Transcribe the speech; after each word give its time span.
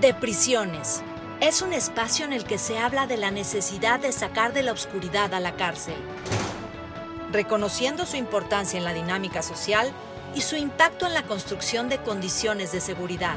de 0.00 0.14
prisiones. 0.14 1.02
Es 1.40 1.60
un 1.60 1.72
espacio 1.72 2.24
en 2.24 2.32
el 2.32 2.44
que 2.44 2.58
se 2.58 2.78
habla 2.78 3.06
de 3.06 3.16
la 3.16 3.30
necesidad 3.30 3.98
de 3.98 4.12
sacar 4.12 4.52
de 4.52 4.62
la 4.62 4.72
oscuridad 4.72 5.34
a 5.34 5.40
la 5.40 5.56
cárcel, 5.56 5.96
reconociendo 7.32 8.06
su 8.06 8.16
importancia 8.16 8.78
en 8.78 8.84
la 8.84 8.92
dinámica 8.92 9.42
social 9.42 9.90
y 10.34 10.42
su 10.42 10.56
impacto 10.56 11.06
en 11.06 11.14
la 11.14 11.24
construcción 11.24 11.88
de 11.88 11.98
condiciones 11.98 12.70
de 12.70 12.80
seguridad. 12.80 13.34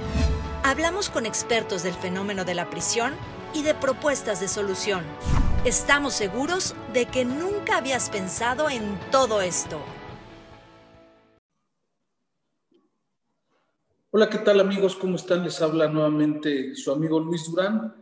Hablamos 0.64 1.10
con 1.10 1.26
expertos 1.26 1.82
del 1.82 1.96
fenómeno 1.96 2.46
de 2.46 2.54
la 2.54 2.70
prisión 2.70 3.16
y 3.54 3.64
de 3.64 3.74
propuestas 3.74 4.40
de 4.40 4.48
solución. 4.48 5.04
Estamos 5.66 6.14
seguros 6.14 6.76
de 6.94 7.06
que 7.08 7.26
nunca 7.26 7.78
habías 7.78 8.10
pensado 8.10 8.70
en 8.70 9.00
todo 9.10 9.42
esto. 9.42 9.80
Hola, 14.14 14.30
¿qué 14.30 14.40
tal 14.40 14.60
amigos? 14.60 14.98
¿Cómo 14.98 15.16
están? 15.16 15.46
Les 15.46 15.62
habla 15.62 15.88
nuevamente 15.88 16.76
su 16.76 16.92
amigo 16.92 17.18
Luis 17.18 17.50
Durán 17.50 17.96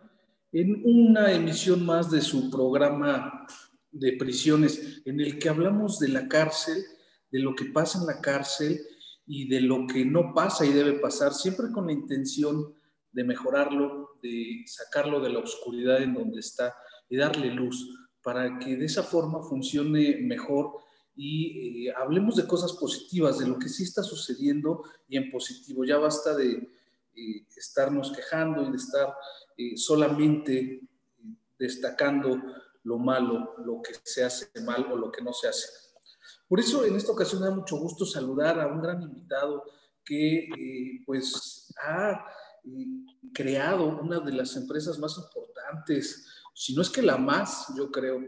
en 0.52 0.82
una 0.84 1.32
emisión 1.32 1.86
más 1.86 2.10
de 2.10 2.20
su 2.22 2.50
programa 2.50 3.46
de 3.92 4.14
prisiones 4.14 5.04
en 5.06 5.20
el 5.20 5.38
que 5.38 5.50
hablamos 5.50 6.00
de 6.00 6.08
la 6.08 6.28
cárcel, 6.28 6.84
de 7.30 7.38
lo 7.38 7.54
que 7.54 7.66
pasa 7.66 8.00
en 8.00 8.08
la 8.08 8.22
cárcel 8.22 8.80
y 9.28 9.50
de 9.50 9.62
lo 9.62 9.86
que 9.86 10.04
no 10.04 10.34
pasa 10.34 10.66
y 10.66 10.74
debe 10.74 10.94
pasar, 10.94 11.32
siempre 11.32 11.68
con 11.72 11.86
la 11.86 11.94
intención 11.94 12.74
de 13.12 13.24
mejorarlo, 13.24 14.18
de 14.24 14.64
sacarlo 14.66 15.20
de 15.20 15.30
la 15.30 15.40
oscuridad 15.42 16.02
en 16.02 16.16
donde 16.16 16.40
está 16.40 16.74
y 17.08 17.18
darle 17.18 17.54
luz 17.54 17.88
para 18.24 18.58
que 18.58 18.78
de 18.78 18.86
esa 18.86 19.04
forma 19.04 19.44
funcione 19.44 20.18
mejor 20.24 20.72
y 21.22 21.88
eh, 21.90 21.94
hablemos 21.98 22.38
de 22.38 22.48
cosas 22.48 22.72
positivas, 22.72 23.40
de 23.40 23.46
lo 23.46 23.60
que 23.60 23.68
sí 23.68 23.84
está 23.84 24.02
sucediendo 24.02 24.84
y 25.10 25.18
en 25.18 25.30
positivo. 25.30 25.84
Ya 25.84 25.98
basta 25.98 26.34
de 26.34 26.54
eh, 27.14 27.46
estarnos 27.58 28.14
quejando 28.14 28.64
y 28.64 28.72
de 28.72 28.78
estar 28.78 29.14
eh, 29.58 29.76
solamente 29.76 30.82
destacando 31.60 32.42
lo 32.84 32.98
malo, 32.98 33.54
lo 33.66 33.82
que 33.82 33.96
se 34.02 34.24
hace 34.24 34.48
mal 34.62 34.90
o 34.90 34.96
lo 34.96 35.12
que 35.12 35.22
no 35.22 35.34
se 35.34 35.50
hace. 35.50 35.68
Por 36.48 36.62
eso 36.62 36.86
en 36.86 36.96
esta 36.96 37.12
ocasión 37.12 37.42
me 37.42 37.48
da 37.48 37.54
mucho 37.54 37.76
gusto 37.76 38.06
saludar 38.06 38.58
a 38.62 38.68
un 38.68 38.82
gran 38.82 39.02
invitado 39.02 39.66
que 40.06 41.04
pues 41.06 41.74
ha 41.84 42.26
creado 43.34 43.88
una 44.00 44.22
de 44.22 44.32
las 44.32 44.56
empresas 44.56 44.98
más 44.98 45.18
importantes, 45.18 46.28
si 46.54 46.74
no 46.74 46.82
es 46.82 46.90
que 46.90 47.02
la 47.02 47.18
más, 47.18 47.68
yo 47.78 47.92
creo, 47.92 48.22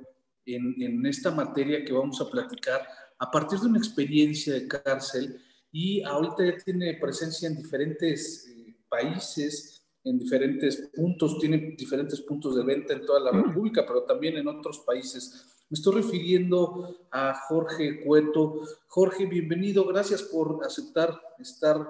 en, 0.46 1.06
esta 1.06 1.32
materia 1.32 1.84
que 1.84 1.94
vamos 1.94 2.20
a 2.22 2.30
platicar 2.30 2.88
a 3.20 3.30
partir 3.30 3.60
de 3.60 3.68
una 3.68 3.78
experiencia 3.78 4.54
de 4.54 4.68
cárcel 4.68 5.42
y 5.72 6.02
ahorita 6.04 6.46
ya 6.46 6.58
tiene 6.64 6.96
presencia 6.96 7.48
en 7.48 7.58
diferentes 7.58 8.48
eh, 8.48 8.76
países, 8.90 9.82
en 10.04 10.18
diferentes 10.18 10.90
puntos, 10.94 11.38
tiene 11.40 11.76
diferentes 11.78 12.22
puntos 12.22 12.56
de 12.56 12.64
venta 12.64 12.94
en 12.94 13.06
toda 13.06 13.20
la 13.20 13.32
República, 13.32 13.86
pero 13.86 14.04
también 14.04 14.38
en 14.38 14.48
otros 14.48 14.80
países. 14.80 15.66
Me 15.70 15.76
estoy 15.76 16.02
refiriendo 16.02 17.08
a 17.12 17.34
Jorge 17.48 18.04
Cueto. 18.04 18.62
Jorge, 18.88 19.26
bienvenido, 19.26 19.86
gracias 19.86 20.24
por 20.24 20.60
aceptar 20.66 21.18
estar 21.40 21.88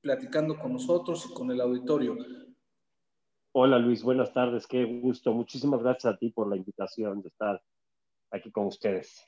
platicando 0.00 0.58
con 0.58 0.72
nosotros 0.72 1.26
y 1.28 1.34
con 1.34 1.50
el 1.50 1.60
auditorio. 1.60 2.16
Hola 3.60 3.76
Luis, 3.76 4.04
buenas 4.04 4.32
tardes, 4.32 4.68
qué 4.68 4.84
gusto. 4.84 5.32
Muchísimas 5.32 5.82
gracias 5.82 6.14
a 6.14 6.16
ti 6.16 6.30
por 6.30 6.48
la 6.48 6.54
invitación 6.54 7.20
de 7.22 7.28
estar 7.28 7.60
aquí 8.30 8.52
con 8.52 8.66
ustedes. 8.66 9.20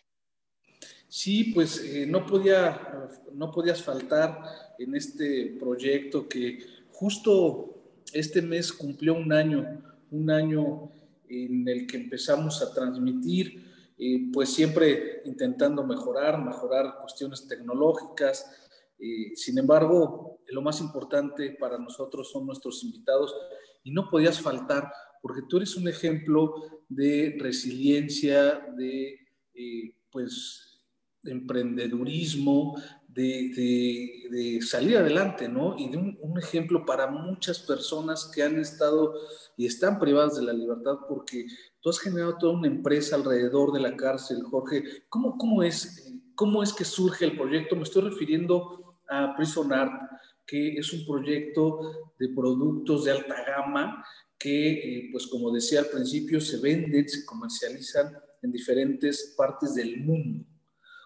Sí, 1.09 1.51
pues 1.53 1.83
eh, 1.85 2.07
no, 2.07 2.25
podía, 2.25 3.11
no 3.33 3.51
podías 3.51 3.83
faltar 3.83 4.41
en 4.79 4.95
este 4.95 5.57
proyecto 5.59 6.29
que 6.29 6.61
justo 6.93 7.75
este 8.13 8.41
mes 8.41 8.73
cumplió 8.73 9.15
un 9.15 9.33
año, 9.33 9.83
un 10.13 10.31
año 10.31 10.93
en 11.29 11.67
el 11.67 11.89
que 11.89 11.97
empezamos 11.97 12.63
a 12.63 12.73
transmitir, 12.73 13.65
eh, 13.99 14.31
pues 14.33 14.55
siempre 14.55 15.23
intentando 15.25 15.83
mejorar, 15.83 16.41
mejorar 16.41 17.01
cuestiones 17.01 17.49
tecnológicas. 17.49 18.49
Eh, 18.97 19.35
sin 19.35 19.59
embargo, 19.59 20.39
lo 20.47 20.63
más 20.63 20.81
importante 20.81 21.57
para 21.59 21.79
nosotros 21.79 22.31
son 22.31 22.47
nuestros 22.47 22.85
invitados 22.85 23.35
y 23.83 23.93
no 23.93 24.09
podías 24.11 24.41
faltar 24.41 24.91
porque 25.23 25.43
tú 25.49 25.59
eres 25.59 25.77
un 25.77 25.89
ejemplo 25.89 26.55
de 26.89 27.37
resiliencia, 27.39 28.67
de 28.77 29.19
eh, 29.55 29.95
pues 30.11 30.81
emprendedurismo, 31.25 32.81
de, 33.07 34.59
salir 34.63 34.97
adelante, 34.97 35.49
¿no? 35.49 35.77
Y 35.77 35.91
de 35.91 35.99
un, 35.99 36.19
un, 36.23 36.39
ejemplo 36.39 36.87
para 36.87 37.09
muchas 37.09 37.59
personas 37.59 38.31
que 38.33 38.43
han 38.43 38.59
estado 38.59 39.15
y 39.57 39.67
están 39.67 39.99
privadas 39.99 40.37
de 40.37 40.45
la 40.45 40.53
libertad 40.53 40.95
porque 41.09 41.47
tú 41.81 41.91
has 41.91 41.99
generado 41.99 42.39
toda 42.39 42.53
una 42.53 42.69
empresa 42.69 43.17
alrededor 43.17 43.73
de 43.73 43.81
la 43.81 43.97
cárcel, 43.97 44.43
Jorge. 44.43 44.85
¿Cómo, 45.09 45.37
cómo, 45.37 45.63
es, 45.63 46.15
cómo 46.35 46.63
es 46.63 46.73
que 46.73 46.85
surge 46.85 47.25
el 47.25 47.37
proyecto? 47.37 47.77
Me 47.77 47.83
estoy 47.83 48.03
refiriendo 48.03 48.97
a 49.09 49.35
Prison 49.37 49.73
Art 49.73 50.11
que 50.51 50.75
es 50.75 50.93
un 50.93 51.07
proyecto 51.07 52.13
de 52.19 52.29
productos 52.31 53.05
de 53.05 53.13
alta 53.13 53.37
gama 53.47 54.05
que, 54.37 54.73
eh, 54.73 55.09
pues 55.13 55.29
como 55.29 55.53
decía 55.53 55.81
al 55.81 55.87
principio, 55.87 56.41
se 56.41 56.61
venden, 56.61 57.09
se 57.09 57.25
comercializan 57.25 58.13
en 58.43 58.51
diferentes 58.51 59.35
partes 59.39 59.77
del 59.77 60.01
mundo. 60.01 60.45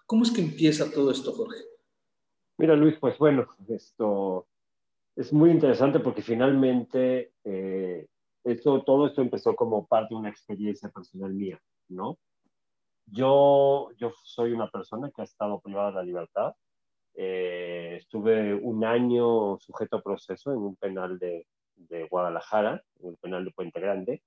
¿Cómo 0.07 0.23
es 0.23 0.31
que 0.31 0.41
empieza 0.41 0.91
todo 0.91 1.11
esto, 1.11 1.31
Jorge? 1.33 1.59
Mira, 2.57 2.75
Luis, 2.75 2.95
pues 2.99 3.17
bueno, 3.19 3.47
esto 3.67 4.47
es 5.15 5.31
muy 5.31 5.51
interesante 5.51 5.99
porque 5.99 6.23
finalmente 6.23 7.33
eh, 7.43 8.07
esto, 8.43 8.83
todo 8.83 9.07
esto 9.07 9.21
empezó 9.21 9.55
como 9.55 9.85
parte 9.85 10.15
de 10.15 10.19
una 10.19 10.29
experiencia 10.29 10.89
personal 10.89 11.33
mía, 11.33 11.61
¿no? 11.89 12.17
Yo, 13.05 13.89
yo 13.97 14.11
soy 14.23 14.53
una 14.53 14.71
persona 14.71 15.11
que 15.15 15.21
ha 15.21 15.25
estado 15.25 15.59
privada 15.59 15.89
de 15.89 15.95
la 15.95 16.03
libertad 16.03 16.55
eh, 17.15 17.95
estuve 17.97 18.53
un 18.53 18.83
año 18.83 19.57
sujeto 19.59 19.97
a 19.97 20.03
proceso 20.03 20.51
en 20.51 20.59
un 20.59 20.75
penal 20.75 21.17
de, 21.17 21.47
de 21.75 22.03
Guadalajara, 22.07 22.83
en 22.99 23.09
el 23.09 23.17
penal 23.17 23.45
de 23.45 23.51
Puente 23.51 23.79
Grande. 23.79 24.21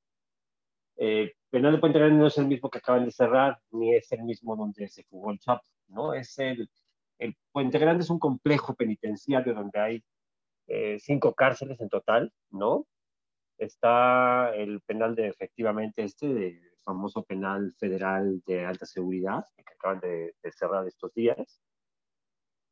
Eh, 0.96 1.34
penal 1.50 1.72
de 1.72 1.78
Puente 1.78 1.98
Grande 1.98 2.18
no 2.18 2.26
es 2.26 2.38
el 2.38 2.46
mismo 2.46 2.70
que 2.70 2.78
acaban 2.78 3.04
de 3.04 3.12
cerrar, 3.12 3.58
ni 3.70 3.94
es 3.94 4.10
el 4.12 4.24
mismo 4.24 4.56
donde 4.56 4.88
se 4.88 5.04
jugó 5.04 5.30
el 5.30 5.38
Chapo, 5.38 5.64
¿no? 5.88 6.14
Es 6.14 6.38
el, 6.38 6.68
el 7.18 7.36
Puente 7.52 7.78
Grande 7.78 8.02
es 8.02 8.10
un 8.10 8.18
complejo 8.18 8.74
penitenciario 8.74 9.54
donde 9.54 9.78
hay 9.78 10.04
eh, 10.66 10.98
cinco 10.98 11.34
cárceles 11.34 11.80
en 11.80 11.88
total, 11.88 12.32
¿no? 12.50 12.86
Está 13.58 14.54
el 14.54 14.80
penal 14.82 15.14
de 15.14 15.28
efectivamente 15.28 16.02
este, 16.02 16.26
el 16.26 16.78
famoso 16.84 17.22
penal 17.24 17.74
federal 17.78 18.42
de 18.46 18.64
alta 18.64 18.86
seguridad, 18.86 19.44
que 19.56 19.74
acaban 19.74 20.00
de, 20.00 20.34
de 20.42 20.52
cerrar 20.52 20.86
estos 20.86 21.12
días. 21.14 21.60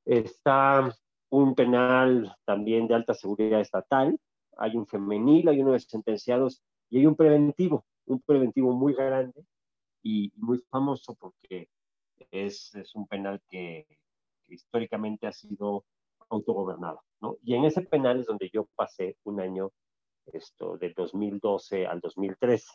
Está 0.07 0.97
un 1.29 1.55
penal 1.55 2.35
también 2.45 2.89
de 2.89 2.95
alta 2.95 3.13
seguridad 3.13 3.61
estatal, 3.61 4.19
hay 4.57 4.77
un 4.77 4.87
femenil, 4.87 5.49
hay 5.49 5.61
uno 5.61 5.73
de 5.73 5.81
sentenciados 5.81 6.63
y 6.89 6.99
hay 6.99 7.07
un 7.07 7.17
preventivo, 7.17 7.85
un 8.07 8.21
preventivo 8.21 8.73
muy 8.73 8.95
grande 8.95 9.45
y 10.03 10.33
muy 10.37 10.59
famoso 10.71 11.15
porque 11.15 11.69
es, 12.31 12.75
es 12.75 12.95
un 12.95 13.07
penal 13.07 13.43
que, 13.51 13.87
históricamente 14.49 15.27
ha 15.27 15.33
sido 15.33 15.85
autogobernado. 16.29 17.03
¿no? 17.21 17.37
Y 17.43 17.55
en 17.55 17.65
ese 17.65 17.83
penal 17.83 18.21
es 18.21 18.27
donde 18.27 18.51
yo 18.53 18.69
pasé 18.75 19.17
un 19.25 19.41
año 19.41 19.73
esto, 20.27 20.77
del 20.77 20.95
2012 20.95 21.87
al 21.87 22.01
2013. 22.01 22.67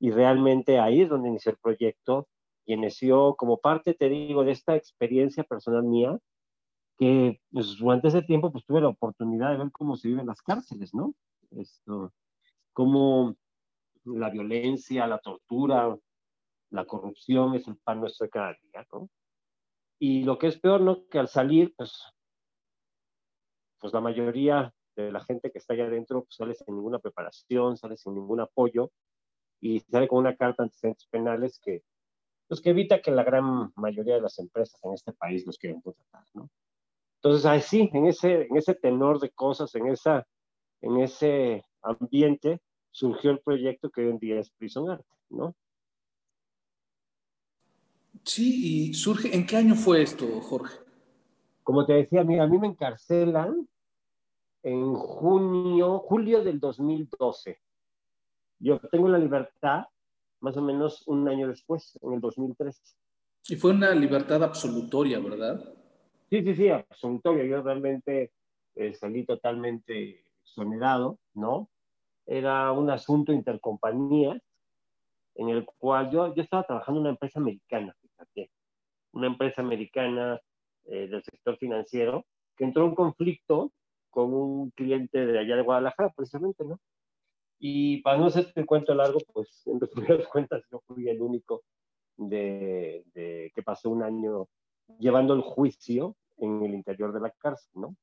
Y 0.00 0.10
realmente 0.10 0.78
ahí 0.78 1.02
es 1.02 1.08
donde 1.08 1.28
inició 1.28 1.52
el 1.52 1.58
proyecto 1.58 2.28
y 2.64 2.74
inició 2.74 3.34
como 3.36 3.58
parte, 3.58 3.94
te 3.94 4.08
digo, 4.08 4.44
de 4.44 4.52
esta 4.52 4.76
experiencia 4.76 5.44
personal 5.44 5.84
mía 5.84 6.18
que 6.96 7.40
pues, 7.50 7.76
durante 7.78 8.08
ese 8.08 8.22
tiempo 8.22 8.50
pues, 8.50 8.64
tuve 8.64 8.80
la 8.80 8.88
oportunidad 8.88 9.50
de 9.52 9.58
ver 9.58 9.72
cómo 9.72 9.96
se 9.96 10.08
viven 10.08 10.26
las 10.26 10.42
cárceles, 10.42 10.94
¿no? 10.94 11.14
Esto, 11.50 12.12
cómo 12.72 13.36
la 14.04 14.30
violencia, 14.30 15.06
la 15.06 15.18
tortura, 15.18 15.96
la 16.70 16.84
corrupción 16.84 17.54
es 17.54 17.66
el 17.68 17.76
pan 17.78 18.00
nuestro 18.00 18.24
de 18.24 18.30
cada 18.30 18.54
día, 18.54 18.86
¿no? 18.92 19.08
Y 19.98 20.24
lo 20.24 20.38
que 20.38 20.48
es 20.48 20.58
peor, 20.58 20.80
¿no? 20.80 21.06
Que 21.08 21.18
al 21.18 21.28
salir, 21.28 21.74
pues, 21.76 22.02
pues 23.78 23.92
la 23.92 24.00
mayoría 24.00 24.72
de 24.94 25.12
la 25.12 25.20
gente 25.20 25.50
que 25.50 25.58
está 25.58 25.74
allá 25.74 25.86
adentro 25.86 26.24
pues, 26.24 26.36
sale 26.36 26.54
sin 26.54 26.74
ninguna 26.74 26.98
preparación, 26.98 27.76
sale 27.76 27.96
sin 27.96 28.14
ningún 28.14 28.40
apoyo 28.40 28.90
y 29.60 29.80
sale 29.80 30.08
con 30.08 30.18
una 30.18 30.36
carta 30.36 30.62
antecedentes 30.62 31.06
penales 31.08 31.58
que, 31.62 31.82
pues, 32.48 32.60
que 32.60 32.70
evita 32.70 33.02
que 33.02 33.10
la 33.10 33.24
gran 33.24 33.72
mayoría 33.76 34.14
de 34.16 34.22
las 34.22 34.38
empresas 34.38 34.82
en 34.84 34.94
este 34.94 35.12
país 35.12 35.46
los 35.46 35.58
quieran 35.58 35.80
contratar, 35.80 36.24
¿no? 36.34 36.50
Entonces, 37.26 37.46
así, 37.46 37.90
en 37.92 38.06
ese, 38.06 38.42
en 38.42 38.56
ese 38.56 38.72
tenor 38.76 39.18
de 39.18 39.30
cosas, 39.30 39.74
en, 39.74 39.88
esa, 39.88 40.24
en 40.80 40.98
ese 40.98 41.64
ambiente, 41.82 42.60
surgió 42.92 43.32
el 43.32 43.40
proyecto 43.40 43.90
que 43.90 44.02
hoy 44.02 44.10
en 44.10 44.18
día 44.20 44.38
es 44.38 44.52
Prison 44.52 44.88
Art, 44.88 45.04
¿no? 45.30 45.52
Sí, 48.22 48.90
y 48.90 48.94
surge, 48.94 49.34
¿en 49.34 49.44
qué 49.44 49.56
año 49.56 49.74
fue 49.74 50.02
esto, 50.02 50.40
Jorge? 50.40 50.78
Como 51.64 51.84
te 51.84 51.94
decía, 51.94 52.22
mira, 52.22 52.44
a 52.44 52.46
mí 52.46 52.58
me 52.58 52.68
encarcelan 52.68 53.68
en 54.62 54.94
junio, 54.94 55.98
julio 55.98 56.44
del 56.44 56.60
2012. 56.60 57.58
Yo 58.60 58.78
tengo 58.92 59.08
la 59.08 59.18
libertad 59.18 59.86
más 60.38 60.56
o 60.56 60.62
menos 60.62 61.02
un 61.08 61.28
año 61.28 61.48
después, 61.48 61.98
en 62.02 62.12
el 62.12 62.20
2013. 62.20 62.80
Y 63.48 63.56
fue 63.56 63.72
una 63.72 63.90
libertad 63.96 64.44
absolutoria, 64.44 65.18
¿verdad? 65.18 65.75
Sí, 66.28 66.42
sí, 66.42 66.54
sí, 66.54 66.68
absolutoria. 66.68 67.44
Yo 67.44 67.62
realmente 67.62 68.32
eh, 68.74 68.94
salí 68.94 69.24
totalmente 69.24 70.24
exonerado, 70.42 71.18
¿no? 71.34 71.70
Era 72.26 72.72
un 72.72 72.90
asunto 72.90 73.32
intercompañías 73.32 74.42
en 75.36 75.50
el 75.50 75.64
cual 75.78 76.10
yo, 76.10 76.34
yo 76.34 76.42
estaba 76.42 76.64
trabajando 76.64 77.00
en 77.00 77.02
una 77.02 77.10
empresa 77.10 77.38
americana, 77.38 77.94
fíjate, 78.00 78.50
una 79.12 79.28
empresa 79.28 79.62
americana 79.62 80.40
eh, 80.86 81.08
del 81.08 81.22
sector 81.22 81.56
financiero 81.58 82.24
que 82.56 82.64
entró 82.64 82.86
en 82.86 82.94
conflicto 82.94 83.72
con 84.10 84.32
un 84.32 84.70
cliente 84.70 85.26
de 85.26 85.38
allá 85.38 85.56
de 85.56 85.62
Guadalajara, 85.62 86.12
precisamente, 86.16 86.64
¿no? 86.64 86.80
Y 87.58 88.02
para 88.02 88.18
no 88.18 88.26
hacerte 88.26 88.60
el 88.60 88.66
cuento 88.66 88.94
largo, 88.94 89.18
pues 89.32 89.62
en 89.66 89.78
primeras 89.78 90.26
cuentas 90.32 90.62
yo 90.70 90.80
fui 90.86 91.08
el 91.08 91.20
único 91.20 91.62
de, 92.16 93.04
de, 93.14 93.52
que 93.54 93.62
pasó 93.62 93.90
un 93.90 94.02
año 94.02 94.48
llevando 94.98 95.34
el 95.34 95.42
juicio 95.42 96.16
en 96.38 96.62
el 96.62 96.74
interior 96.74 97.12
de 97.12 97.20
la 97.20 97.30
cárcel, 97.30 97.70
¿no? 97.74 97.96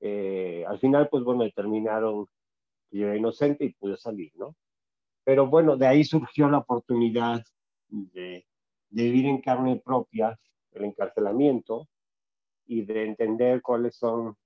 Eh, 0.00 0.64
al 0.66 0.78
final, 0.78 1.08
pues 1.08 1.22
bueno, 1.22 1.44
determinaron 1.44 2.26
que 2.90 2.98
yo 2.98 3.06
era 3.06 3.16
inocente 3.16 3.64
y 3.64 3.72
pude 3.72 3.96
salir, 3.96 4.32
¿no? 4.36 4.56
Pero 5.24 5.46
bueno, 5.46 5.76
de 5.76 5.86
ahí 5.86 6.04
surgió 6.04 6.48
la 6.48 6.58
oportunidad 6.58 7.44
de, 7.88 8.46
de 8.90 9.02
vivir 9.02 9.26
en 9.26 9.40
carne 9.40 9.80
propia 9.84 10.38
el 10.72 10.84
encarcelamiento 10.84 11.88
y 12.66 12.84
de 12.84 13.04
entender 13.04 13.62
cuáles 13.62 13.96
son 13.96 14.36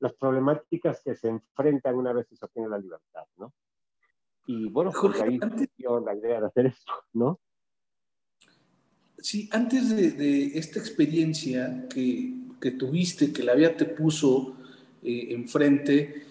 las 0.00 0.12
problemáticas 0.14 1.02
que 1.02 1.14
se 1.14 1.28
enfrentan 1.28 1.96
una 1.96 2.12
vez 2.12 2.26
que 2.26 2.36
se 2.36 2.44
obtiene 2.44 2.68
la 2.68 2.78
libertad, 2.78 3.24
¿no? 3.36 3.52
Y 4.46 4.68
bueno, 4.68 4.92
Jorge, 4.92 5.22
ahí 5.22 5.38
surgió 5.38 6.00
la 6.00 6.14
idea 6.14 6.40
de 6.40 6.46
hacer 6.46 6.66
esto, 6.66 6.92
¿no? 7.14 7.40
Sí, 9.24 9.48
antes 9.52 9.88
de, 9.88 10.58
esta 10.58 10.78
experiencia 10.78 11.88
que, 11.88 12.34
que, 12.60 12.72
tuviste, 12.72 13.32
que 13.32 13.42
la 13.42 13.54
vida 13.54 13.74
te 13.74 13.86
puso 13.86 14.54
eh, 15.02 15.28
enfrente, 15.30 16.26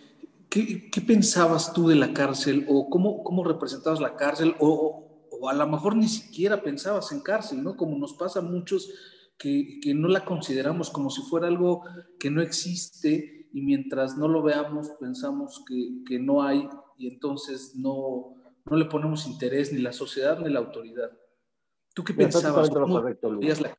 ¿qué, 0.48 0.92
¿qué, 0.92 1.02
pensabas 1.02 1.74
tú 1.74 1.88
de 1.88 1.96
la 1.96 2.14
cárcel 2.14 2.68
o 2.70 2.92
cómo, 2.92 3.24
cómo 3.24 3.44
representabas 3.44 4.00
la 4.00 4.16
cárcel 4.16 4.54
o, 4.60 5.08
o, 5.32 5.50
a 5.50 5.56
lo 5.56 5.68
mejor 5.68 5.96
ni 5.96 6.08
siquiera 6.08 6.62
pensabas 6.62 7.12
en 7.12 7.22
cárcel, 7.22 7.64
¿no? 7.64 7.76
Como 7.76 7.98
nos 7.98 8.14
pasa 8.14 8.42
a 8.42 8.44
muchos 8.44 8.92
que, 9.40 9.80
que 9.82 9.96
no 9.96 10.08
la 10.08 10.24
consideramos 10.24 10.92
como 10.92 11.10
si 11.10 11.24
fuera 11.24 11.48
algo 11.48 11.82
que 12.20 12.30
no 12.30 12.44
existe 12.44 13.48
y 13.52 13.62
mientras 13.64 14.20
no 14.20 14.28
lo 14.28 14.44
veamos 14.44 14.92
pensamos 15.00 15.64
que, 15.68 16.04
que 16.06 16.20
no 16.20 16.44
hay 16.44 16.70
y 17.00 17.08
entonces 17.08 17.76
no, 17.76 18.36
no 18.70 18.78
le 18.78 18.86
ponemos 18.86 19.26
interés 19.26 19.74
ni 19.74 19.80
la 19.80 19.94
sociedad 19.94 20.38
ni 20.38 20.54
la 20.54 20.60
autoridad. 20.60 21.10
¿Tú 21.94 22.04
qué 22.04 22.14
pensabas? 22.14 22.46
Está 22.46 22.74
totalmente 22.74 22.80
lo 22.80 22.88
correcto, 22.88 23.32
Luis. 23.32 23.62
La... 23.62 23.78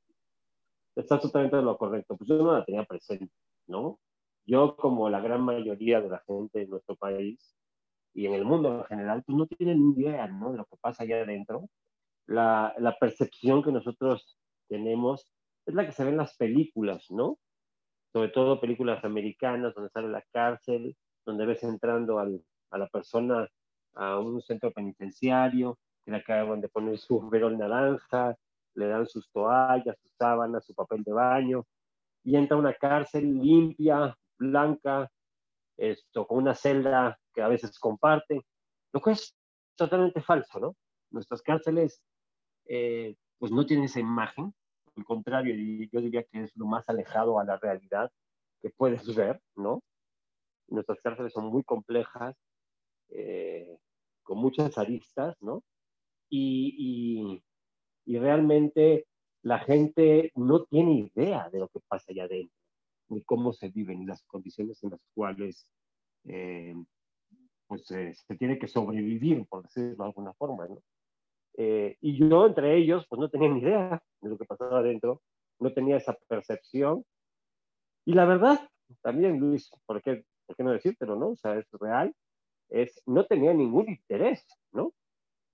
Está 0.96 1.20
totalmente 1.20 1.56
lo 1.62 1.76
correcto. 1.76 2.16
Pues 2.16 2.28
yo 2.28 2.36
no 2.36 2.52
la 2.52 2.64
tenía 2.64 2.84
presente, 2.84 3.32
¿no? 3.66 3.98
Yo, 4.46 4.76
como 4.76 5.08
la 5.10 5.20
gran 5.20 5.42
mayoría 5.42 6.00
de 6.00 6.08
la 6.08 6.22
gente 6.26 6.60
de 6.60 6.66
nuestro 6.66 6.96
país 6.96 7.56
y 8.14 8.26
en 8.26 8.34
el 8.34 8.44
mundo 8.44 8.80
en 8.80 8.84
general, 8.84 9.22
pues 9.24 9.36
no 9.36 9.46
tienen 9.46 9.80
ni 9.80 10.00
idea, 10.00 10.26
¿no? 10.28 10.52
De 10.52 10.58
lo 10.58 10.64
que 10.66 10.76
pasa 10.80 11.02
allá 11.02 11.22
adentro. 11.22 11.68
La, 12.26 12.74
la 12.78 12.96
percepción 12.98 13.62
que 13.62 13.72
nosotros 13.72 14.38
tenemos 14.68 15.32
es 15.66 15.74
la 15.74 15.86
que 15.86 15.92
se 15.92 16.04
ve 16.04 16.10
en 16.10 16.18
las 16.18 16.36
películas, 16.36 17.06
¿no? 17.10 17.38
Sobre 18.12 18.28
todo 18.28 18.60
películas 18.60 19.04
americanas 19.04 19.74
donde 19.74 19.90
sale 19.90 20.08
la 20.08 20.24
cárcel, 20.32 20.96
donde 21.26 21.46
ves 21.46 21.62
entrando 21.64 22.18
al, 22.18 22.44
a 22.70 22.78
la 22.78 22.86
persona 22.88 23.48
a 23.94 24.18
un 24.18 24.40
centro 24.42 24.72
penitenciario, 24.72 25.78
le 26.06 26.16
acaban 26.16 26.60
de 26.60 26.68
poner 26.68 26.98
su 26.98 27.20
verón 27.28 27.58
naranja, 27.58 28.36
le 28.74 28.86
dan 28.86 29.06
sus 29.06 29.30
toallas, 29.30 29.96
sus 30.00 30.12
sábanas, 30.18 30.64
su 30.64 30.74
papel 30.74 31.02
de 31.02 31.12
baño, 31.12 31.64
y 32.24 32.36
entra 32.36 32.56
a 32.56 32.60
una 32.60 32.74
cárcel 32.74 33.38
limpia, 33.38 34.16
blanca, 34.38 35.10
esto, 35.76 36.26
con 36.26 36.38
una 36.38 36.54
celda 36.54 37.18
que 37.32 37.42
a 37.42 37.48
veces 37.48 37.78
comparte, 37.78 38.40
lo 38.92 39.00
que 39.00 39.12
es 39.12 39.34
totalmente 39.76 40.20
falso, 40.22 40.60
¿no? 40.60 40.76
Nuestras 41.10 41.42
cárceles, 41.42 42.02
eh, 42.66 43.16
pues 43.38 43.52
no 43.52 43.66
tienen 43.66 43.86
esa 43.86 44.00
imagen, 44.00 44.54
al 44.96 45.04
contrario, 45.04 45.54
yo 45.90 46.00
diría 46.00 46.22
que 46.24 46.44
es 46.44 46.56
lo 46.56 46.66
más 46.66 46.88
alejado 46.88 47.38
a 47.40 47.44
la 47.44 47.56
realidad 47.56 48.10
que 48.60 48.70
puedes 48.70 49.12
ver, 49.14 49.40
¿no? 49.56 49.82
Nuestras 50.68 51.00
cárceles 51.00 51.32
son 51.32 51.46
muy 51.46 51.64
complejas, 51.64 52.36
eh, 53.10 53.78
con 54.22 54.38
muchas 54.38 54.78
aristas, 54.78 55.36
¿no? 55.40 55.62
Y, 56.36 57.42
y, 58.06 58.18
realmente 58.18 59.06
la 59.42 59.60
gente 59.60 60.32
no 60.34 60.64
tiene 60.64 61.10
idea 61.14 61.48
de 61.50 61.60
lo 61.60 61.68
que 61.68 61.80
pasa 61.86 62.06
allá 62.10 62.24
adentro, 62.24 62.56
ni 63.08 63.22
cómo 63.22 63.52
se 63.52 63.68
viven, 63.68 64.00
ni 64.00 64.06
las 64.06 64.22
condiciones 64.24 64.82
en 64.82 64.90
las 64.90 65.00
cuales 65.14 65.68
eh, 66.24 66.74
pues, 67.68 67.88
eh, 67.92 68.14
se 68.14 68.36
tiene 68.36 68.58
que 68.58 68.66
sobrevivir, 68.66 69.46
por 69.46 69.62
decirlo 69.62 69.96
de 69.96 70.04
alguna 70.04 70.32
forma, 70.34 70.66
¿no? 70.66 70.82
Eh, 71.56 71.96
y 72.00 72.18
yo 72.18 72.46
entre 72.46 72.76
ellos, 72.76 73.06
pues 73.08 73.20
no 73.20 73.30
tenía 73.30 73.48
ni 73.48 73.60
idea 73.60 74.02
de 74.20 74.28
lo 74.28 74.36
que 74.36 74.44
pasaba 74.44 74.80
adentro, 74.80 75.22
no 75.60 75.72
tenía 75.72 75.98
esa 75.98 76.18
percepción. 76.26 77.04
Y 78.04 78.14
la 78.14 78.24
verdad, 78.24 78.68
también 79.02 79.38
Luis, 79.38 79.70
¿por 79.86 80.02
qué, 80.02 80.24
por 80.46 80.56
qué 80.56 80.64
no 80.64 80.72
decírtelo, 80.72 81.14
no? 81.14 81.28
O 81.28 81.36
sea, 81.36 81.56
es 81.56 81.70
real, 81.72 82.12
es, 82.70 83.00
no 83.06 83.24
tenía 83.24 83.54
ningún 83.54 83.88
interés, 83.88 84.44
¿no? 84.72 84.92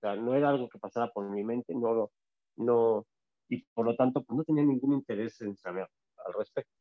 Sea, 0.01 0.15
no 0.15 0.35
era 0.35 0.49
algo 0.49 0.67
que 0.69 0.79
pasara 0.79 1.11
por 1.11 1.29
mi 1.29 1.43
mente, 1.43 1.73
no, 1.73 2.11
no, 2.57 3.05
y 3.47 3.63
por 3.73 3.85
lo 3.85 3.95
tanto, 3.95 4.23
pues 4.23 4.37
no 4.37 4.43
tenía 4.43 4.63
ningún 4.63 4.93
interés 4.93 5.39
en 5.41 5.55
saber 5.57 5.87
al 6.25 6.33
respecto. 6.33 6.71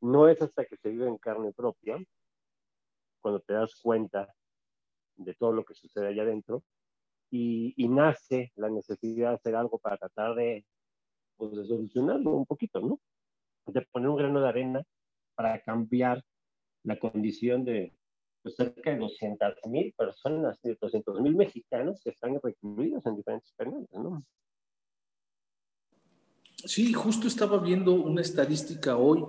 No 0.00 0.28
es 0.28 0.40
hasta 0.42 0.64
que 0.64 0.76
se 0.76 0.90
vive 0.90 1.06
en 1.08 1.18
carne 1.18 1.52
propia, 1.52 1.98
cuando 3.20 3.40
te 3.40 3.54
das 3.54 3.74
cuenta 3.80 4.34
de 5.16 5.34
todo 5.34 5.52
lo 5.52 5.64
que 5.64 5.74
sucede 5.74 6.08
allá 6.08 6.22
adentro, 6.22 6.62
y, 7.30 7.72
y 7.76 7.88
nace 7.88 8.52
la 8.56 8.68
necesidad 8.68 9.30
de 9.30 9.34
hacer 9.36 9.56
algo 9.56 9.78
para 9.78 9.96
tratar 9.96 10.34
de, 10.34 10.66
pues, 11.36 11.52
de 11.52 11.64
solucionarlo 11.64 12.30
un 12.32 12.46
poquito, 12.46 12.80
¿no? 12.80 13.00
De 13.66 13.80
poner 13.92 14.08
un 14.08 14.16
grano 14.16 14.40
de 14.40 14.48
arena 14.48 14.82
para 15.34 15.62
cambiar 15.62 16.22
la 16.84 16.98
condición 16.98 17.64
de, 17.64 17.94
pues 18.42 18.56
cerca 18.56 18.90
de 18.90 18.98
200 18.98 19.54
mil 19.66 19.92
personas, 19.96 20.58
200 20.62 21.20
mil 21.20 21.36
mexicanos 21.36 22.00
que 22.02 22.10
están 22.10 22.38
recluidos 22.42 23.06
en 23.06 23.16
diferentes 23.16 23.52
penales, 23.52 23.88
¿no? 23.92 24.24
Sí, 26.64 26.92
justo 26.92 27.26
estaba 27.26 27.58
viendo 27.58 27.92
una 27.92 28.20
estadística 28.20 28.96
hoy 28.96 29.24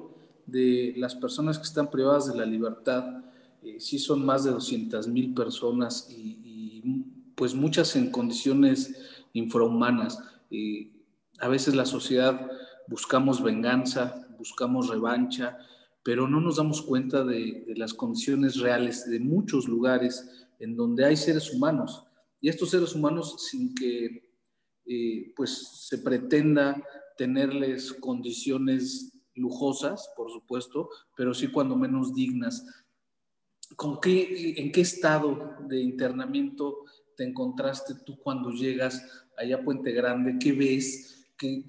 de 0.46 0.94
las 0.98 1.16
personas 1.16 1.58
que 1.58 1.66
están 1.66 1.90
privadas 1.90 2.32
de 2.32 2.38
la 2.38 2.46
libertad. 2.46 3.24
Eh, 3.64 3.80
sí 3.80 3.98
son 3.98 4.26
más 4.26 4.44
de 4.44 4.52
200 4.52 5.08
mil 5.08 5.34
personas 5.34 6.08
y, 6.12 6.40
y, 6.44 7.06
pues 7.36 7.56
muchas 7.56 7.96
en 7.96 8.12
condiciones 8.12 8.96
infrahumanas. 9.34 10.20
Eh, 10.52 10.92
a 11.40 11.48
veces 11.48 11.74
la 11.76 11.86
sociedad 11.86 12.52
buscamos 12.88 13.42
venganza, 13.42 14.28
buscamos 14.38 14.90
revancha, 14.90 15.58
pero 16.04 16.28
no 16.28 16.42
nos 16.42 16.58
damos 16.58 16.82
cuenta 16.82 17.24
de, 17.24 17.64
de, 17.66 17.76
las 17.76 17.94
condiciones 17.94 18.60
reales 18.60 19.10
de 19.10 19.20
muchos 19.20 19.68
lugares 19.68 20.48
en 20.60 20.76
donde 20.76 21.06
hay 21.06 21.16
seres 21.16 21.54
humanos. 21.54 22.06
Y 22.42 22.50
estos 22.50 22.72
seres 22.72 22.94
humanos, 22.94 23.48
sin 23.50 23.74
que 23.74 24.34
eh, 24.86 25.32
pues 25.36 25.88
se 25.88 26.00
pretenda 26.00 26.84
tenerles 27.18 27.94
condiciones 27.94 29.14
lujosas, 29.36 30.12
por 30.16 30.30
supuesto, 30.30 30.90
pero 31.16 31.34
sí 31.34 31.48
cuando 31.48 31.76
menos 31.78 32.14
dignas. 32.14 32.66
¿Con 33.76 34.00
qué, 34.02 34.56
¿En 34.58 34.72
qué 34.72 34.82
estado 34.82 35.56
de 35.68 35.80
internamiento 35.80 36.84
te 37.16 37.24
encontraste 37.24 37.96
tú 38.06 38.20
cuando 38.20 38.52
llegas 38.52 39.02
allá 39.38 39.56
a 39.56 39.64
Puente 39.64 39.92
Grande? 39.94 40.38
¿Qué 40.38 40.52
ves? 40.52 41.28
¿Qué, 41.38 41.64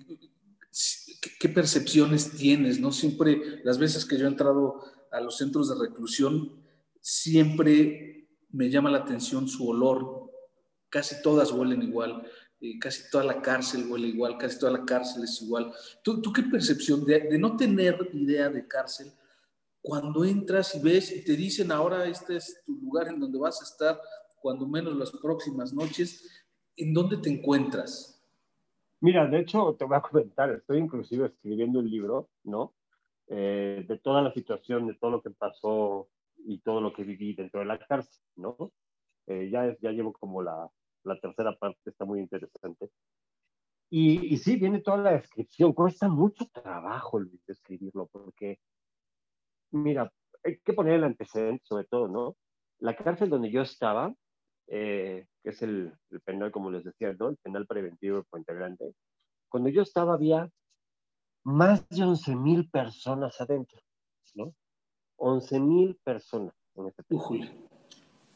qué 1.39 1.49
percepciones 1.49 2.33
tienes, 2.33 2.81
¿no? 2.81 2.93
Siempre, 2.93 3.61
las 3.65 3.79
veces 3.79 4.05
que 4.05 4.19
yo 4.19 4.27
he 4.27 4.29
entrado 4.29 4.83
a 5.11 5.21
los 5.21 5.37
centros 5.39 5.69
de 5.69 5.87
reclusión, 5.87 6.63
siempre 7.01 8.29
me 8.51 8.71
llama 8.71 8.91
la 8.91 8.99
atención 8.99 9.49
su 9.49 9.69
olor. 9.69 10.31
Casi 10.89 11.21
todas 11.23 11.51
huelen 11.51 11.83
igual, 11.83 12.27
eh, 12.61 12.79
casi 12.79 13.11
toda 13.11 13.25
la 13.25 13.43
cárcel 13.43 13.87
huele 13.91 14.09
igual, 14.09 14.39
casi 14.39 14.59
toda 14.59 14.73
la 14.73 14.85
cárcel 14.85 15.25
es 15.25 15.43
igual. 15.43 15.73
¿Tú, 16.03 16.23
tú 16.23 16.33
qué 16.33 16.43
percepción 16.43 17.05
de, 17.05 17.21
de, 17.21 17.39
no 17.39 17.57
tener 17.57 18.11
idea 18.13 18.49
de 18.49 18.67
cárcel 18.67 19.13
cuando 19.83 20.25
entras 20.25 20.75
y 20.75 20.79
ves 20.79 21.13
y 21.13 21.25
te 21.25 21.37
dicen 21.37 21.71
ahora 21.71 22.07
este 22.07 22.37
es 22.37 22.63
tu 22.65 22.73
lugar 22.73 23.09
en 23.09 23.21
donde 23.21 23.39
vas 23.39 23.61
a 23.61 23.65
estar, 23.65 24.01
cuando 24.41 24.67
menos 24.67 24.97
las 24.97 25.11
próximas 25.11 25.75
noches, 25.75 26.27
¿en 26.77 26.95
dónde 26.95 27.19
te 27.19 27.29
encuentras? 27.29 28.14
Mira, 29.05 29.27
de 29.27 29.41
hecho, 29.41 29.77
te 29.79 29.85
voy 29.85 29.99
a 29.99 30.01
comentar, 30.01 30.51
estoy 30.51 30.79
inclusive 30.79 31.27
escribiendo 31.27 31.81
un 31.81 31.91
libro, 31.91 32.31
¿no? 32.43 32.75
Eh, 33.27 33.85
de 33.87 33.99
toda 33.99 34.23
la 34.23 34.33
situación, 34.33 34.87
de 34.87 34.95
todo 34.95 35.11
lo 35.11 35.21
que 35.21 35.29
pasó 35.29 36.09
y 36.39 36.61
todo 36.61 36.81
lo 36.81 36.91
que 36.95 37.05
viví 37.05 37.35
dentro 37.35 37.61
de 37.61 37.67
la 37.67 37.79
cárcel, 37.79 38.25
¿no? 38.37 38.73
Eh, 39.27 39.51
ya, 39.51 39.77
ya 39.83 39.91
llevo 39.91 40.15
como 40.15 40.41
la, 40.41 40.71
la 41.03 41.21
tercera 41.21 41.55
parte, 41.55 41.91
está 41.91 42.07
muy 42.07 42.19
interesante. 42.19 42.89
Y, 43.91 44.33
y, 44.33 44.39
sí, 44.39 44.57
viene 44.57 44.81
toda 44.81 44.97
la 44.97 45.13
descripción. 45.13 45.75
Cuesta 45.75 46.09
mucho 46.09 46.47
trabajo, 46.47 47.21
escribirlo, 47.47 48.07
porque, 48.11 48.59
mira, 49.71 50.11
hay 50.43 50.61
que 50.61 50.73
poner 50.73 50.95
el 50.95 51.05
antecedente 51.05 51.63
sobre 51.67 51.85
todo, 51.85 52.09
¿no? 52.09 52.37
La 52.79 52.97
cárcel 52.97 53.29
donde 53.29 53.51
yo 53.51 53.61
estaba, 53.61 54.15
eh, 54.69 55.27
que 55.45 55.51
es 55.51 55.63
el, 55.63 55.93
el, 56.11 56.21
penal, 56.23 56.51
como 56.51 56.71
les 56.71 56.83
decía, 56.83 57.13
¿no? 57.13 57.29
El 57.29 57.37
penal 57.37 57.67
preventivo 57.67 58.17
de 58.17 58.25
Puente 58.25 58.55
Grande. 58.55 58.95
Cuando 59.51 59.69
yo 59.69 59.83
estaba 59.83 60.15
había 60.15 60.51
más 61.45 61.87
de 61.91 62.03
11 62.03 62.35
mil 62.35 62.71
personas 62.71 63.39
adentro, 63.41 63.79
¿no? 64.35 64.55
11 65.17 65.61
mil 65.61 66.01
personas 66.03 66.55
en 66.75 66.87
este 66.89 67.03
penal. 67.05 67.69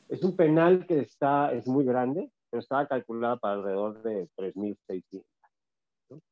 Es 0.09 0.23
un 0.23 0.37
penal 0.37 0.87
que 0.87 1.01
está, 1.01 1.53
es 1.53 1.67
muy 1.67 1.85
grande, 1.85 2.31
pero 2.51 2.61
estaba 2.61 2.87
calculado 2.87 3.41
para 3.41 3.55
alrededor 3.55 4.03
de 4.03 4.29
3.600. 4.37 5.25
¿no? 6.11 6.21
Entonces 6.21 6.23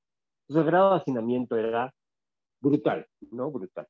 el 0.49 0.65
grado 0.65 0.91
de 0.91 0.97
hacinamiento 0.97 1.57
era 1.57 1.93
brutal, 2.61 3.07
¿no? 3.33 3.51
Brutal. 3.51 3.87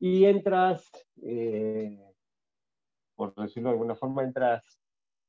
Y 0.00 0.24
entras, 0.24 0.88
eh, 1.22 2.00
por 3.16 3.34
decirlo 3.34 3.70
de 3.70 3.72
alguna 3.72 3.96
forma, 3.96 4.22
entras 4.22 4.62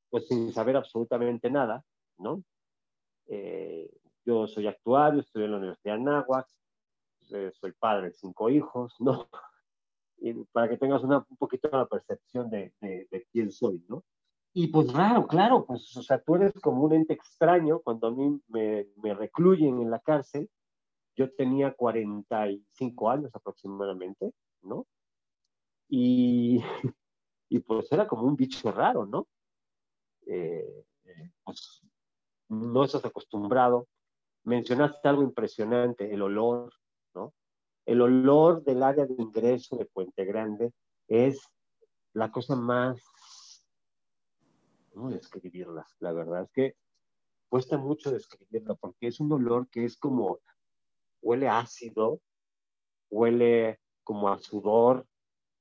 pues 0.09 0.27
sin 0.27 0.51
saber 0.51 0.75
absolutamente 0.75 1.49
nada, 1.49 1.83
¿no? 2.17 2.43
Eh, 3.27 3.89
yo 4.25 4.47
soy 4.47 4.67
actuario, 4.67 5.21
estudié 5.21 5.45
en 5.45 5.51
la 5.51 5.57
Universidad 5.57 5.95
de 5.95 6.01
Anáhuac, 6.01 6.47
eh, 7.31 7.51
soy 7.53 7.71
padre 7.73 8.07
de 8.07 8.13
cinco 8.13 8.49
hijos, 8.49 8.95
¿no? 8.99 9.27
Y 10.21 10.33
para 10.51 10.67
que 10.67 10.75
tengas 10.75 11.01
una, 11.01 11.25
un 11.29 11.37
poquito 11.37 11.69
la 11.71 11.85
percepción 11.85 12.49
de, 12.49 12.73
de, 12.81 13.07
de, 13.09 13.25
quién 13.31 13.53
soy, 13.53 13.81
¿no? 13.87 14.03
Y 14.53 14.67
pues 14.67 14.91
raro, 14.91 15.25
claro, 15.25 15.65
pues, 15.65 15.95
o 15.95 16.03
sea, 16.03 16.21
tú 16.21 16.35
eres 16.35 16.51
como 16.59 16.83
un 16.83 16.91
ente 16.91 17.13
extraño 17.13 17.79
cuando 17.79 18.07
a 18.07 18.11
mí 18.11 18.41
me, 18.49 18.87
me 18.97 19.13
recluyen 19.13 19.79
en 19.79 19.89
la 19.89 19.99
cárcel. 19.99 20.49
Yo 21.15 21.33
tenía 21.35 21.73
45 21.73 23.09
años 23.09 23.31
aproximadamente, 23.33 24.33
¿no? 24.61 24.85
Y, 25.87 26.61
y 27.49 27.59
pues 27.59 27.89
era 27.89 28.05
como 28.05 28.23
un 28.23 28.35
bicho 28.35 28.73
raro, 28.73 29.05
¿no? 29.05 29.25
Eh, 30.31 30.85
pues 31.43 31.81
no 32.49 32.83
estás 32.83 33.03
acostumbrado. 33.03 33.87
Mencionaste 34.43 35.07
algo 35.07 35.23
impresionante, 35.23 36.13
el 36.13 36.21
olor, 36.21 36.71
¿no? 37.13 37.33
El 37.85 38.01
olor 38.01 38.63
del 38.63 38.83
área 38.83 39.05
de 39.05 39.15
ingreso 39.17 39.75
de 39.77 39.85
Puente 39.85 40.23
Grande 40.25 40.71
es 41.07 41.41
la 42.13 42.31
cosa 42.31 42.55
más, 42.55 43.01
¿cómo 44.93 45.09
describirla? 45.09 45.85
La 45.99 46.11
verdad 46.13 46.43
es 46.43 46.51
que 46.51 46.75
cuesta 47.49 47.77
mucho 47.77 48.11
describirla 48.11 48.75
porque 48.75 49.07
es 49.07 49.19
un 49.19 49.31
olor 49.31 49.67
que 49.69 49.85
es 49.85 49.97
como, 49.97 50.39
huele 51.21 51.49
ácido, 51.49 52.21
huele 53.09 53.79
como 54.03 54.29
a 54.29 54.37
sudor, 54.37 55.07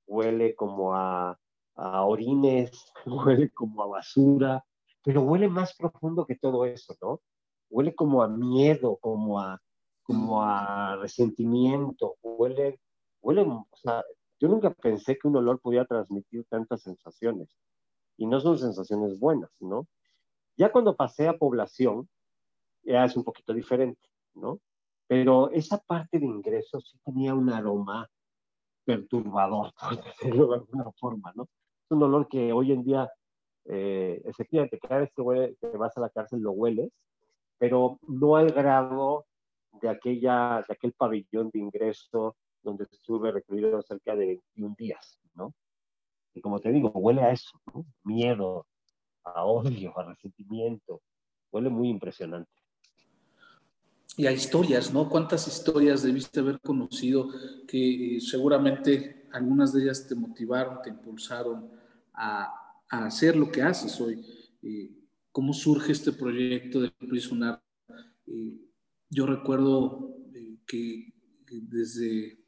huele 0.07 0.55
como 0.55 0.95
a, 0.95 1.39
a 1.79 2.05
orines, 2.05 2.93
huele 3.07 3.51
como 3.51 3.83
a 3.83 3.87
basura, 3.87 4.65
pero 5.05 5.23
huele 5.23 5.49
más 5.49 5.75
profundo 5.77 6.27
que 6.27 6.37
todo 6.37 6.65
eso, 6.65 6.95
¿no? 7.01 7.21
Huele 7.71 7.95
como 7.95 8.23
a 8.23 8.29
miedo, 8.29 8.99
como 9.01 9.41
a, 9.41 9.61
como 10.03 10.43
a 10.43 10.97
resentimiento, 10.97 12.17
huele, 12.23 12.81
huele, 13.23 13.43
o 13.43 13.67
sea, 13.75 14.05
yo 14.41 14.49
nunca 14.49 14.71
pensé 14.71 15.19
que 15.19 15.29
un 15.29 15.37
olor 15.37 15.61
podía 15.61 15.85
transmitir 15.85 16.45
tantas 16.49 16.83
sensaciones, 16.83 17.49
y 18.17 18.27
no 18.27 18.41
son 18.41 18.59
sensaciones 18.59 19.19
buenas, 19.19 19.51
¿no? 19.61 19.87
Ya 20.57 20.73
cuando 20.73 20.97
pasé 20.97 21.29
a 21.29 21.39
población, 21.39 22.09
ya 22.83 23.05
es 23.05 23.17
un 23.17 23.23
poquito 23.23 23.53
diferente, 23.53 24.09
¿no? 24.35 24.61
Pero 25.07 25.51
esa 25.51 25.79
parte 25.79 26.19
de 26.19 26.27
ingreso 26.27 26.81
sí 26.81 26.99
tenía 27.05 27.35
un 27.35 27.51
aroma 27.51 28.09
perturbador, 28.85 29.73
por 29.81 30.03
decirlo 30.03 30.49
de 30.49 30.55
alguna 30.57 30.91
forma, 30.99 31.33
¿no? 31.37 31.49
Es 31.89 31.93
un 31.93 32.03
olor 32.03 32.29
que 32.29 32.53
hoy 32.53 32.73
en 32.73 32.85
día, 32.85 33.11
eh, 33.65 34.21
efectivamente, 34.27 34.79
cada 34.79 35.01
vez 35.01 35.11
que, 35.17 35.23
huele, 35.23 35.57
que, 35.59 35.69
vas 35.69 35.97
a 35.97 36.01
la 36.03 36.11
cárcel 36.11 36.41
lo 36.41 36.51
hueles, 36.51 36.93
pero 37.57 37.99
no 38.07 38.37
al 38.37 38.53
grado 38.53 39.25
de, 39.81 39.89
aquella, 39.89 40.63
de 40.69 40.75
aquel 40.75 40.93
pabellón 40.93 41.49
de 41.51 41.61
ingreso 41.61 42.37
donde 42.63 42.85
estuve 42.93 43.33
recluido 43.33 43.81
cerca 43.81 44.15
de 44.15 44.27
21 44.27 44.75
días, 44.77 45.19
¿no? 45.35 45.55
Y 46.35 46.43
como 46.43 46.61
te 46.61 46.71
digo, 46.73 46.91
huele 46.91 47.23
a 47.23 47.33
eso, 47.33 47.59
¿no? 47.73 47.87
Miedo, 48.05 48.67
a 49.25 49.47
odio, 49.47 49.99
a 49.99 50.05
resentimiento, 50.05 51.01
huele 51.51 51.71
muy 51.71 51.89
impresionante 51.89 52.53
y 54.19 54.27
a 54.27 54.33
historias, 54.33 54.93
¿no? 54.93 55.09
¿Cuántas 55.09 55.47
historias 55.47 56.03
debiste 56.03 56.41
haber 56.41 56.61
conocido 56.61 57.29
que 57.69 58.17
eh, 58.17 58.21
seguramente 58.21 59.18
algunas 59.33 59.73
de 59.73 59.83
ellas 59.83 60.07
te 60.07 60.15
motivaron, 60.15 60.83
te 60.83 60.91
impulsaron 60.91 61.71
a, 62.13 62.55
hacer 62.89 63.37
lo 63.37 63.51
que 63.51 63.63
haces 63.63 64.01
hoy? 64.01 64.25
Eh, 64.63 64.91
¿Cómo 65.31 65.53
surge 65.53 65.93
este 65.93 66.13
proyecto 66.13 66.81
de 66.81 66.91
Prisonar? 66.91 67.63
Eh, 68.27 68.59
yo 69.11 69.27
recuerdo 69.27 70.17
que, 70.67 71.13
que 71.47 71.61
desde 71.63 72.39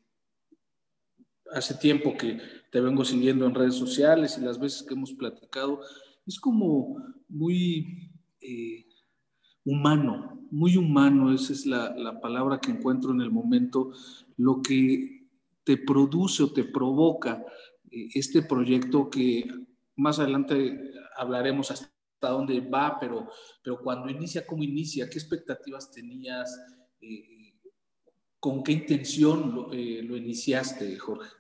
hace 1.52 1.74
tiempo 1.74 2.16
que 2.16 2.38
te 2.70 2.80
vengo 2.80 3.04
siguiendo 3.04 3.46
en 3.46 3.54
redes 3.54 3.74
sociales 3.74 4.38
y 4.38 4.44
las 4.44 4.58
veces 4.58 4.82
que 4.82 4.94
hemos 4.94 5.12
platicado, 5.12 5.80
es 6.26 6.38
como 6.38 6.96
muy 7.28 8.12
eh, 8.40 8.86
humano, 9.64 10.46
muy 10.50 10.76
humano, 10.76 11.32
esa 11.32 11.52
es 11.52 11.66
la, 11.66 12.20
palabra 12.20 12.60
que 12.60 12.70
encuentro 12.70 13.12
en 13.12 13.20
el 13.20 13.30
momento, 13.30 13.92
lo 14.36 14.62
que 14.62 15.19
te 15.70 15.76
produce 15.76 16.42
o 16.42 16.52
te 16.52 16.64
provoca 16.64 17.44
eh, 17.88 18.08
este 18.14 18.42
proyecto 18.42 19.08
que 19.08 19.48
más 19.94 20.18
adelante 20.18 20.76
hablaremos 21.16 21.70
hasta 21.70 21.92
dónde 22.20 22.58
va, 22.60 22.98
pero, 22.98 23.28
pero 23.62 23.78
cuando 23.80 24.10
inicia, 24.10 24.44
¿cómo 24.44 24.64
inicia? 24.64 25.08
¿Qué 25.08 25.16
expectativas 25.16 25.92
tenías? 25.92 26.58
Eh, 27.00 27.54
¿Con 28.40 28.64
qué 28.64 28.72
intención 28.72 29.54
lo, 29.54 29.72
eh, 29.72 30.02
lo, 30.02 30.16
iniciaste, 30.16 30.96
Jorge? 30.96 31.30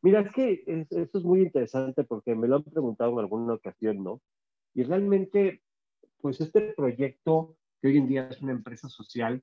Mira, 0.00 0.22
es 0.22 0.32
que 0.32 0.64
es, 0.66 0.90
esto 0.90 1.18
es 1.18 1.24
muy 1.24 1.42
interesante 1.42 2.02
porque 2.02 2.34
me 2.34 2.48
lo 2.48 2.56
han 2.56 2.64
preguntado 2.64 3.12
en 3.12 3.18
alguna 3.20 3.54
ocasión, 3.54 4.02
¿no? 4.02 4.20
Y 4.74 4.82
realmente 4.82 5.62
pues 6.20 6.40
este 6.40 6.72
proyecto, 6.76 7.56
que 7.80 7.88
hoy 7.88 7.98
en 7.98 8.08
día 8.08 8.28
es 8.28 8.42
una 8.42 8.52
empresa 8.52 8.88
social, 8.88 9.40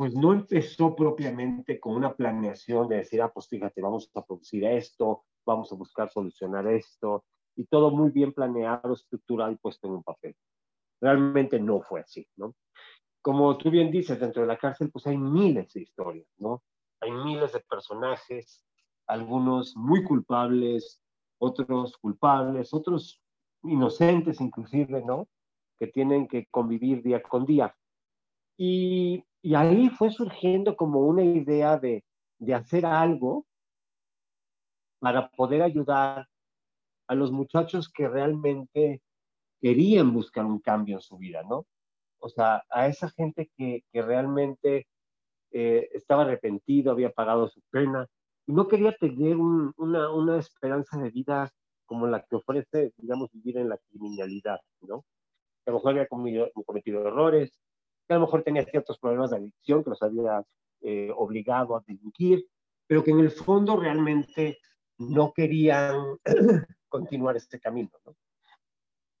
pues 0.00 0.14
no 0.14 0.32
empezó 0.32 0.96
propiamente 0.96 1.78
con 1.78 1.94
una 1.94 2.14
planeación 2.14 2.88
de 2.88 2.96
decir, 2.96 3.20
ah, 3.20 3.30
pues 3.30 3.46
fíjate, 3.48 3.82
vamos 3.82 4.10
a 4.14 4.24
producir 4.24 4.64
esto, 4.64 5.24
vamos 5.44 5.70
a 5.70 5.74
buscar 5.74 6.08
solucionar 6.08 6.66
esto, 6.68 7.26
y 7.54 7.66
todo 7.66 7.90
muy 7.90 8.08
bien 8.10 8.32
planeado, 8.32 8.94
estructurado 8.94 9.52
y 9.52 9.56
puesto 9.56 9.88
en 9.88 9.96
un 9.96 10.02
papel. 10.02 10.34
Realmente 11.02 11.60
no 11.60 11.82
fue 11.82 12.00
así, 12.00 12.26
¿no? 12.36 12.54
Como 13.20 13.58
tú 13.58 13.70
bien 13.70 13.90
dices, 13.90 14.18
dentro 14.18 14.40
de 14.40 14.48
la 14.48 14.56
cárcel, 14.56 14.90
pues 14.90 15.06
hay 15.06 15.18
miles 15.18 15.70
de 15.74 15.82
historias, 15.82 16.32
¿no? 16.38 16.62
Hay 17.02 17.10
miles 17.12 17.52
de 17.52 17.60
personajes, 17.60 18.64
algunos 19.06 19.76
muy 19.76 20.02
culpables, 20.02 21.02
otros 21.36 21.98
culpables, 21.98 22.72
otros 22.72 23.20
inocentes 23.64 24.40
inclusive, 24.40 25.04
¿no? 25.04 25.28
que 25.78 25.88
tienen 25.88 26.26
que 26.26 26.46
convivir 26.46 27.02
día 27.02 27.22
con 27.22 27.44
día. 27.44 27.76
Y, 28.56 29.24
y 29.42 29.54
ahí 29.54 29.88
fue 29.90 30.10
surgiendo 30.10 30.76
como 30.76 31.00
una 31.00 31.22
idea 31.22 31.78
de, 31.78 32.04
de 32.38 32.54
hacer 32.54 32.86
algo 32.86 33.46
para 34.98 35.30
poder 35.30 35.62
ayudar 35.62 36.28
a 37.08 37.14
los 37.14 37.32
muchachos 37.32 37.88
que 37.88 38.08
realmente 38.08 39.02
querían 39.60 40.12
buscar 40.12 40.44
un 40.44 40.60
cambio 40.60 40.96
en 40.96 41.02
su 41.02 41.18
vida, 41.18 41.42
¿no? 41.42 41.66
O 42.18 42.28
sea, 42.28 42.62
a 42.70 42.86
esa 42.86 43.08
gente 43.10 43.50
que, 43.56 43.82
que 43.92 44.02
realmente 44.02 44.86
eh, 45.52 45.88
estaba 45.92 46.22
arrepentido, 46.22 46.92
había 46.92 47.10
pagado 47.10 47.48
su 47.48 47.60
pena 47.70 48.06
y 48.46 48.52
no 48.52 48.68
quería 48.68 48.92
tener 48.96 49.36
un, 49.36 49.72
una, 49.76 50.10
una 50.12 50.38
esperanza 50.38 50.98
de 50.98 51.10
vida 51.10 51.50
como 51.86 52.06
la 52.06 52.22
que 52.22 52.36
ofrece, 52.36 52.92
digamos, 52.98 53.30
vivir 53.32 53.58
en 53.58 53.68
la 53.68 53.78
criminalidad, 53.78 54.60
¿no? 54.82 55.04
a 55.66 55.70
lo 55.70 55.76
mejor 55.76 55.92
había 55.92 56.08
cometido, 56.08 56.50
cometido 56.66 57.06
errores, 57.06 57.58
que 58.10 58.14
a 58.14 58.18
lo 58.18 58.26
mejor 58.26 58.42
tenía 58.42 58.64
ciertos 58.64 58.98
problemas 58.98 59.30
de 59.30 59.36
adicción 59.36 59.84
que 59.84 59.90
los 59.90 60.02
había 60.02 60.44
eh, 60.80 61.12
obligado 61.14 61.76
a 61.76 61.84
delinquir, 61.86 62.44
pero 62.88 63.04
que 63.04 63.12
en 63.12 63.20
el 63.20 63.30
fondo 63.30 63.76
realmente 63.76 64.58
no 64.98 65.32
querían 65.32 66.18
continuar 66.88 67.36
este 67.36 67.60
camino. 67.60 67.90
¿no? 68.04 68.16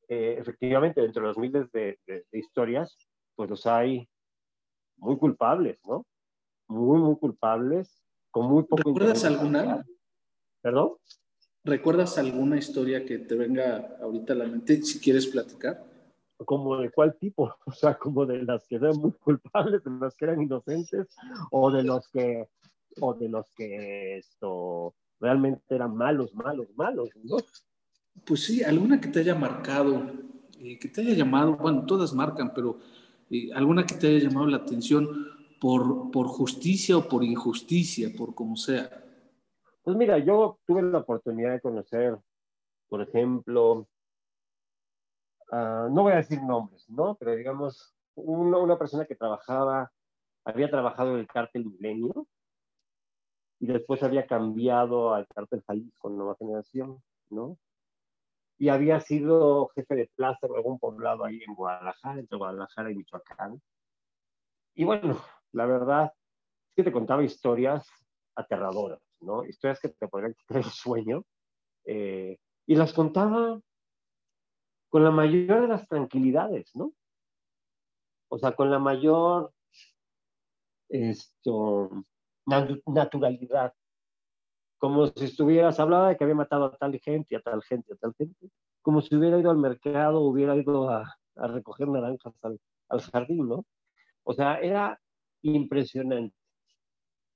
Eh, 0.08 0.34
efectivamente, 0.40 1.00
dentro 1.00 1.22
de 1.22 1.28
los 1.28 1.38
miles 1.38 1.70
de, 1.70 2.00
de, 2.04 2.26
de, 2.32 2.38
historias, 2.40 2.96
pues 3.36 3.48
los 3.48 3.64
hay 3.64 4.08
muy 4.96 5.16
culpables, 5.16 5.78
¿no? 5.86 6.04
Muy, 6.66 6.98
muy 6.98 7.16
culpables, 7.16 8.02
con 8.32 8.46
muy 8.46 8.64
poco... 8.64 8.88
¿Recuerdas 8.88 9.24
alguna? 9.24 9.86
¿Perdón? 10.62 10.96
¿Recuerdas 11.62 12.18
alguna 12.18 12.56
historia 12.56 13.06
que 13.06 13.18
te 13.18 13.36
venga 13.36 13.98
ahorita 14.02 14.32
a 14.32 14.36
la 14.36 14.46
mente, 14.46 14.82
si 14.82 14.98
quieres 14.98 15.28
platicar? 15.28 15.89
¿Como 16.44 16.78
de 16.78 16.90
cuál 16.90 17.16
tipo? 17.18 17.54
O 17.66 17.72
sea, 17.72 17.98
como 17.98 18.26
de 18.26 18.42
las 18.42 18.66
que 18.66 18.76
eran 18.76 18.96
muy 18.96 19.12
culpables, 19.12 19.84
de 19.84 19.90
las 19.90 20.14
que 20.14 20.24
eran 20.24 20.42
inocentes, 20.42 21.08
o 21.50 21.70
de 21.70 21.82
los 21.82 22.08
que, 22.08 22.48
o 23.00 23.14
de 23.14 23.28
los 23.28 23.50
que 23.54 24.18
esto 24.18 24.94
realmente 25.20 25.74
eran 25.74 25.94
malos, 25.94 26.34
malos, 26.34 26.68
malos, 26.74 27.10
¿no? 27.22 27.36
Pues 28.24 28.44
sí, 28.44 28.62
alguna 28.62 29.00
que 29.00 29.08
te 29.08 29.20
haya 29.20 29.34
marcado, 29.34 30.02
eh, 30.58 30.78
que 30.78 30.88
te 30.88 31.02
haya 31.02 31.14
llamado, 31.14 31.56
bueno, 31.56 31.84
todas 31.86 32.12
marcan, 32.14 32.52
pero 32.54 32.78
eh, 33.30 33.50
alguna 33.54 33.86
que 33.86 33.94
te 33.94 34.08
haya 34.08 34.28
llamado 34.28 34.46
la 34.46 34.58
atención 34.58 35.06
por, 35.60 36.10
por 36.10 36.26
justicia 36.26 36.96
o 36.96 37.08
por 37.08 37.22
injusticia, 37.22 38.10
por 38.16 38.34
como 38.34 38.56
sea. 38.56 39.04
Pues 39.82 39.96
mira, 39.96 40.18
yo 40.18 40.58
tuve 40.66 40.82
la 40.82 40.98
oportunidad 40.98 41.52
de 41.52 41.60
conocer, 41.60 42.18
por 42.88 43.02
ejemplo, 43.02 43.86
no 45.50 46.02
voy 46.02 46.12
a 46.12 46.16
decir 46.16 46.42
nombres, 46.42 46.88
¿no? 46.88 47.16
Pero 47.16 47.34
digamos, 47.34 47.94
una, 48.14 48.58
una 48.58 48.78
persona 48.78 49.04
que 49.04 49.16
trabajaba, 49.16 49.90
había 50.44 50.70
trabajado 50.70 51.14
en 51.14 51.20
el 51.20 51.26
cártel 51.26 51.66
Milenio 51.66 52.26
y 53.58 53.66
después 53.66 54.02
había 54.02 54.26
cambiado 54.26 55.12
al 55.14 55.26
cártel 55.28 55.62
Jalisco 55.66 56.08
Nueva 56.08 56.36
Generación, 56.38 57.02
¿no? 57.30 57.58
Y 58.58 58.68
había 58.68 59.00
sido 59.00 59.68
jefe 59.74 59.94
de 59.94 60.10
plaza 60.14 60.46
en 60.46 60.54
algún 60.54 60.78
poblado 60.78 61.24
ahí 61.24 61.42
en 61.46 61.54
Guadalajara, 61.54 62.20
entre 62.20 62.38
Guadalajara 62.38 62.90
y 62.90 62.94
Michoacán. 62.94 63.60
Y 64.74 64.84
bueno, 64.84 65.18
la 65.52 65.66
verdad 65.66 66.12
es 66.68 66.74
que 66.74 66.84
te 66.84 66.92
contaba 66.92 67.24
historias 67.24 67.88
aterradoras, 68.34 69.00
¿no? 69.20 69.44
Historias 69.44 69.80
que 69.80 69.88
te 69.88 70.08
podrían 70.08 70.34
quitar 70.34 70.58
el 70.58 70.64
sueño. 70.64 71.24
Eh, 71.84 72.38
y 72.66 72.74
las 72.76 72.92
contaba 72.92 73.58
con 74.90 75.04
la 75.04 75.10
mayor 75.10 75.62
de 75.62 75.68
las 75.68 75.88
tranquilidades, 75.88 76.70
¿no? 76.74 76.92
O 78.28 78.38
sea, 78.38 78.54
con 78.54 78.70
la 78.70 78.78
mayor 78.78 79.52
esto, 80.88 82.04
naturalidad. 82.86 83.72
Como 84.78 85.06
si 85.08 85.24
estuvieras, 85.26 85.78
hablaba 85.78 86.08
de 86.08 86.16
que 86.16 86.24
había 86.24 86.34
matado 86.36 86.64
a 86.66 86.76
tal 86.76 86.98
gente, 87.00 87.36
a 87.36 87.40
tal 87.40 87.62
gente, 87.62 87.92
a 87.92 87.96
tal 87.96 88.14
gente. 88.14 88.50
Como 88.82 89.00
si 89.00 89.14
hubiera 89.14 89.38
ido 89.38 89.50
al 89.50 89.58
mercado, 89.58 90.20
hubiera 90.20 90.56
ido 90.56 90.90
a, 90.90 91.16
recoger 91.36 91.88
naranjas 91.88 92.34
al, 92.42 92.58
al 92.88 93.00
jardín, 93.00 93.48
¿no? 93.48 93.64
O 94.24 94.32
sea, 94.32 94.58
era 94.60 95.00
impresionante. 95.42 96.34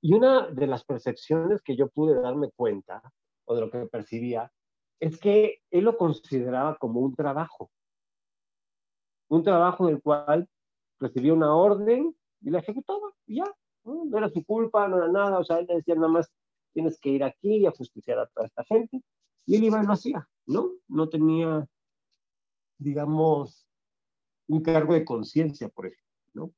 Y 0.01 0.13
una 0.13 0.47
de 0.49 0.67
las 0.67 0.83
percepciones 0.83 1.61
que 1.61 1.75
yo 1.75 1.87
pude 1.89 2.19
darme 2.19 2.51
cuenta, 2.55 3.01
o 3.45 3.55
de 3.55 3.61
lo 3.61 3.71
que 3.71 3.85
percibía, 3.87 4.51
es 4.99 5.19
que 5.19 5.61
él 5.71 5.85
lo 5.85 5.97
consideraba 5.97 6.77
como 6.77 6.99
un 7.01 7.15
trabajo. 7.15 7.71
Un 9.27 9.43
trabajo 9.43 9.87
en 9.87 9.95
el 9.95 10.01
cual 10.01 10.47
recibía 10.99 11.33
una 11.33 11.53
orden 11.55 12.15
y 12.41 12.49
la 12.49 12.59
ejecutaba, 12.59 13.13
y 13.25 13.37
ya. 13.37 13.45
¿no? 13.83 14.17
era 14.17 14.29
su 14.29 14.43
culpa, 14.43 14.87
no 14.87 14.97
era 14.97 15.07
nada. 15.07 15.39
O 15.39 15.43
sea, 15.43 15.59
él 15.59 15.67
le 15.67 15.75
decía 15.75 15.95
nada 15.95 16.07
más, 16.07 16.31
tienes 16.73 16.99
que 16.99 17.09
ir 17.09 17.23
aquí 17.23 17.57
y 17.57 17.65
a 17.65 17.71
justiciar 17.71 18.19
a 18.19 18.27
toda 18.27 18.47
esta 18.47 18.63
gente. 18.65 19.01
Y 19.45 19.55
él 19.55 19.63
iba 19.63 19.81
y 19.81 19.85
lo 19.85 19.93
hacía, 19.93 20.27
¿no? 20.47 20.71
No 20.87 21.07
tenía, 21.07 21.67
digamos, 22.77 23.67
un 24.47 24.61
cargo 24.61 24.93
de 24.93 25.05
conciencia, 25.05 25.69
por 25.69 25.87
ejemplo, 25.87 26.05
¿no? 26.33 26.53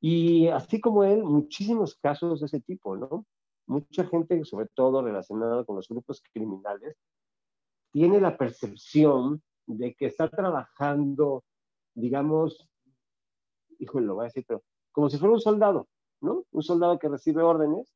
Y 0.00 0.48
así 0.48 0.80
como 0.80 1.04
él, 1.04 1.22
muchísimos 1.22 1.94
casos 1.96 2.40
de 2.40 2.46
ese 2.46 2.60
tipo, 2.60 2.96
¿no? 2.96 3.26
Mucha 3.66 4.04
gente, 4.06 4.44
sobre 4.44 4.66
todo 4.74 5.02
relacionada 5.02 5.64
con 5.64 5.76
los 5.76 5.88
grupos 5.88 6.22
criminales, 6.32 6.96
tiene 7.92 8.20
la 8.20 8.36
percepción 8.36 9.42
de 9.66 9.94
que 9.94 10.06
está 10.06 10.28
trabajando, 10.28 11.44
digamos, 11.94 12.68
híjole, 13.78 14.06
lo 14.06 14.14
voy 14.16 14.24
a 14.24 14.26
decir, 14.26 14.44
pero 14.46 14.62
como 14.92 15.08
si 15.08 15.18
fuera 15.18 15.34
un 15.34 15.40
soldado, 15.40 15.88
¿no? 16.20 16.44
Un 16.50 16.62
soldado 16.62 16.98
que 16.98 17.08
recibe 17.08 17.42
órdenes, 17.42 17.94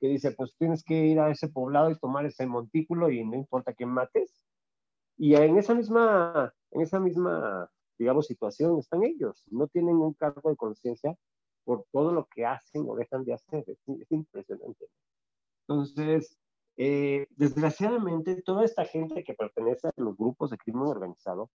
que 0.00 0.08
dice, 0.08 0.32
pues 0.32 0.56
tienes 0.56 0.82
que 0.82 1.06
ir 1.06 1.20
a 1.20 1.30
ese 1.30 1.48
poblado 1.48 1.90
y 1.90 1.98
tomar 1.98 2.24
ese 2.24 2.46
montículo 2.46 3.10
y 3.10 3.24
no 3.24 3.36
importa 3.36 3.74
quién 3.74 3.90
mates. 3.90 4.44
Y 5.18 5.34
en 5.34 5.58
esa 5.58 5.74
misma, 5.74 6.54
en 6.70 6.80
esa 6.80 6.98
misma, 6.98 7.70
digamos, 7.98 8.26
situación 8.26 8.78
están 8.78 9.04
ellos. 9.04 9.44
No 9.50 9.68
tienen 9.68 9.96
un 9.96 10.14
cargo 10.14 10.48
de 10.48 10.56
conciencia 10.56 11.14
por 11.64 11.84
todo 11.92 12.12
lo 12.12 12.26
que 12.26 12.46
hacen 12.46 12.86
o 12.88 12.96
dejan 12.96 13.24
de 13.24 13.34
hacer. 13.34 13.64
Es, 13.66 13.78
es 13.86 14.10
impresionante. 14.10 14.86
Entonces, 15.68 16.38
eh, 16.76 17.26
desgraciadamente, 17.30 18.42
toda 18.42 18.64
esta 18.64 18.84
gente 18.84 19.22
que 19.24 19.34
pertenece 19.34 19.88
a 19.88 19.92
los 19.96 20.16
grupos 20.16 20.50
de 20.50 20.58
crimen 20.58 20.84
organizado 20.84 21.50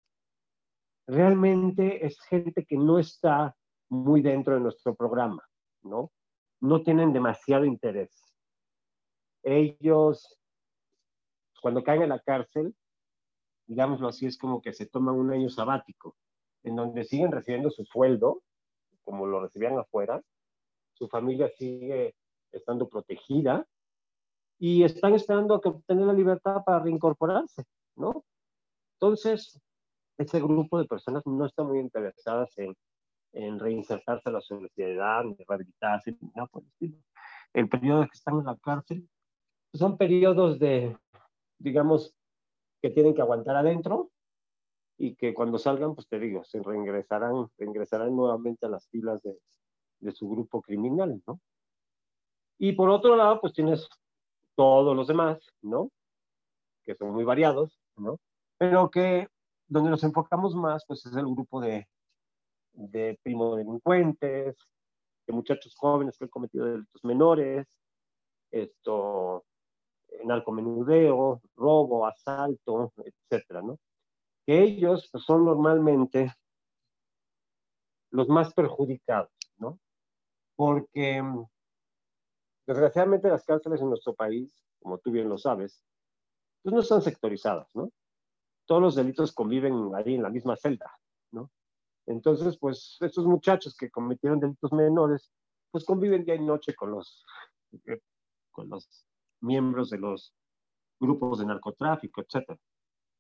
realmente 1.07 2.05
es 2.05 2.19
gente 2.21 2.65
que 2.65 2.77
no 2.77 2.99
está 2.99 3.55
muy 3.89 4.21
dentro 4.21 4.55
de 4.55 4.61
nuestro 4.61 4.95
programa, 4.95 5.43
¿no? 5.83 6.11
No 6.59 6.81
tienen 6.81 7.13
demasiado 7.13 7.65
interés. 7.65 8.11
Ellos, 9.43 10.39
cuando 11.61 11.83
caen 11.83 12.03
en 12.03 12.09
la 12.09 12.19
cárcel, 12.19 12.75
digámoslo 13.67 14.07
así, 14.07 14.25
es 14.25 14.37
como 14.37 14.61
que 14.61 14.73
se 14.73 14.87
toman 14.87 15.15
un 15.15 15.31
año 15.31 15.49
sabático, 15.49 16.15
en 16.63 16.75
donde 16.75 17.03
siguen 17.03 17.31
recibiendo 17.31 17.69
su 17.69 17.85
sueldo, 17.85 18.41
como 19.03 19.27
lo 19.27 19.39
recibían 19.41 19.77
afuera, 19.77 20.21
su 20.93 21.07
familia 21.07 21.49
sigue 21.49 22.15
estando 22.51 22.89
protegida, 22.89 23.67
y 24.57 24.83
están 24.83 25.13
esperando 25.13 25.59
que 25.59 25.69
obtener 25.69 26.05
la 26.05 26.13
libertad 26.13 26.63
para 26.65 26.79
reincorporarse, 26.79 27.63
¿no? 27.95 28.23
Entonces, 28.93 29.59
ese 30.17 30.39
grupo 30.39 30.79
de 30.79 30.85
personas 30.85 31.25
no 31.25 31.45
está 31.45 31.63
muy 31.63 31.79
interesadas 31.79 32.57
en, 32.57 32.75
en 33.33 33.59
reinsertarse 33.59 34.29
a 34.29 34.33
la 34.33 34.41
sociedad, 34.41 35.21
en 35.23 35.35
rehabilitarse, 35.37 36.17
nada 36.33 36.47
por 36.47 36.63
el 36.63 36.69
estilo. 36.69 36.97
El 37.53 37.69
periodo 37.69 38.03
que 38.03 38.13
están 38.13 38.39
en 38.39 38.45
la 38.45 38.57
cárcel 38.57 39.07
pues, 39.71 39.79
son 39.79 39.97
periodos 39.97 40.57
de, 40.59 40.97
digamos, 41.59 42.15
que 42.81 42.89
tienen 42.89 43.13
que 43.13 43.21
aguantar 43.21 43.57
adentro 43.57 44.11
y 44.97 45.15
que 45.15 45.33
cuando 45.33 45.57
salgan, 45.57 45.95
pues 45.95 46.07
te 46.07 46.19
digo, 46.19 46.43
se 46.45 46.63
reingresarán, 46.63 47.49
reingresarán 47.57 48.15
nuevamente 48.15 48.65
a 48.65 48.69
las 48.69 48.87
filas 48.87 49.21
de, 49.21 49.37
de 49.99 50.11
su 50.13 50.29
grupo 50.29 50.61
criminal, 50.61 51.21
¿no? 51.27 51.41
Y 52.57 52.71
por 52.71 52.89
otro 52.89 53.17
lado, 53.17 53.41
pues 53.41 53.51
tienes 53.51 53.89
todos 54.55 54.95
los 54.95 55.07
demás, 55.07 55.39
¿no? 55.61 55.91
Que 56.83 56.95
son 56.95 57.11
muy 57.11 57.23
variados, 57.23 57.79
¿no? 57.97 58.19
Pero 58.57 58.89
que 58.89 59.27
donde 59.67 59.89
nos 59.89 60.03
enfocamos 60.03 60.55
más, 60.55 60.83
pues 60.87 61.05
es 61.05 61.15
el 61.15 61.25
grupo 61.25 61.59
de, 61.59 61.87
de 62.73 63.19
primo 63.23 63.55
delincuentes, 63.55 64.55
de 65.27 65.33
muchachos 65.33 65.75
jóvenes 65.75 66.17
que 66.17 66.25
han 66.25 66.29
cometido 66.29 66.65
delitos 66.65 67.03
menores, 67.03 67.67
esto, 68.51 69.43
narcomenudeo, 70.23 71.41
robo, 71.55 72.05
asalto, 72.05 72.93
etcétera, 72.97 73.61
¿no? 73.61 73.79
Que 74.45 74.61
ellos 74.61 75.09
pues, 75.11 75.23
son 75.23 75.45
normalmente 75.45 76.33
los 78.11 78.29
más 78.29 78.53
perjudicados, 78.53 79.31
¿no? 79.57 79.79
Porque 80.55 81.21
Desgraciadamente 82.67 83.29
las 83.29 83.45
cárceles 83.45 83.81
en 83.81 83.89
nuestro 83.89 84.13
país, 84.13 84.63
como 84.79 84.97
tú 84.97 85.11
bien 85.11 85.29
lo 85.29 85.37
sabes, 85.37 85.83
pues 86.63 86.73
no 86.73 86.81
están 86.81 87.01
sectorizadas, 87.01 87.67
¿no? 87.75 87.91
Todos 88.65 88.81
los 88.81 88.95
delitos 88.95 89.33
conviven 89.33 89.91
ahí 89.95 90.15
en 90.15 90.23
la 90.23 90.29
misma 90.29 90.55
celda, 90.55 90.91
¿no? 91.31 91.51
Entonces, 92.07 92.57
pues 92.57 92.97
estos 93.01 93.25
muchachos 93.25 93.75
que 93.77 93.91
cometieron 93.91 94.39
delitos 94.39 94.71
menores, 94.71 95.31
pues 95.71 95.85
conviven 95.85 96.23
día 96.23 96.35
y 96.35 96.43
noche 96.43 96.73
con 96.73 96.91
los, 96.91 97.23
eh, 97.85 98.01
con 98.51 98.69
los 98.69 99.05
miembros 99.41 99.89
de 99.91 99.99
los 99.99 100.33
grupos 100.99 101.39
de 101.39 101.45
narcotráfico, 101.45 102.21
etc. 102.21 102.57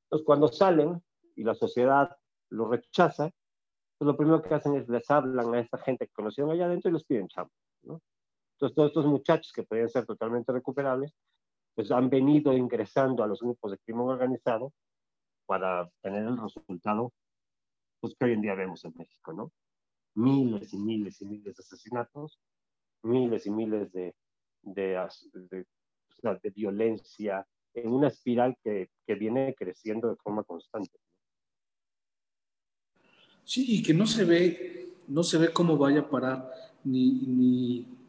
Entonces, 0.05 0.25
cuando 0.25 0.47
salen 0.47 1.03
y 1.35 1.43
la 1.43 1.53
sociedad 1.53 2.15
los 2.49 2.69
rechaza, 2.69 3.29
pues 3.97 4.07
lo 4.07 4.17
primero 4.17 4.41
que 4.41 4.53
hacen 4.53 4.75
es 4.75 4.89
les 4.89 5.09
hablan 5.09 5.53
a 5.53 5.59
esta 5.59 5.77
gente 5.77 6.07
que 6.07 6.13
conocieron 6.13 6.51
allá 6.51 6.65
adentro 6.65 6.89
y 6.89 6.93
les 6.93 7.03
piden 7.03 7.27
chamba, 7.27 7.51
¿no? 7.83 8.01
Entonces, 8.55 8.75
todos 8.75 8.87
estos 8.89 9.05
muchachos 9.05 9.51
que 9.51 9.63
podían 9.63 9.89
ser 9.89 10.05
totalmente 10.05 10.51
recuperables, 10.53 11.13
pues 11.75 11.91
han 11.91 12.09
venido 12.09 12.53
ingresando 12.53 13.21
a 13.21 13.27
los 13.27 13.41
grupos 13.41 13.71
de 13.71 13.77
crimen 13.79 14.07
organizado 14.07 14.73
para 15.45 15.89
tener 16.01 16.23
el 16.23 16.37
resultado 16.37 17.11
pues, 17.99 18.15
que 18.17 18.25
hoy 18.25 18.31
en 18.31 18.41
día 18.41 18.55
vemos 18.55 18.85
en 18.85 18.93
México, 18.95 19.33
¿no? 19.33 19.51
Miles 20.15 20.73
y 20.73 20.77
miles 20.77 21.21
y 21.21 21.25
miles 21.25 21.57
de 21.57 21.61
asesinatos, 21.61 22.39
miles 23.03 23.45
y 23.45 23.51
miles 23.51 23.91
de, 23.91 24.15
de, 24.61 25.09
violencia, 26.55 27.45
en 27.73 27.91
una 27.91 28.07
espiral 28.07 28.55
que, 28.63 28.89
que, 29.05 29.15
viene 29.15 29.53
creciendo 29.53 30.07
de 30.07 30.15
forma 30.15 30.45
constante. 30.45 30.97
Sí, 33.43 33.65
y 33.67 33.83
que 33.83 33.93
no 33.93 34.07
se 34.07 34.23
ve, 34.23 34.95
no 35.09 35.23
se 35.23 35.37
ve 35.37 35.51
cómo 35.51 35.77
vaya 35.77 35.99
a 35.99 36.09
parar 36.09 36.49
ni, 36.85 37.11
ni 37.27 38.04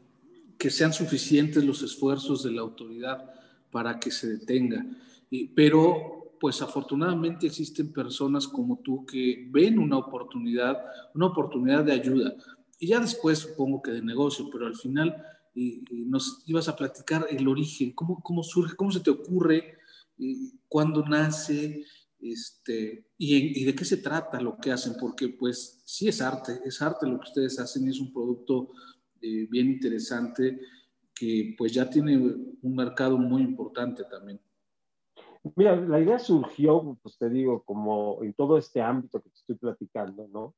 que 0.58 0.70
sean 0.70 0.92
suficientes 0.92 1.64
los 1.64 1.82
esfuerzos 1.82 2.42
de 2.42 2.52
la 2.52 2.62
autoridad 2.62 3.30
para 3.70 3.98
que 3.98 4.10
se 4.10 4.38
detenga. 4.38 4.86
pero 5.54 6.12
pues 6.38 6.60
afortunadamente 6.60 7.46
existen 7.46 7.92
personas 7.92 8.46
como 8.46 8.78
tú 8.80 9.06
que 9.06 9.48
ven 9.50 9.78
una 9.78 9.96
oportunidad, 9.96 10.78
una 11.14 11.26
oportunidad 11.26 11.84
de 11.84 11.92
ayuda. 11.92 12.34
Y 12.78 12.88
ya 12.88 13.00
después 13.00 13.38
supongo 13.38 13.80
que 13.80 13.90
de 13.92 14.02
negocio, 14.02 14.48
pero 14.52 14.66
al 14.66 14.76
final 14.76 15.16
nos 15.90 16.42
ibas 16.46 16.68
a 16.68 16.76
platicar 16.76 17.26
el 17.30 17.48
origen, 17.48 17.92
cómo, 17.92 18.20
cómo 18.22 18.42
surge, 18.42 18.76
cómo 18.76 18.92
se 18.92 19.00
te 19.00 19.10
ocurre, 19.10 19.78
cuándo 20.68 21.02
nace, 21.02 21.84
este, 22.20 23.06
y, 23.18 23.64
de 23.64 23.74
qué 23.74 23.84
se 23.84 23.98
trata 23.98 24.40
lo 24.40 24.58
que 24.58 24.72
hacen, 24.72 24.94
porque 25.00 25.28
pues 25.28 25.82
sí 25.84 26.08
es 26.08 26.20
arte, 26.20 26.60
es 26.64 26.80
arte 26.82 27.06
lo 27.06 27.18
que 27.20 27.28
ustedes 27.28 27.58
hacen 27.58 27.86
y 27.86 27.90
es 27.90 28.00
un 28.00 28.12
producto 28.12 28.70
eh, 29.20 29.46
bien 29.50 29.68
interesante 29.68 30.60
que 31.14 31.54
pues 31.56 31.72
ya 31.72 31.88
tiene 31.88 32.16
un 32.16 32.74
mercado 32.76 33.16
muy 33.16 33.42
importante 33.42 34.04
también. 34.04 34.40
Mira, 35.54 35.76
la 35.76 36.00
idea 36.00 36.18
surgió, 36.18 36.98
pues 37.02 37.16
te 37.16 37.30
digo, 37.30 37.62
como 37.62 38.22
en 38.22 38.34
todo 38.34 38.58
este 38.58 38.82
ámbito 38.82 39.22
que 39.22 39.30
te 39.30 39.36
estoy 39.36 39.56
platicando, 39.56 40.26
¿no? 40.28 40.54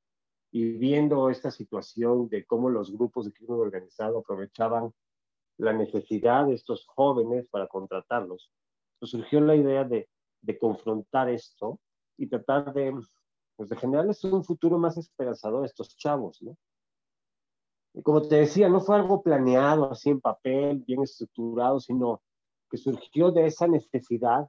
Y 0.50 0.78
viendo 0.78 1.28
esta 1.28 1.50
situación 1.50 2.28
de 2.28 2.44
cómo 2.46 2.70
los 2.70 2.90
grupos 2.90 3.26
de 3.26 3.32
crimen 3.32 3.60
organizado 3.60 4.18
aprovechaban 4.18 4.92
la 5.58 5.72
necesidad 5.72 6.46
de 6.46 6.54
estos 6.54 6.86
jóvenes 6.86 7.46
para 7.50 7.66
contratarlos, 7.66 8.50
pues 8.98 9.10
surgió 9.10 9.40
la 9.40 9.56
idea 9.56 9.84
de, 9.84 10.08
de 10.40 10.58
confrontar 10.58 11.28
esto 11.28 11.78
y 12.16 12.26
tratar 12.26 12.72
de, 12.72 12.94
pues 13.56 13.68
de 13.68 13.76
generarles 13.76 14.24
un 14.24 14.42
futuro 14.42 14.78
más 14.78 14.96
esperanzador 14.96 15.64
a 15.64 15.66
estos 15.66 15.96
chavos, 15.96 16.40
¿no? 16.42 16.56
Como 18.02 18.22
te 18.22 18.37
decía, 18.37 18.68
no 18.68 18.80
fue 18.80 18.96
algo 18.96 19.22
planeado 19.22 19.90
así 19.90 20.11
en 20.11 20.20
papel, 20.20 20.84
bien 20.87 21.02
estructurado, 21.02 21.80
sino 21.80 22.22
que 22.70 22.76
surgió 22.76 23.30
de 23.30 23.46
esa 23.46 23.66
necesidad 23.66 24.48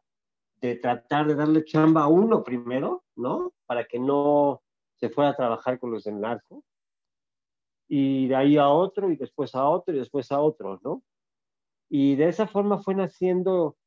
de 0.61 0.75
tratar 0.75 1.27
de 1.27 1.35
darle 1.35 1.63
chamba 1.63 2.03
a 2.03 2.07
uno 2.07 2.43
primero, 2.43 3.03
¿no? 3.15 3.53
Para 3.65 3.85
que 3.85 3.97
no 3.97 4.61
se 4.97 5.09
fuera 5.09 5.31
a 5.31 5.35
trabajar 5.35 5.79
con 5.79 5.91
los 5.91 6.03
del 6.03 6.19
narco. 6.19 6.63
Y 7.87 8.27
de 8.27 8.35
ahí 8.35 8.57
a 8.57 8.69
otro, 8.69 9.09
y 9.09 9.15
después 9.15 9.55
a 9.55 9.67
otro, 9.67 9.95
y 9.95 9.99
después 9.99 10.31
a 10.31 10.41
otro, 10.41 10.79
¿no? 10.83 11.01
Y 11.89 12.15
de 12.17 12.27
esa 12.27 12.45
forma 12.45 12.77
fue 12.79 12.93
naciendo, 12.93 13.77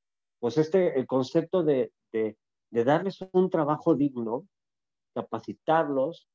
pues, 0.40 0.58
este, 0.58 0.98
el 0.98 1.06
concepto 1.06 1.62
de 1.62 1.92
darles 2.70 3.18
un 3.32 3.48
trabajo 3.48 3.94
digno, 3.94 4.48
capacitarlos, 5.14 6.26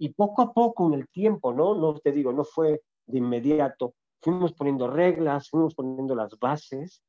y 0.00 0.08
poco 0.10 0.42
a 0.42 0.52
poco 0.52 0.88
en 0.88 0.94
el 0.94 1.08
tiempo, 1.08 1.52
¿no? 1.52 1.74
No 1.74 1.98
te 1.98 2.10
digo, 2.10 2.32
no 2.32 2.44
fue 2.44 2.82
de 3.06 3.18
inmediato. 3.18 3.94
Fuimos 4.22 4.52
poniendo 4.52 4.88
reglas, 4.88 5.48
fuimos 5.48 5.74
poniendo 5.74 6.14
las 6.14 6.38
bases, 6.38 7.02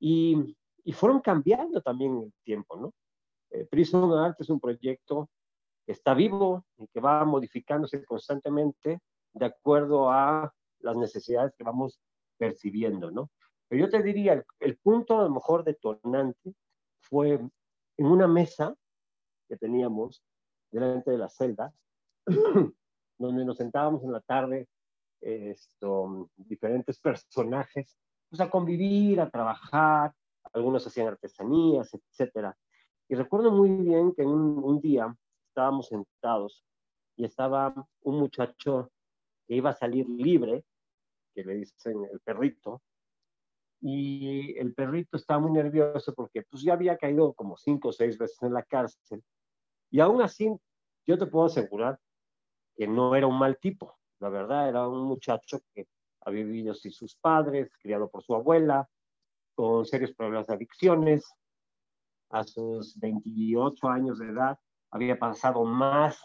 y 0.00 0.56
y 0.84 0.92
fueron 0.92 1.20
cambiando 1.20 1.80
también 1.80 2.18
el 2.18 2.32
tiempo, 2.44 2.76
¿no? 2.76 2.92
Eh, 3.50 3.66
Prison 3.66 4.12
Art 4.12 4.40
es 4.40 4.50
un 4.50 4.60
proyecto 4.60 5.28
que 5.84 5.92
está 5.92 6.14
vivo 6.14 6.64
y 6.78 6.86
que 6.88 7.00
va 7.00 7.24
modificándose 7.24 8.04
constantemente 8.04 9.00
de 9.32 9.44
acuerdo 9.44 10.10
a 10.10 10.52
las 10.80 10.96
necesidades 10.96 11.52
que 11.56 11.64
vamos 11.64 12.00
percibiendo, 12.38 13.10
¿no? 13.10 13.30
Pero 13.68 13.86
yo 13.86 13.90
te 13.90 14.02
diría, 14.02 14.32
el, 14.32 14.44
el 14.60 14.78
punto 14.78 15.20
a 15.20 15.24
lo 15.24 15.30
mejor 15.30 15.64
detonante 15.64 16.54
fue 17.00 17.34
en 17.34 18.06
una 18.06 18.26
mesa 18.26 18.74
que 19.48 19.56
teníamos 19.56 20.22
delante 20.70 21.10
de 21.10 21.18
las 21.18 21.34
celdas, 21.36 21.74
donde 23.18 23.44
nos 23.44 23.56
sentábamos 23.56 24.02
en 24.04 24.12
la 24.12 24.20
tarde, 24.20 24.68
esto, 25.20 26.30
diferentes 26.36 26.98
personajes, 26.98 27.98
pues 28.28 28.40
a 28.40 28.50
convivir, 28.50 29.20
a 29.20 29.30
trabajar, 29.30 30.14
algunos 30.52 30.86
hacían 30.86 31.08
artesanías, 31.08 31.92
etcétera. 31.92 32.56
Y 33.08 33.14
recuerdo 33.14 33.50
muy 33.50 33.70
bien 33.70 34.14
que 34.14 34.22
un, 34.22 34.62
un 34.62 34.80
día 34.80 35.14
estábamos 35.48 35.88
sentados 35.88 36.64
y 37.16 37.24
estaba 37.24 37.74
un 38.02 38.18
muchacho 38.18 38.90
que 39.46 39.56
iba 39.56 39.70
a 39.70 39.74
salir 39.74 40.08
libre, 40.08 40.64
que 41.34 41.44
le 41.44 41.54
dicen 41.56 42.04
el 42.10 42.20
perrito, 42.20 42.82
y 43.82 44.56
el 44.58 44.74
perrito 44.74 45.16
estaba 45.16 45.40
muy 45.40 45.52
nervioso 45.52 46.14
porque 46.14 46.42
pues 46.42 46.62
ya 46.62 46.74
había 46.74 46.98
caído 46.98 47.32
como 47.32 47.56
cinco 47.56 47.88
o 47.88 47.92
seis 47.92 48.18
veces 48.18 48.42
en 48.42 48.52
la 48.54 48.62
cárcel, 48.62 49.22
y 49.90 50.00
aún 50.00 50.22
así 50.22 50.54
yo 51.06 51.18
te 51.18 51.26
puedo 51.26 51.46
asegurar 51.46 51.98
que 52.80 52.86
no 52.86 53.14
era 53.14 53.26
un 53.26 53.38
mal 53.38 53.58
tipo, 53.58 53.98
la 54.20 54.30
verdad 54.30 54.66
era 54.66 54.88
un 54.88 55.02
muchacho 55.02 55.60
que 55.74 55.86
había 56.22 56.44
vivido 56.44 56.72
sin 56.72 56.92
sus 56.92 57.14
padres, 57.14 57.70
criado 57.76 58.08
por 58.08 58.22
su 58.22 58.34
abuela, 58.34 58.88
con 59.54 59.84
serios 59.84 60.14
problemas 60.14 60.46
de 60.46 60.54
adicciones. 60.54 61.30
A 62.30 62.42
sus 62.42 62.98
28 62.98 63.86
años 63.86 64.18
de 64.18 64.30
edad 64.30 64.58
había 64.90 65.18
pasado 65.18 65.62
más 65.62 66.22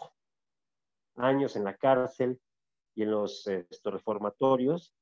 años 1.16 1.56
en 1.56 1.64
la 1.64 1.76
cárcel 1.76 2.40
y 2.94 3.02
en 3.02 3.10
los 3.10 3.46
estos 3.46 3.92
reformatorios 3.92 4.94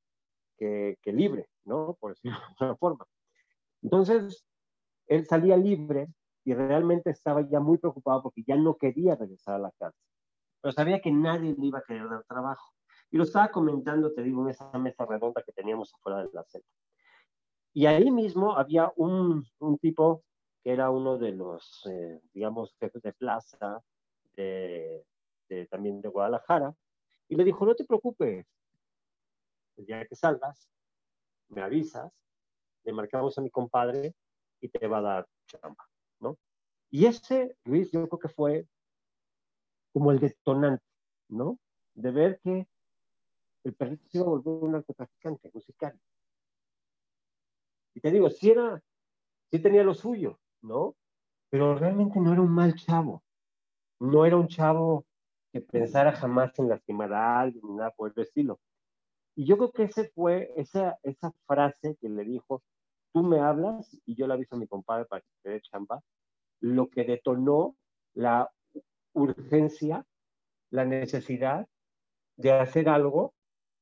que, 0.57 0.97
que, 1.01 1.13
libre, 1.13 1.47
¿no? 1.63 1.95
Por 2.01 2.15
decirlo 2.15 2.37
de 2.37 2.45
alguna 2.65 2.75
forma. 2.75 3.07
Entonces, 3.81 4.45
él 5.07 5.25
salía 5.25 5.55
libre 5.55 6.09
y 6.43 6.53
realmente 6.53 7.11
estaba 7.11 7.47
ya 7.47 7.61
muy 7.61 7.77
preocupado 7.77 8.23
porque 8.23 8.43
ya 8.45 8.57
no 8.57 8.75
quería 8.75 9.15
regresar 9.15 9.55
a 9.55 9.59
la 9.59 9.71
cárcel. 9.71 10.14
Pero 10.65 10.73
sabía 10.73 10.99
que 10.99 11.11
nadie 11.11 11.53
le 11.55 11.67
iba 11.67 11.77
a 11.77 11.83
querer 11.83 12.09
dar 12.09 12.23
trabajo. 12.23 12.73
Y 13.11 13.17
lo 13.17 13.23
estaba 13.23 13.51
comentando, 13.51 14.11
te 14.11 14.23
digo, 14.23 14.41
en 14.41 14.49
esa 14.49 14.75
mesa 14.79 15.05
redonda 15.05 15.43
que 15.43 15.51
teníamos 15.51 15.93
afuera 15.93 16.23
de 16.23 16.29
la 16.33 16.43
celda. 16.43 16.65
Y 17.71 17.85
ahí 17.85 18.09
mismo 18.09 18.57
había 18.57 18.91
un, 18.95 19.45
un 19.59 19.77
tipo 19.77 20.23
que 20.63 20.71
era 20.71 20.89
uno 20.89 21.19
de 21.19 21.33
los, 21.33 21.85
eh, 21.87 22.19
digamos, 22.33 22.75
jefes 22.79 23.03
de 23.03 23.13
plaza 23.13 23.79
de, 24.35 25.05
de, 25.49 25.67
también 25.67 26.01
de 26.01 26.09
Guadalajara, 26.09 26.73
y 27.27 27.35
le 27.35 27.43
dijo, 27.43 27.63
no 27.63 27.75
te 27.75 27.85
preocupes, 27.85 28.47
el 29.77 29.85
día 29.85 30.03
que 30.07 30.15
salgas, 30.15 30.67
me 31.49 31.61
avisas, 31.61 32.11
le 32.85 32.91
marcamos 32.91 33.37
a 33.37 33.41
mi 33.41 33.51
compadre 33.51 34.15
y 34.59 34.69
te 34.69 34.87
va 34.87 34.97
a 34.97 35.01
dar 35.01 35.27
chamba, 35.45 35.87
¿no? 36.19 36.39
Y 36.89 37.05
ese, 37.05 37.55
Luis, 37.65 37.91
yo 37.91 38.07
creo 38.07 38.19
que 38.19 38.29
fue 38.29 38.65
como 39.95 40.11
el 40.11 40.19
detonante, 40.19 40.83
¿no? 41.29 41.57
De 41.93 42.11
ver 42.11 42.41
que 42.43 42.67
el 43.63 43.73
perrito 43.75 44.05
se 44.09 44.17
iba 44.17 44.27
a 44.27 44.29
volver 44.29 44.61
un 44.61 44.73
narcotraficante 44.73 45.49
musical. 45.53 45.97
Y 47.93 48.01
te 48.01 48.11
digo, 48.11 48.29
sí, 48.29 48.51
era, 48.51 48.83
sí 49.49 49.59
tenía 49.59 49.85
lo 49.85 49.93
suyo, 49.93 50.37
¿no? 50.61 50.97
Pero 51.49 51.75
realmente 51.75 52.19
no 52.19 52.33
era 52.33 52.41
un 52.41 52.51
mal 52.51 52.75
chavo. 52.75 53.23
No 54.01 54.25
era 54.25 54.35
un 54.35 54.49
chavo 54.49 55.05
que 55.53 55.61
pensara 55.61 56.11
jamás 56.11 56.59
en 56.59 56.67
lastimar 56.67 57.13
a 57.13 57.39
alguien, 57.39 57.63
ni 57.65 57.75
nada 57.75 57.91
por 57.91 58.11
el 58.13 58.21
estilo. 58.21 58.59
Y 59.33 59.45
yo 59.45 59.55
creo 59.55 59.71
que 59.71 59.83
ese 59.83 60.09
fue 60.09 60.51
esa, 60.57 60.99
esa 61.03 61.31
frase 61.47 61.95
que 62.01 62.09
le 62.09 62.25
dijo, 62.25 62.61
tú 63.13 63.23
me 63.23 63.39
hablas 63.39 63.97
y 64.05 64.13
yo 64.13 64.27
le 64.27 64.33
aviso 64.33 64.57
a 64.57 64.59
mi 64.59 64.67
compadre 64.67 65.05
para 65.05 65.21
que 65.21 65.29
te 65.41 65.51
dé 65.51 65.61
chamba, 65.61 66.01
lo 66.59 66.89
que 66.89 67.05
detonó 67.05 67.77
la 68.13 68.51
urgencia, 69.15 70.05
la 70.69 70.85
necesidad 70.85 71.67
de 72.37 72.51
hacer 72.51 72.89
algo 72.89 73.33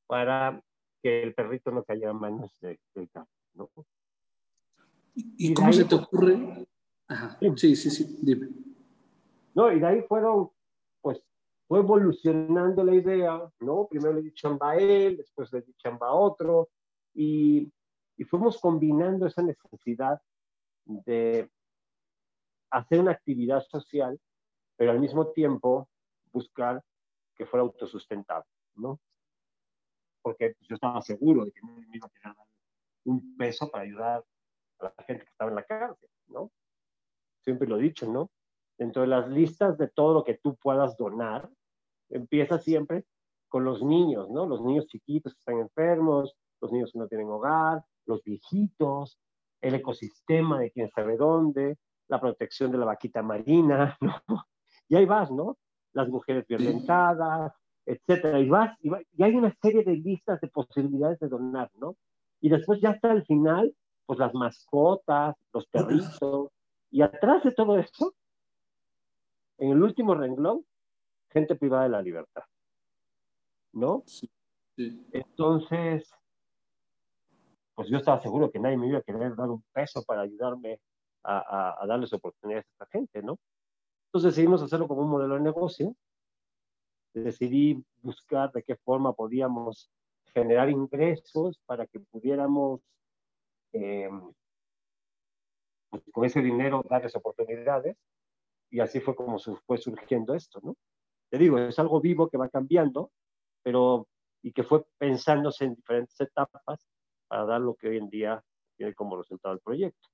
para 0.06 0.62
que 1.02 1.22
el 1.22 1.34
perrito 1.34 1.70
no 1.70 1.84
cayera 1.84 2.12
en 2.12 2.18
manos 2.18 2.58
del 2.60 2.78
campo, 3.10 3.30
¿no? 3.54 3.70
¿Y, 5.14 5.54
cómo 5.54 5.72
se 5.72 5.84
te 5.84 5.94
ocurre? 5.94 6.66
Ajá. 7.06 7.38
Sí, 7.56 7.76
sí, 7.76 7.90
sí, 7.90 8.18
dime. 8.22 8.48
No, 9.54 9.70
y 9.70 9.78
de 9.78 9.86
ahí 9.86 10.02
fueron, 10.08 10.50
pues, 11.00 11.22
fue 11.68 11.80
evolucionando 11.80 12.82
la 12.82 12.94
idea, 12.94 13.40
¿no? 13.60 13.86
Primero 13.88 14.14
le 14.14 14.22
di 14.22 14.32
chamba 14.32 14.72
a 14.72 14.76
él, 14.76 15.16
después 15.16 15.52
le 15.52 15.62
di 15.62 15.72
chamba 15.74 16.08
a 16.08 16.14
otro, 16.14 16.70
y, 17.14 17.70
y 18.16 18.24
fuimos 18.24 18.58
combinando 18.60 19.26
esa 19.26 19.42
necesidad 19.42 20.20
de 20.84 21.48
hacer 22.70 23.00
una 23.00 23.12
actividad 23.12 23.62
social, 23.62 24.18
pero 24.76 24.90
al 24.90 25.00
mismo 25.00 25.28
tiempo 25.32 25.88
buscar 26.32 26.82
que 27.36 27.46
fuera 27.46 27.62
autosustentable, 27.62 28.48
¿no? 28.76 29.00
Porque 30.22 30.56
yo 30.60 30.74
estaba 30.74 31.00
seguro 31.02 31.44
de 31.44 31.52
que 31.52 31.60
no 31.62 31.76
me 31.76 31.96
iba 31.96 32.06
a 32.06 32.10
tener 32.10 32.36
un 33.04 33.36
peso 33.36 33.70
para 33.70 33.84
ayudar 33.84 34.24
a 34.78 34.84
la 34.84 34.94
gente 35.06 35.24
que 35.24 35.30
estaba 35.30 35.50
en 35.50 35.56
la 35.56 35.64
cárcel, 35.64 36.08
¿no? 36.28 36.50
Siempre 37.42 37.68
lo 37.68 37.78
he 37.78 37.82
dicho, 37.82 38.10
¿no? 38.10 38.30
Dentro 38.78 39.02
de 39.02 39.08
las 39.08 39.28
listas 39.28 39.78
de 39.78 39.88
todo 39.88 40.14
lo 40.14 40.24
que 40.24 40.38
tú 40.38 40.56
puedas 40.56 40.96
donar, 40.96 41.48
empieza 42.08 42.58
siempre 42.58 43.04
con 43.48 43.64
los 43.64 43.82
niños, 43.82 44.30
¿no? 44.30 44.46
Los 44.46 44.62
niños 44.62 44.86
chiquitos 44.86 45.34
que 45.34 45.38
están 45.38 45.58
enfermos, 45.58 46.34
los 46.60 46.72
niños 46.72 46.92
que 46.92 46.98
no 46.98 47.06
tienen 47.06 47.28
hogar, 47.28 47.84
los 48.06 48.22
viejitos, 48.24 49.18
el 49.60 49.74
ecosistema 49.74 50.58
de 50.58 50.70
quién 50.70 50.90
sabe 50.90 51.16
dónde, 51.16 51.78
la 52.08 52.20
protección 52.20 52.70
de 52.72 52.78
la 52.78 52.86
vaquita 52.86 53.22
marina, 53.22 53.96
¿no? 54.28 54.44
Y 54.88 54.96
ahí 54.96 55.04
vas, 55.06 55.30
¿no? 55.30 55.56
Las 55.92 56.08
mujeres 56.08 56.46
violentadas, 56.46 57.52
etcétera. 57.86 58.40
Y 58.40 58.48
vas, 58.48 58.76
y, 58.80 58.90
y 59.16 59.22
hay 59.22 59.34
una 59.34 59.54
serie 59.62 59.84
de 59.84 59.96
listas 59.96 60.40
de 60.40 60.48
posibilidades 60.48 61.18
de 61.20 61.28
donar, 61.28 61.70
¿no? 61.76 61.96
Y 62.40 62.48
después 62.48 62.80
ya 62.80 62.90
hasta 62.90 63.12
el 63.12 63.24
final, 63.24 63.74
pues 64.06 64.18
las 64.18 64.34
mascotas, 64.34 65.34
los 65.52 65.66
perritos, 65.66 66.50
Y 66.90 67.02
atrás 67.02 67.42
de 67.42 67.52
todo 67.52 67.78
esto, 67.78 68.14
en 69.58 69.70
el 69.70 69.82
último 69.82 70.14
renglón, 70.14 70.64
gente 71.30 71.56
privada 71.56 71.84
de 71.84 71.88
la 71.88 72.02
libertad. 72.02 72.44
¿No? 73.72 74.02
Sí. 74.06 74.30
Entonces, 74.76 76.08
pues 77.74 77.88
yo 77.88 77.98
estaba 77.98 78.20
seguro 78.20 78.50
que 78.50 78.60
nadie 78.60 78.76
me 78.76 78.88
iba 78.88 78.98
a 78.98 79.02
querer 79.02 79.34
dar 79.34 79.48
un 79.48 79.64
peso 79.72 80.02
para 80.04 80.22
ayudarme 80.22 80.80
a, 81.22 81.82
a, 81.82 81.86
darles 81.86 82.12
oportunidades 82.12 82.66
a 82.66 82.72
esta 82.72 82.86
gente, 82.86 83.22
¿no? 83.22 83.38
Entonces 84.14 84.36
decidimos 84.36 84.62
hacerlo 84.62 84.86
como 84.86 85.02
un 85.02 85.10
modelo 85.10 85.34
de 85.34 85.40
negocio. 85.40 85.96
Decidí 87.14 87.84
buscar 88.00 88.52
de 88.52 88.62
qué 88.62 88.76
forma 88.76 89.12
podíamos 89.12 89.90
generar 90.26 90.70
ingresos 90.70 91.60
para 91.66 91.84
que 91.88 91.98
pudiéramos, 91.98 92.80
eh, 93.72 94.08
pues, 95.90 96.04
con 96.12 96.24
ese 96.24 96.42
dinero, 96.42 96.84
darles 96.88 97.16
oportunidades. 97.16 97.96
Y 98.70 98.78
así 98.78 99.00
fue 99.00 99.16
como 99.16 99.36
fue 99.66 99.78
surgiendo 99.78 100.32
esto, 100.34 100.60
¿no? 100.62 100.76
Te 101.28 101.36
digo, 101.36 101.58
es 101.58 101.76
algo 101.80 102.00
vivo 102.00 102.28
que 102.28 102.38
va 102.38 102.48
cambiando, 102.48 103.10
pero 103.64 104.06
y 104.44 104.52
que 104.52 104.62
fue 104.62 104.84
pensándose 104.96 105.64
en 105.64 105.74
diferentes 105.74 106.20
etapas 106.20 106.86
para 107.26 107.46
dar 107.46 107.60
lo 107.60 107.74
que 107.74 107.88
hoy 107.88 107.96
en 107.96 108.08
día 108.10 108.40
tiene 108.76 108.94
como 108.94 109.16
resultado 109.16 109.54
el 109.54 109.60
proyecto. 109.60 110.08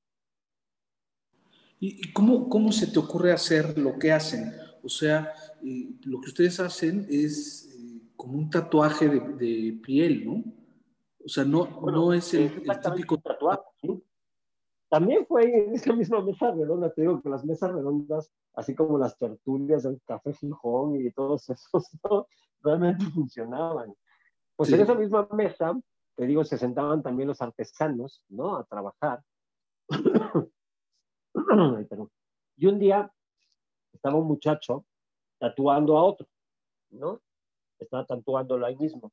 ¿Y 1.83 2.12
cómo, 2.12 2.49
cómo 2.51 2.73
se 2.73 2.87
te 2.87 2.99
ocurre 2.99 3.33
hacer 3.33 3.79
lo 3.79 3.99
que 3.99 4.12
hacen? 4.12 4.53
O 4.83 4.88
sea, 4.88 5.33
eh, 5.64 5.90
lo 6.05 6.21
que 6.21 6.29
ustedes 6.29 6.61
hacen 6.61 7.07
es 7.09 7.75
eh, 7.75 8.03
como 8.16 8.37
un 8.37 8.51
tatuaje 8.51 9.09
de, 9.09 9.21
de, 9.21 9.81
piel, 9.83 10.27
¿no? 10.27 10.45
O 11.25 11.29
sea, 11.29 11.45
no, 11.45 11.81
no 11.81 12.12
es 12.12 12.35
el, 12.35 12.62
típico 12.83 13.19
tatuaje. 13.19 13.62
¿sí? 13.81 14.05
También 14.90 15.25
fue 15.27 15.45
en 15.45 15.75
esa 15.75 15.95
misma 15.95 16.21
mesa 16.21 16.51
redonda, 16.51 16.93
te 16.93 17.01
digo 17.01 17.23
que 17.23 17.31
las 17.31 17.47
mesas 17.47 17.73
redondas, 17.73 18.31
así 18.55 18.75
como 18.75 18.99
las 18.99 19.16
tertulias 19.16 19.85
del 19.85 20.03
Café 20.05 20.35
Gijón 20.35 20.97
y 20.97 21.11
todos 21.12 21.49
esos, 21.49 21.88
¿no? 22.05 22.27
realmente 22.62 23.07
funcionaban. 23.07 23.95
Pues 24.55 24.71
en 24.71 24.81
esa 24.81 24.95
misma 24.95 25.27
mesa, 25.33 25.81
te 26.14 26.27
digo, 26.27 26.45
se 26.45 26.59
sentaban 26.59 27.03
también 27.03 27.29
los 27.29 27.40
artesanos, 27.40 28.23
¿no? 28.29 28.57
A 28.57 28.64
trabajar. 28.64 29.23
y 32.57 32.66
un 32.66 32.79
día 32.79 33.12
estaba 33.93 34.16
un 34.16 34.27
muchacho 34.27 34.85
tatuando 35.38 35.97
a 35.97 36.05
otro, 36.05 36.27
¿no? 36.90 37.21
Estaba 37.79 38.05
tatuándolo 38.05 38.66
ahí 38.66 38.77
mismo. 38.77 39.12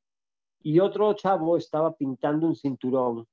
Y 0.60 0.80
otro 0.80 1.12
chavo 1.14 1.56
estaba 1.56 1.94
pintando 1.94 2.46
un 2.46 2.56
cinturón 2.56 3.26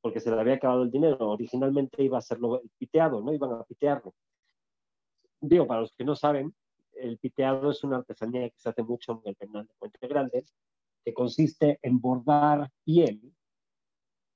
porque 0.00 0.20
se 0.20 0.30
le 0.30 0.40
había 0.40 0.54
acabado 0.54 0.82
el 0.82 0.90
dinero. 0.90 1.30
Originalmente 1.30 2.02
iba 2.02 2.18
a 2.18 2.22
serlo 2.22 2.62
piteado, 2.78 3.20
¿no? 3.20 3.32
Iban 3.32 3.52
a 3.52 3.64
pitearlo. 3.64 4.14
Digo, 5.40 5.66
para 5.66 5.80
los 5.80 5.92
que 5.92 6.04
no 6.04 6.14
saben, 6.14 6.54
el 6.92 7.18
piteado 7.18 7.70
es 7.70 7.82
una 7.84 7.98
artesanía 7.98 8.48
que 8.50 8.58
se 8.58 8.68
hace 8.68 8.82
mucho 8.82 9.20
en 9.24 9.30
el 9.30 9.36
penal 9.36 9.66
de 9.66 9.74
Puente 9.78 10.08
Grande, 10.08 10.44
que 11.04 11.14
consiste 11.14 11.78
en 11.82 12.00
bordar 12.00 12.70
piel 12.84 13.34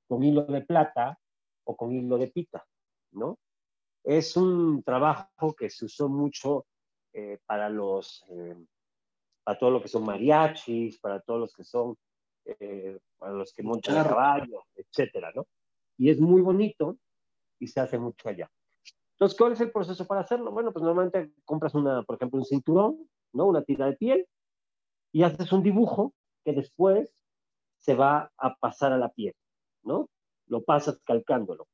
con 0.08 0.22
hilo 0.22 0.44
de 0.44 0.62
plata 0.62 1.18
o 1.64 1.76
con 1.76 1.92
hilo 1.92 2.18
de 2.18 2.28
pita, 2.28 2.64
¿no? 3.12 3.38
Es 4.04 4.36
un 4.36 4.82
trabajo 4.82 5.54
que 5.54 5.70
se 5.70 5.84
usó 5.84 6.08
mucho 6.08 6.66
eh, 7.12 7.38
para 7.46 7.68
los, 7.68 8.24
eh, 8.30 8.56
para 9.44 9.58
todo 9.58 9.70
lo 9.70 9.82
que 9.82 9.88
son 9.88 10.04
mariachis, 10.04 10.98
para 10.98 11.20
todos 11.20 11.40
los 11.40 11.54
que 11.54 11.64
son, 11.64 11.96
eh, 12.44 12.98
para 13.18 13.32
los 13.32 13.52
que 13.52 13.62
montan 13.62 13.98
a 13.98 14.04
caballo, 14.04 14.64
etcétera, 14.74 15.30
¿no? 15.34 15.46
Y 15.98 16.10
es 16.10 16.20
muy 16.20 16.40
bonito 16.40 16.96
y 17.58 17.66
se 17.66 17.80
hace 17.80 17.98
mucho 17.98 18.28
allá. 18.28 18.50
Entonces, 19.12 19.38
¿cuál 19.38 19.52
es 19.52 19.60
el 19.60 19.70
proceso 19.70 20.06
para 20.06 20.22
hacerlo? 20.22 20.50
Bueno, 20.50 20.72
pues 20.72 20.82
normalmente 20.82 21.32
compras 21.44 21.74
una, 21.74 22.02
por 22.02 22.16
ejemplo, 22.16 22.38
un 22.38 22.44
cinturón, 22.44 23.08
¿no? 23.32 23.46
Una 23.46 23.62
tira 23.62 23.86
de 23.86 23.96
piel 23.96 24.26
y 25.12 25.22
haces 25.22 25.52
un 25.52 25.62
dibujo 25.62 26.14
que 26.44 26.52
después 26.52 27.14
se 27.78 27.94
va 27.94 28.32
a 28.36 28.54
pasar 28.56 28.92
a 28.92 28.98
la 28.98 29.10
piel, 29.10 29.34
¿no? 29.82 30.08
Lo 30.46 30.62
pasas 30.64 31.00
calcándolo. 31.04 31.68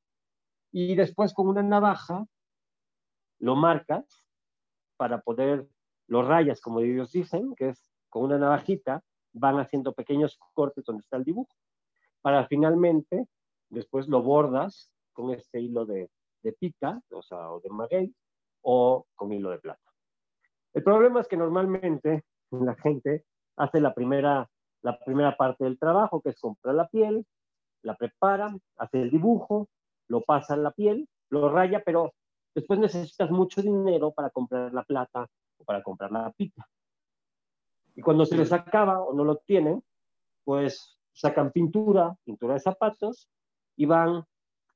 Y 0.73 0.95
después 0.95 1.33
con 1.33 1.49
una 1.49 1.63
navaja 1.63 2.27
lo 3.39 3.57
marcas 3.57 4.27
para 4.97 5.21
poder, 5.21 5.69
lo 6.07 6.23
rayas, 6.23 6.61
como 6.61 6.81
ellos 6.81 7.13
dicen, 7.13 7.55
que 7.55 7.71
es 7.71 7.91
con 8.09 8.25
una 8.25 8.39
navajita, 8.39 9.03
van 9.33 9.59
haciendo 9.59 9.93
pequeños 9.93 10.39
cortes 10.55 10.85
donde 10.85 11.01
está 11.01 11.17
el 11.17 11.25
dibujo, 11.25 11.55
para 12.21 12.47
finalmente, 12.47 13.27
después 13.69 14.09
lo 14.09 14.23
bordas 14.23 14.91
con 15.13 15.31
este 15.31 15.61
hilo 15.61 15.87
de, 15.87 16.11
de 16.43 16.53
pica, 16.53 17.01
o 17.11 17.23
sea, 17.23 17.53
o 17.53 17.61
de 17.61 17.71
maguey, 17.71 18.15
o 18.63 19.07
con 19.15 19.33
hilo 19.33 19.51
de 19.51 19.59
plata. 19.59 19.93
El 20.73 20.83
problema 20.83 21.21
es 21.21 21.29
que 21.29 21.37
normalmente 21.37 22.25
la 22.51 22.75
gente 22.75 23.25
hace 23.57 23.81
la 23.81 23.95
primera 23.95 24.49
la 24.83 24.99
primera 24.99 25.37
parte 25.37 25.65
del 25.65 25.79
trabajo, 25.79 26.21
que 26.21 26.31
es 26.31 26.41
comprar 26.41 26.75
la 26.75 26.89
piel, 26.89 27.27
la 27.83 27.97
prepara, 27.97 28.55
hace 28.77 29.03
el 29.03 29.11
dibujo, 29.11 29.69
lo 30.09 30.23
pasa 30.23 30.55
en 30.55 30.63
la 30.63 30.73
piel, 30.73 31.09
lo 31.31 31.49
raya, 31.49 31.83
pero 31.85 32.15
después 32.55 32.81
necesitas 32.81 33.31
mucho 33.31 33.63
dinero 33.63 34.13
para 34.13 34.31
comprar 34.31 34.73
la 34.73 34.83
plata 34.85 35.29
o 35.59 35.65
para 35.65 35.83
comprar 35.83 36.11
la 36.11 36.33
pica. 36.33 36.67
Y 37.95 38.03
cuando 38.03 38.25
se 38.27 38.37
les 38.37 38.53
acaba 38.53 39.03
o 39.03 39.13
no 39.13 39.25
lo 39.25 39.37
tienen, 39.39 39.83
pues 40.45 40.99
sacan 41.13 41.51
pintura, 41.51 42.17
pintura 42.25 42.55
de 42.55 42.61
zapatos 42.61 43.29
y 43.77 43.87
van 43.87 44.25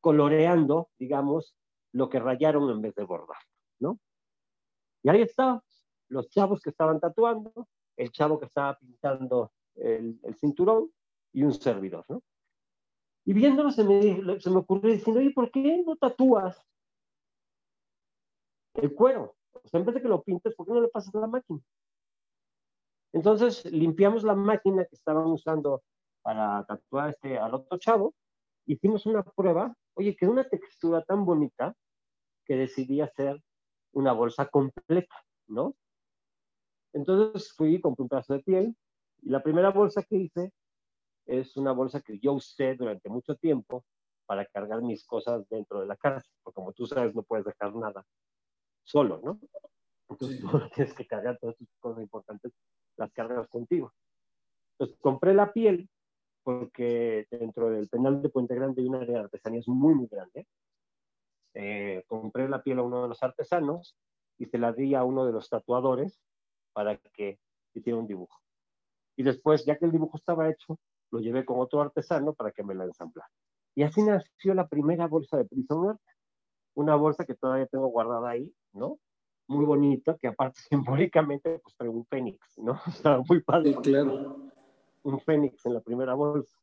coloreando, 0.00 0.90
digamos, 0.98 1.56
lo 1.92 2.08
que 2.08 2.18
rayaron 2.18 2.68
en 2.70 2.82
vez 2.82 2.94
de 2.94 3.04
bordar, 3.04 3.38
¿no? 3.78 3.98
Y 5.02 5.10
ahí 5.10 5.22
está, 5.22 5.62
los 6.08 6.28
chavos 6.28 6.60
que 6.60 6.70
estaban 6.70 7.00
tatuando, 7.00 7.68
el 7.96 8.10
chavo 8.10 8.38
que 8.38 8.46
estaba 8.46 8.76
pintando 8.76 9.52
el, 9.76 10.18
cinturón 10.36 10.90
y 11.32 11.42
un 11.42 11.52
servidor, 11.52 12.04
¿no? 12.08 12.22
Y 13.24 13.32
viéndolo 13.32 13.70
se 13.70 13.84
me, 13.84 14.40
se 14.40 14.50
me 14.50 14.56
ocurrió 14.56 14.92
diciendo, 14.92 15.20
oye, 15.20 15.32
¿por 15.32 15.50
qué 15.50 15.82
no 15.86 15.96
tatúas 15.96 16.60
el 18.74 18.94
cuero? 18.94 19.36
O 19.52 19.68
sea, 19.68 19.80
en 19.80 19.86
vez 19.86 19.94
de 19.94 20.02
que 20.02 20.08
lo 20.08 20.22
pintes, 20.22 20.54
¿por 20.54 20.66
qué 20.66 20.72
no 20.72 20.80
le 20.80 20.88
pasas 20.88 21.14
a 21.14 21.20
la 21.20 21.26
máquina? 21.28 21.60
Entonces 23.12 23.64
limpiamos 23.66 24.24
la 24.24 24.34
máquina 24.34 24.84
que 24.84 24.96
estaban 24.96 25.26
usando 25.26 25.82
para 26.22 26.64
tatuar 26.64 27.10
este, 27.10 27.38
al 27.38 27.54
otro 27.54 27.78
chavo, 27.78 28.14
hicimos 28.66 29.06
una 29.06 29.22
prueba, 29.22 29.74
oye, 29.94 30.16
quedó 30.16 30.30
una 30.30 30.48
textura 30.48 31.02
tan 31.02 31.24
bonita 31.24 31.74
que 32.44 32.56
decidí 32.56 33.00
hacer 33.00 33.40
una 33.92 34.12
bolsa 34.12 34.46
completa, 34.46 35.14
¿no? 35.48 35.74
Entonces 36.94 37.52
fui, 37.52 37.80
compré 37.80 38.02
un 38.02 38.08
pedazo 38.08 38.34
de 38.34 38.40
piel, 38.40 38.76
y 39.22 39.30
la 39.30 39.42
primera 39.42 39.70
bolsa 39.70 40.02
que 40.02 40.16
hice 40.16 40.52
es 41.26 41.56
una 41.56 41.72
bolsa 41.72 42.00
que 42.00 42.18
yo 42.18 42.32
usé 42.34 42.74
durante 42.74 43.08
mucho 43.08 43.36
tiempo 43.36 43.84
para 44.26 44.46
cargar 44.46 44.82
mis 44.82 45.04
cosas 45.04 45.48
dentro 45.48 45.80
de 45.80 45.86
la 45.86 45.96
casa, 45.96 46.28
porque 46.42 46.54
como 46.54 46.72
tú 46.72 46.86
sabes, 46.86 47.14
no 47.14 47.22
puedes 47.22 47.44
dejar 47.44 47.74
nada 47.74 48.04
solo, 48.84 49.20
¿no? 49.22 49.40
Entonces 50.08 50.40
tú 50.40 50.70
tienes 50.74 50.94
que 50.94 51.06
cargar 51.06 51.38
todas 51.38 51.56
tus 51.56 51.68
cosas 51.80 52.02
importantes, 52.02 52.52
las 52.96 53.12
cargas 53.12 53.48
contigo. 53.48 53.92
Entonces 54.72 54.98
compré 55.00 55.34
la 55.34 55.52
piel 55.52 55.88
porque 56.42 57.26
dentro 57.30 57.70
del 57.70 57.88
penal 57.88 58.20
de 58.20 58.28
Puente 58.28 58.54
Grande 58.54 58.82
hay 58.82 58.88
una 58.88 59.00
área 59.00 59.18
de 59.18 59.24
artesanías 59.24 59.68
muy, 59.68 59.94
muy 59.94 60.08
grande. 60.08 60.46
Eh, 61.54 62.02
compré 62.06 62.48
la 62.48 62.62
piel 62.62 62.78
a 62.78 62.82
uno 62.82 63.02
de 63.02 63.08
los 63.08 63.22
artesanos 63.22 63.96
y 64.38 64.46
se 64.46 64.58
la 64.58 64.72
di 64.72 64.94
a 64.94 65.04
uno 65.04 65.24
de 65.24 65.32
los 65.32 65.48
tatuadores 65.48 66.20
para 66.72 66.96
que 66.96 67.38
hiciera 67.74 67.98
un 67.98 68.06
dibujo. 68.06 68.40
Y 69.16 69.22
después, 69.22 69.64
ya 69.64 69.76
que 69.76 69.84
el 69.84 69.92
dibujo 69.92 70.16
estaba 70.16 70.50
hecho, 70.50 70.78
lo 71.12 71.20
llevé 71.20 71.44
con 71.44 71.60
otro 71.60 71.80
artesano 71.80 72.32
para 72.32 72.50
que 72.50 72.64
me 72.64 72.74
la 72.74 72.84
ensamblara. 72.84 73.28
Y 73.74 73.84
así 73.84 74.02
nació 74.02 74.54
la 74.54 74.66
primera 74.66 75.06
bolsa 75.06 75.36
de 75.36 75.44
Prison 75.44 75.98
Una 76.74 76.96
bolsa 76.96 77.24
que 77.24 77.34
todavía 77.34 77.66
tengo 77.66 77.86
guardada 77.88 78.30
ahí, 78.30 78.52
¿no? 78.72 78.98
Muy 79.46 79.64
bonita, 79.64 80.16
que 80.18 80.28
aparte 80.28 80.60
simbólicamente, 80.70 81.60
pues 81.60 81.76
trae 81.76 81.88
un 81.88 82.04
fénix, 82.06 82.58
¿no? 82.58 82.72
O 82.86 82.90
sea, 82.90 83.20
muy 83.28 83.42
padre. 83.42 83.76
claro. 83.82 84.50
Un 85.04 85.20
fénix 85.20 85.64
en 85.66 85.74
la 85.74 85.80
primera 85.80 86.14
bolsa. 86.14 86.58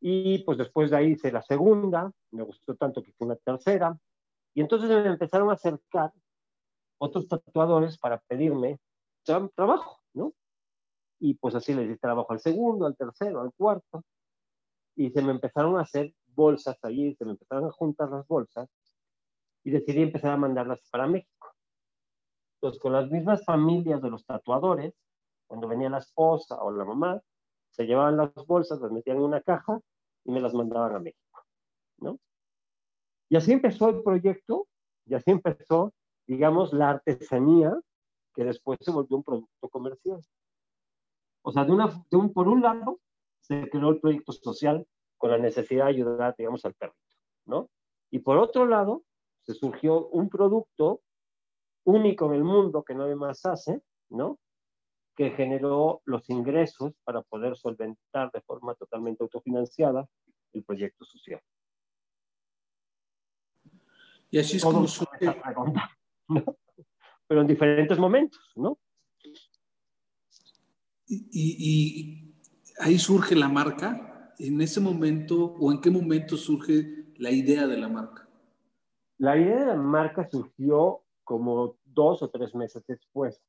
Y 0.00 0.38
pues 0.44 0.56
después 0.58 0.90
de 0.90 0.96
ahí 0.96 1.12
hice 1.12 1.30
la 1.30 1.42
segunda, 1.42 2.10
me 2.30 2.42
gustó 2.42 2.74
tanto 2.74 3.02
que 3.02 3.12
fue 3.12 3.26
una 3.26 3.36
tercera. 3.36 3.98
Y 4.54 4.60
entonces 4.62 4.88
me 4.88 5.06
empezaron 5.06 5.50
a 5.50 5.54
acercar 5.54 6.12
otros 6.98 7.28
tatuadores 7.28 7.98
para 7.98 8.18
pedirme 8.18 8.78
trabajo, 9.54 10.00
¿no? 10.12 10.32
Y 11.20 11.34
pues 11.34 11.54
así 11.54 11.74
le 11.74 11.86
di 11.86 11.96
trabajo 11.98 12.32
al 12.32 12.40
segundo, 12.40 12.86
al 12.86 12.96
tercero, 12.96 13.42
al 13.42 13.52
cuarto, 13.52 14.02
y 14.96 15.10
se 15.10 15.22
me 15.22 15.32
empezaron 15.32 15.76
a 15.76 15.82
hacer 15.82 16.14
bolsas 16.26 16.78
allí, 16.82 17.14
se 17.14 17.24
me 17.24 17.32
empezaron 17.32 17.66
a 17.66 17.72
juntar 17.72 18.10
las 18.10 18.26
bolsas, 18.26 18.68
y 19.62 19.70
decidí 19.70 20.02
empezar 20.02 20.32
a 20.32 20.36
mandarlas 20.38 20.80
para 20.90 21.06
México. 21.06 21.54
Entonces, 22.56 22.80
con 22.80 22.92
las 22.94 23.10
mismas 23.10 23.44
familias 23.44 24.00
de 24.02 24.10
los 24.10 24.24
tatuadores, 24.24 24.94
cuando 25.46 25.68
venía 25.68 25.90
la 25.90 25.98
esposa 25.98 26.62
o 26.62 26.70
la 26.70 26.84
mamá, 26.84 27.20
se 27.70 27.84
llevaban 27.84 28.16
las 28.16 28.32
bolsas, 28.46 28.80
las 28.80 28.90
metían 28.90 29.18
en 29.18 29.24
una 29.24 29.42
caja 29.42 29.78
y 30.24 30.32
me 30.32 30.40
las 30.40 30.54
mandaban 30.54 30.94
a 30.94 30.98
México, 30.98 31.44
¿no? 31.98 32.18
Y 33.28 33.36
así 33.36 33.52
empezó 33.52 33.90
el 33.90 34.02
proyecto, 34.02 34.66
y 35.06 35.14
así 35.14 35.30
empezó, 35.30 35.92
digamos, 36.26 36.72
la 36.72 36.90
artesanía 36.90 37.78
que 38.34 38.44
después 38.44 38.78
se 38.80 38.90
volvió 38.90 39.16
un 39.16 39.24
producto 39.24 39.68
comercial. 39.68 40.20
O 41.42 41.52
sea, 41.52 41.64
de 41.64 41.72
una, 41.72 42.04
de 42.10 42.16
un, 42.16 42.32
por 42.32 42.48
un 42.48 42.62
lado, 42.62 43.00
se 43.40 43.68
creó 43.70 43.90
el 43.90 44.00
proyecto 44.00 44.32
social 44.32 44.86
con 45.16 45.30
la 45.30 45.38
necesidad 45.38 45.84
de 45.84 45.90
ayudar, 45.90 46.34
digamos, 46.36 46.64
al 46.64 46.74
perrito, 46.74 46.98
¿no? 47.46 47.70
Y 48.10 48.20
por 48.20 48.38
otro 48.38 48.66
lado, 48.66 49.04
se 49.42 49.54
surgió 49.54 50.08
un 50.08 50.28
producto 50.28 51.02
único 51.84 52.26
en 52.26 52.34
el 52.34 52.44
mundo 52.44 52.82
que 52.82 52.94
nadie 52.94 53.16
más 53.16 53.44
hace, 53.46 53.82
¿no? 54.10 54.38
Que 55.16 55.30
generó 55.30 56.02
los 56.04 56.28
ingresos 56.30 56.92
para 57.04 57.22
poder 57.22 57.56
solventar 57.56 58.30
de 58.32 58.40
forma 58.42 58.74
totalmente 58.74 59.22
autofinanciada 59.22 60.08
el 60.52 60.64
proyecto 60.64 61.04
social. 61.04 61.40
Y 64.30 64.38
así 64.38 64.56
es 64.58 64.62
como 64.62 64.86
surge... 64.86 65.26
¿no? 66.28 66.44
Pero 67.26 67.40
en 67.40 67.46
diferentes 67.46 67.98
momentos, 67.98 68.52
¿no? 68.56 68.78
Y, 71.10 72.34
ahí 72.78 72.98
surge 72.98 73.34
la 73.34 73.48
marca. 73.48 74.34
¿En 74.38 74.60
ese 74.60 74.80
momento 74.80 75.54
o 75.60 75.70
en 75.70 75.80
qué 75.80 75.90
momento 75.90 76.36
surge 76.36 77.12
la 77.18 77.30
idea 77.30 77.66
de 77.66 77.76
la 77.76 77.88
marca? 77.88 78.26
La 79.18 79.36
idea 79.36 79.60
de 79.60 79.66
la 79.66 79.74
marca 79.74 80.26
surgió 80.30 81.02
como 81.24 81.76
dos 81.84 82.22
o 82.22 82.30
tres 82.30 82.54
meses 82.54 82.82
después. 82.86 83.42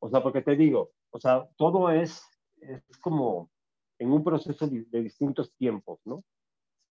O 0.00 0.08
sea, 0.08 0.22
porque 0.22 0.40
te 0.40 0.56
digo, 0.56 0.92
o 1.10 1.20
sea, 1.20 1.46
todo 1.56 1.90
es, 1.90 2.22
es 2.56 2.82
como 3.00 3.50
en 3.98 4.12
un 4.12 4.24
proceso 4.24 4.66
de, 4.66 4.84
de 4.84 5.02
distintos 5.02 5.52
tiempos, 5.56 6.00
¿no? 6.04 6.24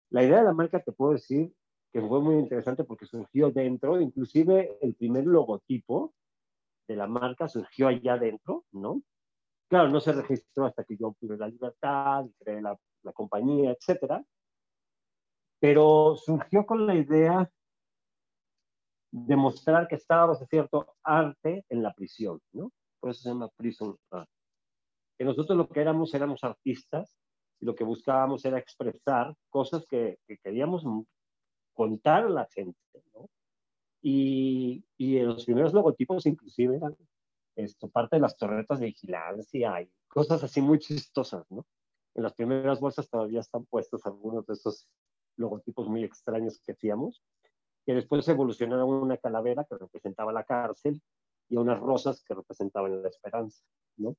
La 0.09 0.23
idea 0.23 0.39
de 0.39 0.43
la 0.43 0.53
marca 0.53 0.79
te 0.79 0.91
puedo 0.91 1.13
decir 1.13 1.51
que 1.91 2.01
fue 2.01 2.21
muy 2.21 2.35
interesante 2.35 2.83
porque 2.83 3.05
surgió 3.05 3.51
dentro, 3.51 3.99
inclusive 3.99 4.77
el 4.81 4.95
primer 4.95 5.25
logotipo 5.25 6.13
de 6.87 6.95
la 6.95 7.07
marca 7.07 7.47
surgió 7.47 7.87
allá 7.87 8.17
dentro, 8.17 8.65
¿no? 8.71 9.01
Claro, 9.73 9.89
no 9.89 9.99
se 9.99 10.13
registró 10.13 10.67
hasta 10.67 10.83
que 10.83 10.95
yo 10.95 11.07
obtuve 11.07 11.35
la 11.35 11.47
libertad, 11.47 12.27
creé 12.37 12.61
la, 12.61 12.77
la 13.01 13.11
compañía, 13.11 13.71
etcétera. 13.71 14.23
Pero 15.59 16.15
surgió 16.15 16.63
con 16.63 16.85
la 16.85 16.93
idea 16.93 17.51
de 19.09 19.35
mostrar 19.35 19.87
que 19.87 19.95
estábamos 19.95 20.39
de 20.39 20.45
cierto 20.45 20.93
arte 21.01 21.65
en 21.69 21.81
la 21.81 21.91
prisión, 21.91 22.39
¿no? 22.51 22.71
Por 22.99 23.09
eso 23.09 23.23
se 23.23 23.29
llama 23.29 23.49
prison 23.57 23.97
art. 24.11 24.29
Que 25.17 25.25
nosotros 25.25 25.57
lo 25.57 25.67
que 25.67 25.81
éramos 25.81 26.13
éramos 26.13 26.43
artistas 26.43 27.17
y 27.59 27.65
lo 27.65 27.73
que 27.73 27.83
buscábamos 27.83 28.45
era 28.45 28.59
expresar 28.59 29.33
cosas 29.49 29.87
que, 29.89 30.19
que 30.27 30.37
queríamos 30.37 30.85
contar 31.73 32.25
a 32.25 32.29
la 32.29 32.47
gente, 32.53 32.77
¿no? 33.15 33.27
Y, 34.03 34.85
y 34.97 35.19
los 35.21 35.45
primeros 35.45 35.73
logotipos 35.73 36.27
inclusive 36.27 36.75
eran 36.75 36.95
esto, 37.55 37.89
parte 37.89 38.15
de 38.15 38.21
las 38.21 38.37
torretas 38.37 38.79
de 38.79 38.87
vigilancia 38.87 39.81
y 39.81 39.91
cosas 40.07 40.43
así 40.43 40.61
muy 40.61 40.79
chistosas, 40.79 41.45
¿no? 41.51 41.65
En 42.15 42.23
las 42.23 42.33
primeras 42.33 42.79
bolsas 42.79 43.09
todavía 43.09 43.39
están 43.39 43.65
puestos 43.65 44.05
algunos 44.05 44.45
de 44.45 44.53
esos 44.53 44.87
logotipos 45.37 45.87
muy 45.87 46.03
extraños 46.03 46.59
que 46.59 46.73
hacíamos, 46.73 47.23
que 47.85 47.93
después 47.93 48.27
evolucionaron 48.27 48.81
a 48.81 48.85
una 48.85 49.17
calavera 49.17 49.65
que 49.65 49.77
representaba 49.77 50.31
la 50.31 50.43
cárcel 50.43 51.01
y 51.49 51.55
a 51.55 51.61
unas 51.61 51.79
rosas 51.79 52.23
que 52.23 52.33
representaban 52.33 53.01
la 53.01 53.09
esperanza, 53.09 53.63
¿no? 53.97 54.15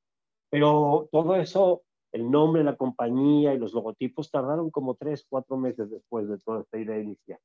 Pero 0.51 1.09
todo 1.11 1.37
eso, 1.37 1.83
el 2.13 2.31
nombre, 2.31 2.65
la 2.65 2.77
compañía 2.77 3.55
y 3.55 3.59
los 3.59 3.73
logotipos 3.73 4.31
tardaron 4.31 4.71
como 4.71 4.95
tres, 4.95 5.25
cuatro 5.29 5.57
meses 5.57 5.91
después 5.91 6.29
de 6.29 6.39
toda 6.39 6.61
esta 6.63 6.79
idea 6.79 6.99
inicial. 6.99 7.39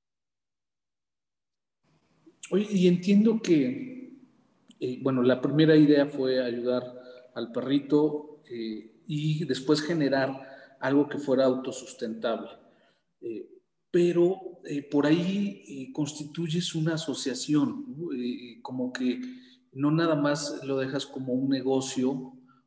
Oye, 2.52 2.68
y 2.72 2.88
entiendo 2.88 3.40
que 3.42 3.99
eh, 4.80 5.00
bueno, 5.02 5.22
la 5.24 5.42
primera 5.42 5.76
idea 5.76 6.06
fue 6.06 6.42
ayudar 6.42 6.84
al 7.36 7.52
perrito 7.52 8.42
eh, 8.50 9.02
y 9.06 9.44
después 9.46 9.82
generar 9.82 10.78
algo 10.80 11.10
que 11.10 11.18
fuera 11.18 11.46
autosustentable. 11.46 12.50
Eh, 13.22 13.50
pero 13.92 14.62
por 14.92 15.08
ahí 15.08 15.92
constituyes 15.94 16.76
una 16.76 16.94
asociación, 16.94 17.98
como 18.62 18.94
que 18.94 19.20
no 19.72 19.90
nada 19.90 20.14
más 20.14 20.64
lo 20.64 20.78
dejas 20.78 21.08
como 21.08 21.34
un 21.34 21.50
negocio 21.50 22.12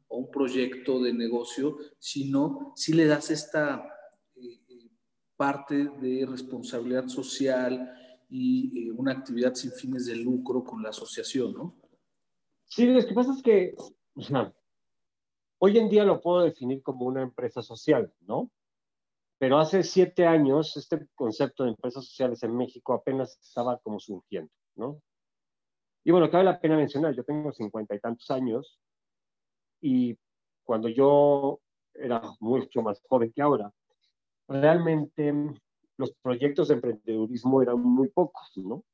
o 0.08 0.18
un 0.18 0.28
proyecto 0.32 1.00
de 1.00 1.12
negocio, 1.12 1.78
sino 2.00 2.72
si 2.74 2.92
le 2.92 3.06
das 3.06 3.30
esta 3.30 3.88
parte 5.36 5.90
de 6.00 6.26
responsabilidad 6.26 7.06
social 7.06 7.94
y 8.28 8.90
una 8.90 9.12
actividad 9.12 9.54
sin 9.54 9.70
fines 9.70 10.06
de 10.06 10.16
lucro 10.16 10.64
con 10.64 10.82
la 10.82 10.88
asociación, 10.88 11.52
¿no? 11.52 11.81
Sí, 12.74 12.86
lo 12.86 13.06
que 13.06 13.12
pasa 13.12 13.32
es 13.32 13.42
que 13.42 13.74
o 14.14 14.22
sea, 14.22 14.50
hoy 15.58 15.76
en 15.76 15.90
día 15.90 16.04
lo 16.04 16.22
puedo 16.22 16.40
definir 16.40 16.82
como 16.82 17.04
una 17.04 17.20
empresa 17.20 17.60
social, 17.60 18.10
¿no? 18.20 18.50
Pero 19.36 19.58
hace 19.58 19.82
siete 19.82 20.26
años 20.26 20.74
este 20.78 21.06
concepto 21.14 21.64
de 21.64 21.70
empresas 21.70 22.06
sociales 22.06 22.42
en 22.44 22.56
México 22.56 22.94
apenas 22.94 23.38
estaba 23.42 23.78
como 23.80 24.00
surgiendo, 24.00 24.50
¿no? 24.74 25.02
Y 26.02 26.12
bueno, 26.12 26.30
cabe 26.30 26.44
la 26.44 26.58
pena 26.58 26.78
mencionar, 26.78 27.14
yo 27.14 27.24
tengo 27.24 27.52
cincuenta 27.52 27.94
y 27.94 28.00
tantos 28.00 28.30
años 28.30 28.80
y 29.82 30.16
cuando 30.64 30.88
yo 30.88 31.60
era 31.92 32.22
mucho 32.40 32.80
más 32.80 33.02
joven 33.06 33.34
que 33.34 33.42
ahora, 33.42 33.70
realmente 34.48 35.30
los 35.98 36.10
proyectos 36.22 36.68
de 36.68 36.74
emprendedurismo 36.76 37.60
eran 37.60 37.82
muy 37.82 38.08
pocos, 38.08 38.50
¿no? 38.56 38.76
O 38.76 38.84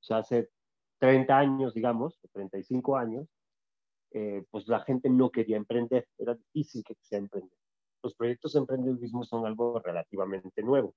sea, 0.00 0.18
hace 0.18 0.48
30 0.98 1.38
años, 1.38 1.74
digamos, 1.74 2.18
35 2.32 2.96
años, 2.96 3.28
eh, 4.12 4.44
pues 4.50 4.66
la 4.68 4.80
gente 4.80 5.10
no 5.10 5.30
quería 5.30 5.56
emprender, 5.56 6.08
era 6.18 6.34
difícil 6.34 6.82
que 6.84 6.94
se 7.00 7.16
emprender. 7.16 7.58
Los 8.02 8.14
proyectos 8.14 8.52
de 8.52 8.60
emprendedurismo 8.60 9.24
son 9.24 9.46
algo 9.46 9.78
relativamente 9.80 10.62
nuevo. 10.62 10.94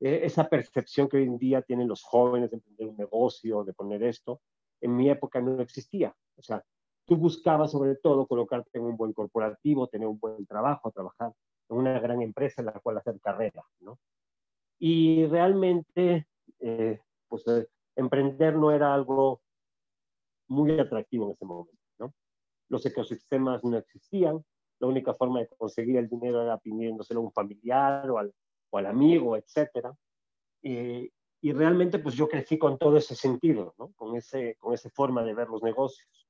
Eh, 0.00 0.20
esa 0.24 0.48
percepción 0.48 1.08
que 1.08 1.18
hoy 1.18 1.24
en 1.24 1.38
día 1.38 1.62
tienen 1.62 1.88
los 1.88 2.02
jóvenes 2.02 2.50
de 2.50 2.56
emprender 2.56 2.88
un 2.88 2.96
negocio, 2.96 3.64
de 3.64 3.74
poner 3.74 4.02
esto, 4.02 4.40
en 4.80 4.96
mi 4.96 5.10
época 5.10 5.40
no 5.40 5.60
existía. 5.60 6.14
O 6.36 6.42
sea, 6.42 6.64
tú 7.06 7.16
buscabas 7.16 7.72
sobre 7.72 7.96
todo 7.96 8.26
colocarte 8.26 8.78
en 8.78 8.84
un 8.84 8.96
buen 8.96 9.12
corporativo, 9.12 9.88
tener 9.88 10.08
un 10.08 10.18
buen 10.18 10.46
trabajo, 10.46 10.90
trabajar 10.90 11.32
en 11.68 11.76
una 11.76 11.98
gran 12.00 12.22
empresa 12.22 12.62
en 12.62 12.66
la 12.66 12.80
cual 12.80 12.98
hacer 12.98 13.20
carrera, 13.20 13.62
¿no? 13.80 13.98
Y 14.78 15.26
realmente, 15.26 16.26
eh, 16.60 17.00
pues 17.28 17.44
emprender 17.96 18.56
no 18.56 18.70
era 18.70 18.94
algo 18.94 19.40
muy 20.48 20.78
atractivo 20.78 21.26
en 21.26 21.32
ese 21.32 21.44
momento. 21.44 21.78
Los 22.68 22.86
ecosistemas 22.86 23.64
no 23.64 23.78
existían, 23.78 24.44
la 24.78 24.86
única 24.86 25.12
forma 25.14 25.40
de 25.40 25.48
conseguir 25.58 25.96
el 25.96 26.08
dinero 26.08 26.40
era 26.40 26.56
pidiéndoselo 26.56 27.18
a 27.20 27.24
un 27.24 27.32
familiar 27.32 28.08
o 28.08 28.18
al, 28.18 28.32
o 28.70 28.78
al 28.78 28.86
amigo, 28.86 29.36
etc. 29.36 29.92
Y 31.42 31.52
realmente 31.52 31.98
pues 31.98 32.14
yo 32.14 32.28
crecí 32.28 32.58
con 32.58 32.78
todo 32.78 32.96
ese 32.96 33.14
sentido, 33.14 33.74
con, 33.96 34.14
ese, 34.16 34.56
con 34.58 34.74
esa 34.74 34.90
forma 34.90 35.24
de 35.24 35.34
ver 35.34 35.48
los 35.48 35.62
negocios. 35.62 36.28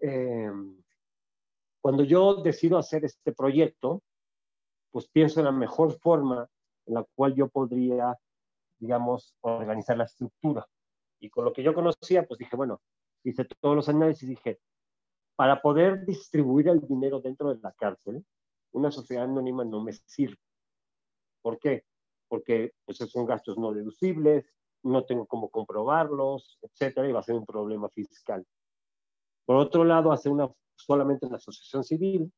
Eh, 0.00 0.50
cuando 1.80 2.02
yo 2.02 2.36
decido 2.36 2.78
hacer 2.78 3.04
este 3.04 3.32
proyecto, 3.32 4.02
pues 4.90 5.08
pienso 5.08 5.40
en 5.40 5.46
la 5.46 5.52
mejor 5.52 5.92
forma 5.92 6.48
en 6.86 6.94
la 6.94 7.04
cual 7.14 7.34
yo 7.34 7.48
podría 7.48 8.18
digamos, 8.78 9.34
organizar 9.40 9.96
la 9.96 10.04
estructura. 10.04 10.66
Y 11.20 11.30
con 11.30 11.44
lo 11.44 11.52
que 11.52 11.62
yo 11.62 11.74
conocía, 11.74 12.26
pues 12.26 12.38
dije, 12.38 12.56
bueno, 12.56 12.80
hice 13.24 13.44
todos 13.60 13.76
los 13.76 13.88
análisis 13.88 14.24
y 14.24 14.30
dije, 14.34 14.60
para 15.36 15.60
poder 15.60 16.04
distribuir 16.04 16.68
el 16.68 16.80
dinero 16.80 17.20
dentro 17.20 17.54
de 17.54 17.60
la 17.60 17.72
cárcel, 17.72 18.24
una 18.72 18.90
sociedad 18.90 19.24
anónima 19.24 19.64
no 19.64 19.82
me 19.82 19.92
sirve. 19.92 20.38
¿Por 21.42 21.58
qué? 21.58 21.84
Porque 22.28 22.72
pues, 22.84 22.98
son 22.98 23.26
gastos 23.26 23.56
no 23.58 23.72
deducibles, 23.72 24.46
no 24.82 25.04
tengo 25.04 25.26
cómo 25.26 25.48
comprobarlos, 25.48 26.58
etcétera, 26.62 27.08
y 27.08 27.12
va 27.12 27.20
a 27.20 27.24
ser 27.24 27.34
un 27.34 27.46
problema 27.46 27.88
fiscal. 27.88 28.44
Por 29.44 29.56
otro 29.56 29.84
lado, 29.84 30.12
hacer 30.12 30.30
una, 30.30 30.50
solamente 30.76 31.26
una 31.26 31.36
asociación 31.36 31.82
civil, 31.84 32.32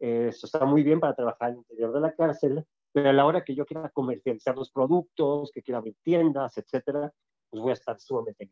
eh, 0.00 0.28
eso 0.28 0.46
está 0.46 0.64
muy 0.64 0.82
bien 0.82 1.00
para 1.00 1.14
trabajar 1.14 1.50
al 1.50 1.56
interior 1.56 1.92
de 1.92 2.00
la 2.00 2.14
cárcel, 2.14 2.64
pero 2.96 3.10
a 3.10 3.12
la 3.12 3.26
hora 3.26 3.44
que 3.44 3.54
yo 3.54 3.66
quiera 3.66 3.90
comercializar 3.90 4.56
los 4.56 4.70
productos, 4.70 5.50
que 5.52 5.62
quiera 5.62 5.80
abrir 5.80 5.98
tiendas, 6.02 6.56
etcétera, 6.56 7.12
pues 7.50 7.62
voy 7.62 7.68
a 7.68 7.74
estar 7.74 8.00
sumamente. 8.00 8.48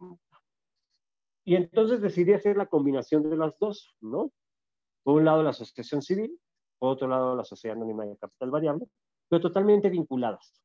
Y 1.47 1.55
entonces 1.55 2.03
decidí 2.03 2.35
hacer 2.35 2.59
la 2.59 2.67
combinación 2.67 3.23
de 3.31 3.39
las 3.39 3.59
dos, 3.59 3.97
¿no? 4.03 4.31
Por 5.03 5.15
un 5.15 5.25
lado 5.25 5.43
la 5.43 5.49
asociación 5.49 6.03
civil, 6.03 6.39
por 6.79 6.91
otro 6.91 7.09
lado 7.09 7.35
la 7.35 7.45
sociedad 7.45 7.75
anónima 7.75 8.05
de 8.05 8.19
capital 8.19 8.51
variable, 8.51 8.87
pero 9.31 9.41
totalmente 9.41 9.89
vinculadas. 9.89 10.63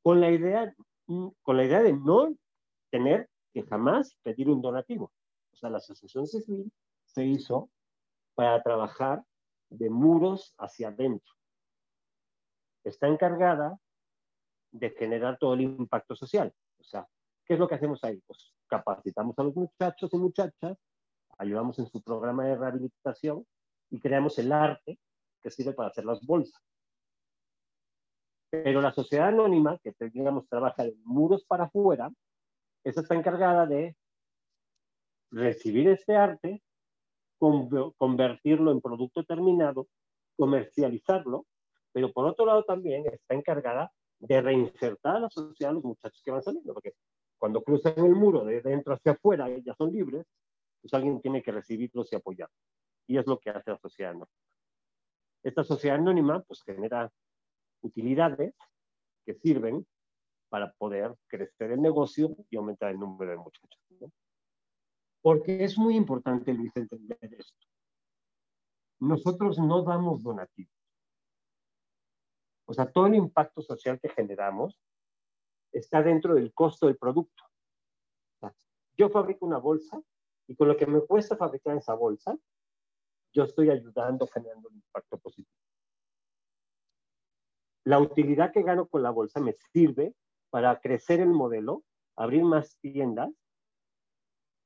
Con 0.00 0.20
la 0.20 0.30
idea, 0.30 0.72
con 1.42 1.56
la 1.56 1.64
idea 1.64 1.82
de 1.82 1.94
no 1.94 2.32
tener 2.92 3.28
que 3.52 3.64
jamás 3.64 4.16
pedir 4.22 4.48
un 4.48 4.62
donativo. 4.62 5.10
O 5.52 5.56
sea, 5.56 5.68
la 5.68 5.78
asociación 5.78 6.28
civil 6.28 6.70
se 7.06 7.24
hizo 7.24 7.70
para 8.36 8.62
trabajar 8.62 9.24
de 9.68 9.90
muros 9.90 10.54
hacia 10.58 10.90
adentro 10.90 11.37
está 12.88 13.06
encargada 13.08 13.78
de 14.72 14.90
generar 14.90 15.38
todo 15.38 15.54
el 15.54 15.62
impacto 15.62 16.14
social. 16.14 16.52
O 16.78 16.84
sea, 16.84 17.06
¿qué 17.44 17.54
es 17.54 17.60
lo 17.60 17.68
que 17.68 17.74
hacemos 17.74 18.02
ahí? 18.04 18.20
Pues 18.26 18.54
capacitamos 18.66 19.38
a 19.38 19.42
los 19.44 19.56
muchachos 19.56 20.10
y 20.12 20.16
muchachas, 20.16 20.76
ayudamos 21.38 21.78
en 21.78 21.86
su 21.86 22.02
programa 22.02 22.44
de 22.44 22.56
rehabilitación 22.56 23.46
y 23.90 24.00
creamos 24.00 24.38
el 24.38 24.52
arte 24.52 24.98
que 25.42 25.50
sirve 25.50 25.72
para 25.72 25.88
hacer 25.88 26.04
las 26.04 26.24
bolsas. 26.24 26.60
Pero 28.50 28.80
la 28.80 28.92
sociedad 28.92 29.28
anónima, 29.28 29.78
que 29.78 29.94
digamos 30.10 30.48
trabaja 30.48 30.84
de 30.84 30.96
muros 31.04 31.44
para 31.44 31.64
afuera, 31.64 32.10
esa 32.84 33.00
está 33.02 33.14
encargada 33.14 33.66
de 33.66 33.96
recibir 35.30 35.88
este 35.88 36.16
arte, 36.16 36.62
convertirlo 37.38 38.72
en 38.72 38.80
producto 38.80 39.24
terminado, 39.24 39.88
comercializarlo, 40.36 41.46
pero 41.98 42.12
por 42.12 42.26
otro 42.26 42.46
lado 42.46 42.62
también 42.62 43.04
está 43.06 43.34
encargada 43.34 43.90
de 44.20 44.40
reinsertar 44.40 45.16
a 45.16 45.20
la 45.20 45.30
sociedad 45.30 45.72
a 45.72 45.74
los 45.74 45.82
muchachos 45.82 46.22
que 46.24 46.30
van 46.30 46.42
saliendo, 46.44 46.72
porque 46.72 46.92
cuando 47.36 47.60
cruzan 47.60 47.98
el 48.04 48.14
muro 48.14 48.44
de 48.44 48.60
dentro 48.60 48.94
hacia 48.94 49.12
afuera 49.12 49.50
y 49.50 49.64
ya 49.64 49.74
son 49.74 49.90
libres, 49.90 50.24
pues 50.80 50.94
alguien 50.94 51.20
tiene 51.20 51.42
que 51.42 51.50
recibirlos 51.50 52.12
y 52.12 52.16
apoyarlos. 52.16 52.56
Y 53.08 53.18
es 53.18 53.26
lo 53.26 53.40
que 53.40 53.50
hace 53.50 53.72
la 53.72 53.78
sociedad 53.78 54.12
anónima. 54.12 54.30
Esta 55.42 55.64
sociedad 55.64 55.96
anónima 55.96 56.40
pues 56.42 56.62
genera 56.62 57.10
utilidades 57.80 58.54
que 59.26 59.34
sirven 59.34 59.84
para 60.50 60.72
poder 60.74 61.16
crecer 61.26 61.72
el 61.72 61.82
negocio 61.82 62.30
y 62.48 62.56
aumentar 62.56 62.92
el 62.92 63.00
número 63.00 63.32
de 63.32 63.38
muchachos. 63.38 63.80
Porque 65.20 65.64
es 65.64 65.76
muy 65.76 65.96
importante, 65.96 66.52
Luis, 66.52 66.70
entender 66.76 67.18
esto. 67.36 67.66
Nosotros 69.00 69.58
no 69.58 69.82
damos 69.82 70.22
donativos. 70.22 70.77
O 72.68 72.74
sea, 72.74 72.92
todo 72.92 73.06
el 73.06 73.14
impacto 73.14 73.62
social 73.62 73.98
que 73.98 74.10
generamos 74.10 74.78
está 75.72 76.02
dentro 76.02 76.34
del 76.34 76.52
costo 76.52 76.86
del 76.86 76.98
producto. 76.98 77.44
yo 78.94 79.08
fabrico 79.08 79.46
una 79.46 79.58
bolsa 79.58 80.02
y 80.46 80.54
con 80.54 80.68
lo 80.68 80.76
que 80.76 80.86
me 80.86 81.00
cuesta 81.00 81.36
fabricar 81.36 81.76
esa 81.76 81.94
bolsa, 81.94 82.36
yo 83.32 83.44
estoy 83.44 83.70
ayudando 83.70 84.26
generando 84.26 84.68
un 84.68 84.74
impacto 84.74 85.16
positivo. 85.18 85.56
La 87.84 88.00
utilidad 88.00 88.52
que 88.52 88.62
gano 88.62 88.86
con 88.86 89.02
la 89.02 89.10
bolsa 89.10 89.40
me 89.40 89.54
sirve 89.72 90.14
para 90.50 90.78
crecer 90.80 91.20
el 91.20 91.30
modelo, 91.30 91.84
abrir 92.16 92.42
más 92.42 92.78
tiendas 92.80 93.30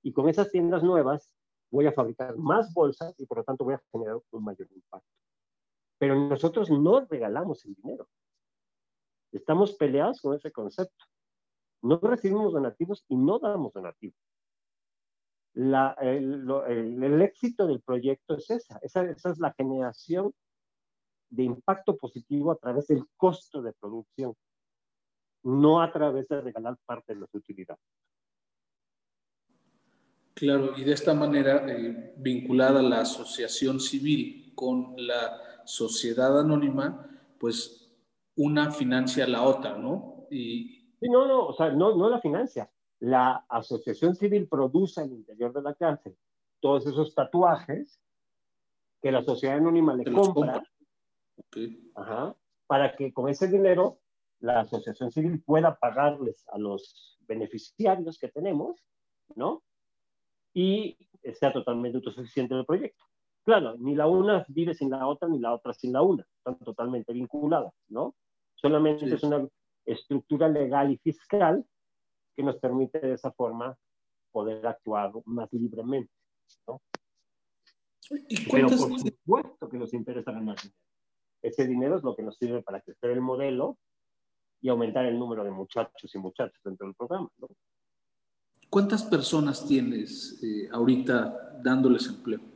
y 0.03 0.13
con 0.13 0.29
esas 0.29 0.51
tiendas 0.51 0.83
nuevas 0.83 1.37
voy 1.71 1.87
a 1.87 1.93
fabricar 1.93 2.37
más 2.37 2.75
bolsas 2.75 3.15
y 3.21 3.27
por 3.27 3.39
lo 3.39 3.45
tanto 3.45 3.65
voy 3.65 3.75
a 3.75 3.83
generar 3.93 4.19
un 4.31 4.45
mayor 4.45 4.67
impacto. 4.73 5.22
Pero 6.03 6.17
nosotros 6.17 6.69
no 6.69 7.07
regalamos 7.09 7.65
el 7.65 7.75
dinero. 7.75 8.09
Estamos 9.31 9.75
peleados 9.75 10.21
con 10.21 10.35
ese 10.35 10.51
concepto. 10.51 11.05
No 11.81 12.01
recibimos 12.01 12.53
donativos 12.53 13.05
y 13.07 13.15
no 13.15 13.39
damos 13.39 13.73
donativos. 13.73 14.19
el, 15.55 17.23
éxito 17.23 17.69
del 17.69 17.83
proyecto 17.83 18.35
es 18.35 18.51
esa. 18.51 18.81
esa. 18.83 19.05
Esa 19.05 19.31
es 19.31 19.39
la 19.39 19.53
generación 19.53 20.35
de 21.31 21.45
impacto 21.45 21.97
positivo 21.97 22.51
a 22.51 22.57
través 22.57 22.89
del 22.89 23.05
costo 23.17 23.63
de 23.63 23.73
producción, 23.73 24.35
no 25.45 25.81
a 25.83 25.93
través 25.93 26.27
de 26.27 26.41
regalar 26.41 26.77
parte 26.85 27.15
de 27.15 27.21
las 27.21 27.33
utilidades. 27.33 27.81
Claro, 30.35 30.77
y 30.77 30.83
de 30.83 30.95
esta 30.95 31.15
manera, 31.15 31.65
eh, 31.71 32.15
vinculada 32.17 32.83
la 32.83 33.03
asociación 33.03 33.79
civil 33.79 34.53
con 34.57 34.95
la 34.97 35.52
sociedad 35.65 36.39
anónima, 36.41 37.09
pues 37.39 37.93
una 38.37 38.71
financia 38.71 39.25
a 39.25 39.29
la 39.29 39.43
otra, 39.43 39.77
¿no? 39.77 40.27
Y... 40.31 40.95
Sí, 41.01 41.09
no, 41.09 41.27
no, 41.27 41.47
o 41.47 41.53
sea, 41.53 41.71
no, 41.71 41.97
no 41.97 42.09
la 42.09 42.21
financia. 42.21 42.71
La 43.01 43.45
asociación 43.49 44.15
civil 44.15 44.49
produce 44.49 45.01
al 45.01 45.13
interior 45.13 45.53
de 45.53 45.63
la 45.63 45.75
cárcel 45.75 46.17
todos 46.61 46.87
esos 46.87 47.15
tatuajes 47.15 48.01
que 49.03 49.11
la 49.11 49.23
sociedad 49.23 49.57
anónima 49.57 49.95
le 49.95 50.11
compra, 50.11 50.63
Ajá, 51.97 52.37
para 52.69 52.95
que 52.95 53.13
con 53.13 53.29
ese 53.29 53.49
dinero 53.49 53.99
la 54.39 54.61
asociación 54.61 55.11
civil 55.11 55.43
pueda 55.43 55.77
pagarles 55.77 56.45
a 56.49 56.59
los 56.59 57.19
beneficiarios 57.27 58.19
que 58.19 58.29
tenemos, 58.29 58.81
¿no? 59.35 59.63
Y 60.55 60.97
sea 61.35 61.53
totalmente 61.53 61.99
autosuficiente 61.99 62.55
el 62.55 62.65
proyecto. 62.65 63.05
Claro, 63.45 63.77
ni 63.79 63.95
la 63.95 64.07
una 64.07 64.45
vive 64.49 64.75
sin 64.75 64.91
la 64.91 65.07
otra, 65.07 65.29
ni 65.29 65.39
la 65.39 65.53
otra 65.53 65.75
sin 65.75 65.93
la 65.93 66.03
una. 66.03 66.25
Están 66.39 66.59
totalmente 66.59 67.13
vinculadas, 67.13 67.73
¿no? 67.89 68.15
Solamente 68.55 69.13
es 69.13 69.23
una 69.25 69.49
estructura 69.85 70.49
legal 70.49 70.93
y 70.93 70.99
fiscal 70.99 71.65
que 72.37 72.43
nos 72.43 72.57
permite 72.57 73.01
de 73.01 73.15
esa 73.15 73.33
forma 73.33 73.77
poder 74.31 74.65
actuar 74.67 75.13
más 75.25 75.53
libremente, 75.53 76.13
¿no? 76.69 76.81
Pero 78.51 78.69
por 78.69 78.99
supuesto 78.99 79.69
que 79.69 79.79
nos 79.79 79.93
interesa 79.93 80.33
ganar 80.33 80.57
dinero. 80.57 80.79
Ese 81.43 81.67
dinero 81.67 81.97
es 81.97 82.05
lo 82.05 82.15
que 82.15 82.23
nos 82.23 82.37
sirve 82.37 82.63
para 82.63 82.81
crecer 82.81 83.11
el 83.11 83.21
modelo 83.21 83.77
y 84.61 84.69
aumentar 84.69 85.05
el 85.07 85.19
número 85.19 85.43
de 85.43 85.51
muchachos 85.51 86.15
y 86.15 86.19
muchachas 86.19 86.61
dentro 86.63 86.87
del 86.87 86.95
programa, 86.95 87.29
¿no? 87.39 87.49
¿Cuántas 88.71 89.03
personas 89.03 89.67
tienes 89.67 90.41
eh, 90.43 90.69
ahorita 90.73 91.61
dándoles 91.63 92.07
empleo? 92.07 92.52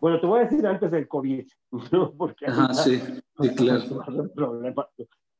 Bueno, 0.00 0.20
te 0.20 0.26
voy 0.26 0.40
a 0.40 0.44
decir 0.44 0.66
antes 0.66 0.90
del 0.90 1.08
COVID, 1.08 1.46
¿no? 1.92 2.12
Porque 2.12 2.46
sí, 2.72 3.00
sí, 3.40 3.54
claro. 3.56 4.02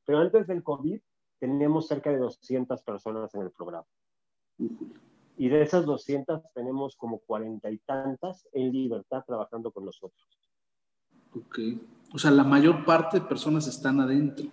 Pero 0.05 0.19
antes 0.19 0.47
del 0.47 0.63
COVID 0.63 1.01
tenemos 1.39 1.87
cerca 1.87 2.11
de 2.11 2.19
200 2.19 2.83
personas 2.83 3.35
en 3.35 3.43
el 3.43 3.51
programa. 3.51 3.87
Y 5.37 5.49
de 5.49 5.63
esas 5.63 5.87
200 5.87 6.43
tenemos 6.53 6.97
como 6.97 7.21
cuarenta 7.21 7.71
y 7.71 7.79
tantas 7.79 8.49
en 8.53 8.73
libertad 8.73 9.23
trabajando 9.25 9.71
con 9.71 9.85
nosotros. 9.85 10.27
Ok. 11.35 11.59
O 12.13 12.19
sea, 12.19 12.31
la 12.33 12.43
mayor 12.43 12.85
parte 12.85 13.21
de 13.21 13.27
personas 13.27 13.69
están 13.69 14.01
adentro. 14.01 14.47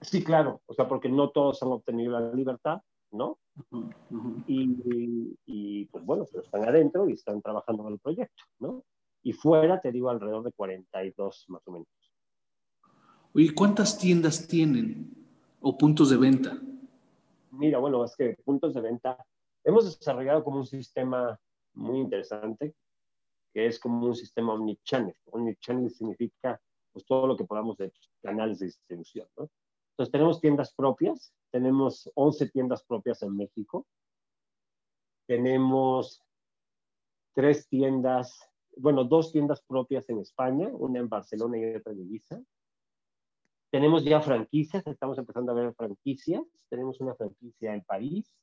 Sí, 0.00 0.24
claro. 0.24 0.62
O 0.66 0.72
sea, 0.72 0.88
porque 0.88 1.10
no 1.10 1.30
todos 1.30 1.62
han 1.62 1.70
obtenido 1.70 2.18
la 2.18 2.32
libertad, 2.32 2.80
¿no? 3.10 3.38
Y, 4.46 5.36
y, 5.44 5.84
pues 5.86 6.04
bueno, 6.06 6.24
pero 6.30 6.42
están 6.42 6.64
adentro 6.64 7.08
y 7.08 7.12
están 7.12 7.42
trabajando 7.42 7.86
en 7.86 7.94
el 7.94 7.98
proyecto, 7.98 8.44
¿no? 8.60 8.84
Y 9.22 9.32
fuera 9.32 9.80
te 9.80 9.92
digo 9.92 10.10
alrededor 10.10 10.44
de 10.44 10.52
42 10.52 11.44
más 11.48 11.66
o 11.66 11.72
menos. 11.72 11.88
Oye, 13.32 13.54
¿cuántas 13.54 13.98
tiendas 13.98 14.48
tienen 14.48 15.14
o 15.60 15.76
puntos 15.76 16.10
de 16.10 16.16
venta? 16.16 16.58
Mira, 17.52 17.78
bueno, 17.78 18.04
es 18.04 18.16
que 18.16 18.36
puntos 18.44 18.74
de 18.74 18.80
venta 18.80 19.24
hemos 19.64 19.84
desarrollado 19.84 20.42
como 20.42 20.58
un 20.58 20.66
sistema 20.66 21.38
muy 21.74 22.00
interesante, 22.00 22.74
que 23.52 23.66
es 23.66 23.78
como 23.78 24.06
un 24.06 24.14
sistema 24.14 24.54
omnichannel. 24.54 25.14
Omnichannel 25.26 25.90
significa 25.90 26.60
pues, 26.92 27.04
todo 27.04 27.26
lo 27.26 27.36
que 27.36 27.44
podamos 27.44 27.76
de 27.76 27.92
canales 28.22 28.58
de 28.58 28.66
distribución, 28.66 29.28
¿no? 29.36 29.48
Entonces 29.92 30.12
tenemos 30.12 30.40
tiendas 30.40 30.72
propias, 30.74 31.34
tenemos 31.50 32.10
11 32.14 32.48
tiendas 32.50 32.84
propias 32.84 33.22
en 33.22 33.36
México, 33.36 33.86
tenemos 35.26 36.22
tres 37.34 37.68
tiendas 37.68 38.49
bueno, 38.80 39.04
dos 39.04 39.32
tiendas 39.32 39.62
propias 39.62 40.08
en 40.08 40.18
España, 40.18 40.68
una 40.72 40.98
en 41.00 41.08
Barcelona 41.08 41.58
y 41.58 41.76
otra 41.76 41.92
en 41.92 42.00
Ibiza. 42.00 42.42
Tenemos 43.70 44.04
ya 44.04 44.20
franquicias, 44.20 44.84
estamos 44.86 45.18
empezando 45.18 45.52
a 45.52 45.54
ver 45.54 45.74
franquicias. 45.74 46.42
Tenemos 46.68 47.00
una 47.00 47.14
franquicia 47.14 47.74
en 47.74 47.82
París 47.82 48.34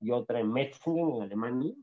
y 0.00 0.10
otra 0.10 0.40
en 0.40 0.52
Metzingen, 0.52 1.16
en 1.16 1.22
Alemania. 1.22 1.74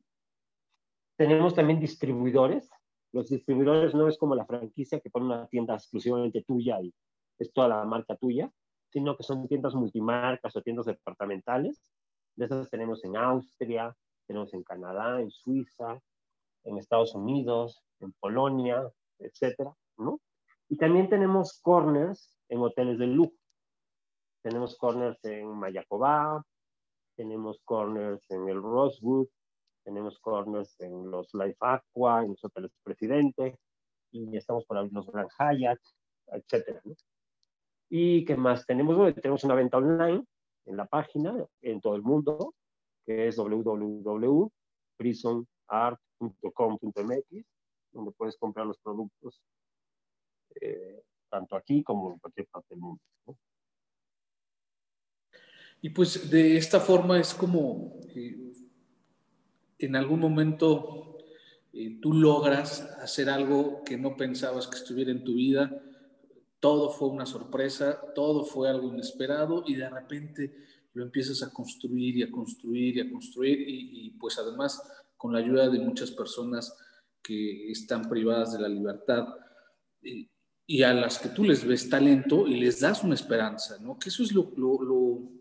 Tenemos 1.18 1.56
también 1.56 1.80
distribuidores. 1.80 2.70
Los 3.12 3.30
distribuidores 3.30 3.96
no 3.96 4.08
es 4.08 4.18
como 4.18 4.36
la 4.36 4.46
franquicia 4.46 5.00
que 5.00 5.10
pone 5.10 5.26
una 5.26 5.48
tienda 5.48 5.74
exclusivamente 5.74 6.44
tuya 6.44 6.82
y 6.82 6.94
es 7.40 7.52
toda 7.52 7.68
la 7.68 7.86
marca 7.86 8.16
tuya, 8.16 8.52
sino 8.92 9.18
que 9.18 9.24
son 9.24 9.48
tiendas 9.48 9.74
multimarcas 9.74 10.56
o 10.56 10.62
tiendas 10.62 10.86
departamentales. 10.86 11.82
De 12.36 12.46
esas 12.46 12.70
tenemos 12.70 13.04
en 13.04 13.18
Austria, 13.18 13.96
tenemos 14.28 14.54
en 14.54 14.64
Canadá, 14.64 15.20
en 15.20 15.32
Suiza, 15.32 16.02
en 16.66 16.78
Estados 16.78 17.16
Unidos, 17.16 17.84
en 18.00 18.12
Polonia, 18.14 18.92
etcétera, 19.20 19.74
¿no? 19.98 20.20
Y 20.68 20.78
también 20.78 21.10
tenemos 21.10 21.60
corners 21.62 22.38
en 22.50 22.60
hoteles 22.60 23.00
de 23.00 23.08
lujo. 23.08 23.34
Tenemos 24.42 24.78
corners 24.78 25.24
en 25.26 25.48
Mayacobá, 25.48 26.44
tenemos 27.16 27.62
corners 27.64 28.30
en 28.32 28.50
el 28.50 28.62
Rosewood, 28.62 29.28
tenemos 29.84 30.20
corners 30.20 30.80
en 30.82 31.10
los 31.10 31.34
Life 31.34 31.58
Aqua, 31.60 32.24
en 32.24 32.30
los 32.30 32.44
hoteles 32.44 32.72
Presidente, 32.84 33.58
y 34.12 34.36
estamos 34.36 34.66
por 34.66 34.92
los 34.92 35.08
Grand 35.08 35.30
Hyatt, 35.40 35.80
etcétera, 36.28 36.82
¿no? 36.84 36.96
¿Y 37.90 38.26
qué 38.26 38.36
más? 38.36 38.66
Tenemos, 38.66 39.16
tenemos 39.16 39.44
una 39.44 39.56
venta 39.56 39.78
online 39.78 40.26
en 40.66 40.78
la 40.78 40.86
página, 40.86 41.46
en 41.62 41.82
todo 41.82 41.96
el 41.96 42.02
mundo, 42.02 42.56
que 43.06 43.28
es 43.28 43.38
www.prisonart.com.mx 46.20 47.46
donde 47.92 48.12
puedes 48.12 48.36
comprar 48.38 48.66
los 48.66 48.78
productos 48.80 49.42
eh, 50.60 51.02
tanto 51.30 51.56
aquí 51.56 51.84
como 51.84 52.14
en 52.14 52.20
cualquier 52.20 52.48
parte 52.48 52.76
del 52.76 52.80
mundo. 52.80 53.02
Y 55.82 55.90
pues 55.90 56.30
de 56.30 56.58
esta 56.58 56.80
forma 56.80 57.20
es 57.20 57.34
como 57.34 58.00
eh, 58.16 58.54
en 59.80 59.96
algún 59.96 60.20
momento 60.20 61.18
eh, 61.74 62.00
tú 62.02 62.14
logras 62.14 62.82
hacer 63.00 63.30
algo 63.30 63.84
que 63.84 63.98
no 63.98 64.16
pensabas 64.16 64.68
que 64.68 64.78
estuviera 64.78 65.12
en 65.12 65.24
tu 65.24 65.36
vida, 65.36 65.84
todo 66.60 66.90
fue 66.90 67.10
una 67.10 67.26
sorpresa, 67.26 68.02
todo 68.16 68.44
fue 68.44 68.70
algo 68.70 68.88
inesperado 68.88 69.64
y 69.68 69.76
de 69.76 69.90
repente 69.90 70.56
lo 70.94 71.04
empiezas 71.04 71.44
a 71.44 71.52
construir 71.52 72.18
y 72.18 72.24
a 72.24 72.32
construir 72.32 72.98
y 72.98 73.02
a 73.02 73.12
construir 73.12 73.60
y, 73.68 74.10
pues 74.12 74.40
además 74.40 74.82
con 75.26 75.34
la 75.34 75.40
ayuda 75.40 75.70
de 75.70 75.80
muchas 75.80 76.12
personas 76.12 76.78
que 77.24 77.72
están 77.72 78.08
privadas 78.08 78.54
de 78.54 78.60
la 78.60 78.70
libertad 78.70 79.28
eh, 80.04 80.30
y 80.68 80.84
a 80.84 80.94
las 80.94 81.18
que 81.18 81.30
tú 81.30 81.44
les 81.44 81.66
ves 81.66 81.90
talento 81.90 82.46
y 82.46 82.60
les 82.60 82.80
das 82.80 83.04
una 83.04 83.16
esperanza, 83.16 83.80
¿no? 83.82 83.98
Que 83.98 84.10
eso 84.10 84.22
es 84.22 84.32
lo, 84.32 84.52
lo 84.56 85.32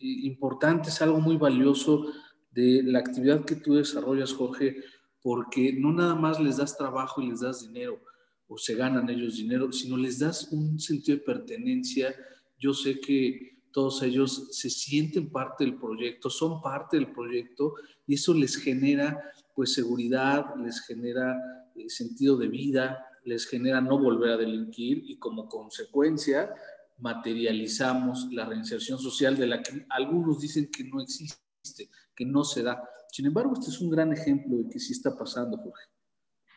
importante, 0.00 0.88
es 0.88 1.02
algo 1.02 1.20
muy 1.20 1.36
valioso 1.36 2.06
de 2.50 2.82
la 2.82 3.00
actividad 3.00 3.44
que 3.44 3.56
tú 3.56 3.74
desarrollas, 3.74 4.32
Jorge, 4.32 4.76
porque 5.20 5.74
no 5.74 5.92
nada 5.92 6.14
más 6.14 6.40
les 6.40 6.56
das 6.56 6.78
trabajo 6.78 7.20
y 7.20 7.28
les 7.28 7.40
das 7.40 7.60
dinero, 7.60 8.00
o 8.48 8.56
se 8.56 8.74
ganan 8.74 9.10
ellos 9.10 9.36
dinero, 9.36 9.70
sino 9.70 9.98
les 9.98 10.18
das 10.18 10.50
un 10.50 10.80
sentido 10.80 11.18
de 11.18 11.24
pertenencia. 11.24 12.14
Yo 12.58 12.72
sé 12.72 12.98
que 12.98 13.59
todos 13.72 14.02
ellos 14.02 14.48
se 14.50 14.70
sienten 14.70 15.30
parte 15.30 15.64
del 15.64 15.78
proyecto, 15.78 16.28
son 16.30 16.60
parte 16.60 16.96
del 16.96 17.12
proyecto 17.12 17.74
y 18.06 18.14
eso 18.14 18.34
les 18.34 18.56
genera 18.56 19.32
pues 19.54 19.74
seguridad, 19.74 20.54
les 20.56 20.80
genera 20.80 21.36
eh, 21.76 21.88
sentido 21.88 22.36
de 22.36 22.48
vida, 22.48 23.06
les 23.24 23.46
genera 23.46 23.80
no 23.80 23.98
volver 23.98 24.30
a 24.30 24.36
delinquir 24.36 25.02
y 25.06 25.18
como 25.18 25.48
consecuencia 25.48 26.54
materializamos 26.98 28.28
la 28.32 28.44
reinserción 28.44 28.98
social 28.98 29.36
de 29.36 29.46
la 29.46 29.62
que 29.62 29.86
algunos 29.88 30.40
dicen 30.40 30.70
que 30.70 30.84
no 30.84 31.00
existe, 31.00 31.88
que 32.14 32.24
no 32.24 32.44
se 32.44 32.62
da. 32.62 32.82
Sin 33.10 33.26
embargo, 33.26 33.54
este 33.54 33.70
es 33.70 33.80
un 33.80 33.90
gran 33.90 34.12
ejemplo 34.12 34.58
de 34.58 34.68
que 34.68 34.78
sí 34.78 34.92
está 34.92 35.16
pasando, 35.16 35.56
Jorge. 35.56 35.84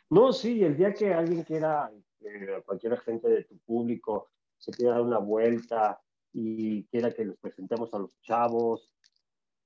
No, 0.09 0.31
sí, 0.31 0.63
el 0.63 0.77
día 0.77 0.93
que 0.93 1.13
alguien 1.13 1.43
quiera, 1.43 1.91
eh, 2.21 2.61
cualquier 2.65 2.93
agente 2.93 3.27
de 3.29 3.43
tu 3.45 3.57
público, 3.59 4.29
se 4.57 4.71
quiera 4.71 4.93
dar 4.93 5.01
una 5.01 5.17
vuelta 5.17 5.99
y 6.33 6.83
quiera 6.85 7.13
que 7.13 7.25
los 7.25 7.37
presentemos 7.37 7.93
a 7.93 7.99
los 7.99 8.19
chavos, 8.21 8.91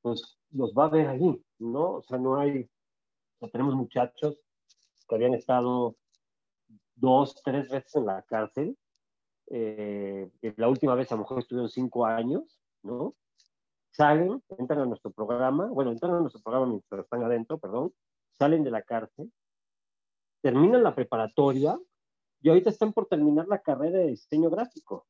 pues 0.02 0.38
los 0.52 0.74
va 0.74 0.86
a 0.86 0.90
ver 0.90 1.08
allí, 1.08 1.44
¿no? 1.60 1.96
O 1.96 2.04
sea, 2.04 2.18
no 2.18 2.40
hay, 2.40 2.70
o 3.40 3.50
tenemos 3.50 3.76
muchachos 3.76 4.40
que 5.08 5.16
habían 5.16 5.34
estado 5.34 5.96
dos, 6.96 7.42
tres 7.44 7.70
veces 7.70 7.96
en 7.96 8.06
la 8.06 8.22
cárcel. 8.24 8.78
Eh, 9.50 10.30
la 10.58 10.68
última 10.68 10.94
vez 10.96 11.12
a 11.12 11.16
lo 11.16 11.22
mejor 11.22 11.40
estuvieron 11.40 11.70
cinco 11.70 12.06
años, 12.06 12.62
¿no? 12.84 13.16
Salen, 13.92 14.44
entran 14.58 14.80
a 14.82 14.86
nuestro 14.86 15.12
programa, 15.12 15.68
bueno, 15.68 15.92
entran 15.92 16.14
a 16.14 16.20
nuestro 16.20 16.42
programa 16.42 16.68
mientras 16.68 17.04
están 17.04 17.24
adentro, 17.24 17.58
perdón, 17.58 17.94
salen 18.38 18.64
de 18.64 18.72
la 18.72 18.82
cárcel 18.82 19.32
terminan 20.42 20.84
la 20.84 20.96
preparatoria 20.96 21.78
y 22.42 22.50
ahorita 22.50 22.70
están 22.70 22.94
por 22.94 23.08
terminar 23.08 23.48
la 23.48 23.60
carrera 23.60 24.00
de 24.00 24.08
diseño 24.08 24.50
gráfico. 24.50 25.06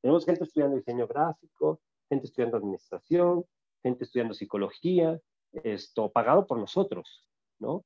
Tenemos 0.00 0.24
gente 0.24 0.44
estudiando 0.44 0.76
diseño 0.76 1.06
gráfico, 1.06 1.80
gente 2.08 2.26
estudiando 2.26 2.56
administración, 2.56 3.44
gente 3.82 4.04
estudiando 4.04 4.34
psicología, 4.34 5.20
esto 5.52 6.10
pagado 6.10 6.46
por 6.46 6.58
nosotros, 6.58 7.24
¿no? 7.58 7.84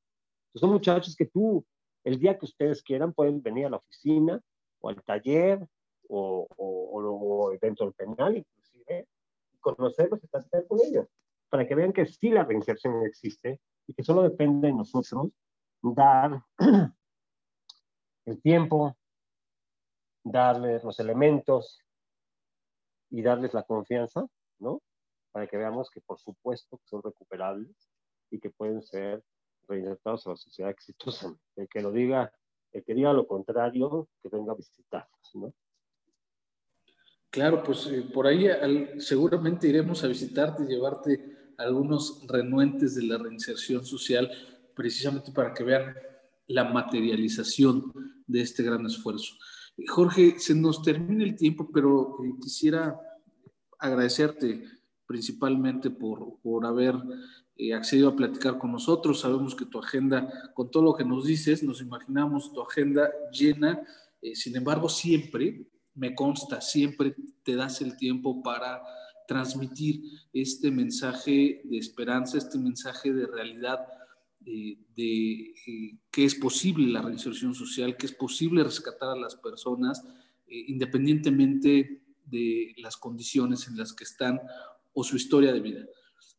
son 0.55 0.71
muchachos 0.71 1.17
que 1.17 1.27
tú, 1.27 1.65
el 2.05 2.19
día 2.19 2.39
que 2.39 2.45
ustedes 2.45 2.83
quieran, 2.83 3.13
pueden 3.13 3.43
venir 3.43 3.67
a 3.67 3.71
la 3.71 3.79
oficina 3.79 4.41
o 4.81 4.89
al 4.89 5.03
taller 5.03 5.67
o, 6.09 6.47
o, 6.57 7.53
dentro 7.61 7.87
del 7.87 7.95
penal, 7.95 8.37
inclusive, 8.37 9.09
conocerlos 9.61 10.23
y 10.23 10.27
platicar 10.29 10.67
con 10.67 10.79
ellos, 10.81 11.09
para 11.49 11.67
que 11.67 11.75
vean 11.75 11.93
que 11.93 12.07
sí 12.07 12.31
la 12.31 12.45
reinserción 12.45 13.05
existe 13.05 13.61
y 13.87 13.95
que 13.95 14.05
solo 14.05 14.23
depende 14.23 14.69
de 14.69 14.75
nosotros 14.75 15.31
dar 15.83 16.43
el 18.27 18.43
tiempo, 18.43 18.97
darles 20.23 20.85
los 20.85 21.01
elementos 21.01 21.84
y 23.15 23.23
darles 23.23 23.55
la 23.55 23.63
confianza, 23.63 24.27
¿no? 24.59 24.83
Para 25.31 25.47
que 25.47 25.57
veamos 25.57 25.89
que 25.89 26.01
por 26.01 26.19
supuesto 26.19 26.81
son 26.85 27.01
recuperables 27.01 27.71
y 28.29 28.41
que 28.41 28.51
pueden 28.51 28.83
ser 28.83 29.23
reinsertados 29.69 30.27
a 30.27 30.31
la 30.31 30.37
sociedad 30.37 30.71
exitosa. 30.73 31.33
El 31.55 31.69
que 31.69 31.81
lo 31.81 31.93
diga, 31.93 32.33
el 32.73 32.83
que 32.83 32.93
diga 32.93 33.13
lo 33.13 33.29
contrario, 33.29 34.09
que 34.21 34.29
venga 34.29 34.53
a 34.53 34.57
visitarnos, 34.57 35.31
¿no? 35.35 35.55
Claro, 37.31 37.63
pues 37.63 37.87
eh, 37.87 38.03
por 38.13 38.27
ahí 38.27 38.49
seguramente 38.99 39.69
iremos 39.69 40.03
a 40.03 40.09
visitarte 40.09 40.65
y 40.65 40.67
llevarte 40.67 41.55
algunos 41.57 42.27
renuentes 42.27 42.97
de 42.97 43.05
la 43.05 43.19
reinserción 43.19 43.85
social 43.85 44.29
precisamente 44.75 45.31
para 45.31 45.55
que 45.55 45.63
vean 45.63 45.95
la 46.49 46.65
materialización 46.65 47.93
de 48.27 48.41
este 48.41 48.65
gran 48.65 48.85
esfuerzo. 48.87 49.35
Jorge, 49.89 50.39
se 50.39 50.55
nos 50.55 50.83
termina 50.83 51.25
el 51.25 51.37
tiempo, 51.37 51.69
pero 51.73 52.17
eh, 52.25 52.35
quisiera 52.41 52.99
agradecerte 53.79 54.65
principalmente 55.07 55.91
por, 55.91 56.39
por 56.43 56.65
haber 56.65 56.95
eh, 57.57 57.75
accedido 57.75 58.09
a 58.09 58.17
platicar 58.17 58.59
con 58.59 58.73
nosotros. 58.73 59.21
Sabemos 59.21 59.55
que 59.55 59.67
tu 59.67 59.79
agenda, 59.79 60.53
con 60.55 60.71
todo 60.71 60.83
lo 60.83 60.95
que 60.95 61.05
nos 61.05 61.25
dices, 61.25 61.63
nos 61.63 61.81
imaginamos 61.81 62.53
tu 62.53 62.63
agenda 62.63 63.11
llena. 63.33 63.83
Eh, 64.23 64.35
sin 64.35 64.57
embargo, 64.57 64.89
siempre, 64.89 65.67
me 65.95 66.15
consta, 66.15 66.61
siempre 66.61 67.15
te 67.43 67.55
das 67.55 67.81
el 67.81 67.97
tiempo 67.97 68.43
para 68.43 68.83
transmitir 69.27 70.03
este 70.33 70.71
mensaje 70.71 71.63
de 71.65 71.79
esperanza, 71.79 72.39
este 72.39 72.59
mensaje 72.59 73.13
de 73.13 73.27
realidad 73.27 73.87
eh, 74.47 74.79
de 74.95 75.55
eh, 75.67 75.99
que 76.11 76.25
es 76.25 76.35
posible 76.35 76.87
la 76.93 77.03
reinserción 77.03 77.55
social, 77.55 77.97
que 77.97 78.07
es 78.07 78.13
posible 78.13 78.63
rescatar 78.63 79.11
a 79.11 79.17
las 79.17 79.37
personas 79.37 80.05
eh, 80.47 80.65
independientemente 80.69 82.03
de 82.27 82.75
las 82.77 82.97
condiciones 82.97 83.67
en 83.69 83.79
las 83.79 83.93
que 83.93 84.05
están 84.05 84.41
o 84.93 85.03
su 85.03 85.17
historia 85.17 85.53
de 85.53 85.61
vida. 85.61 85.85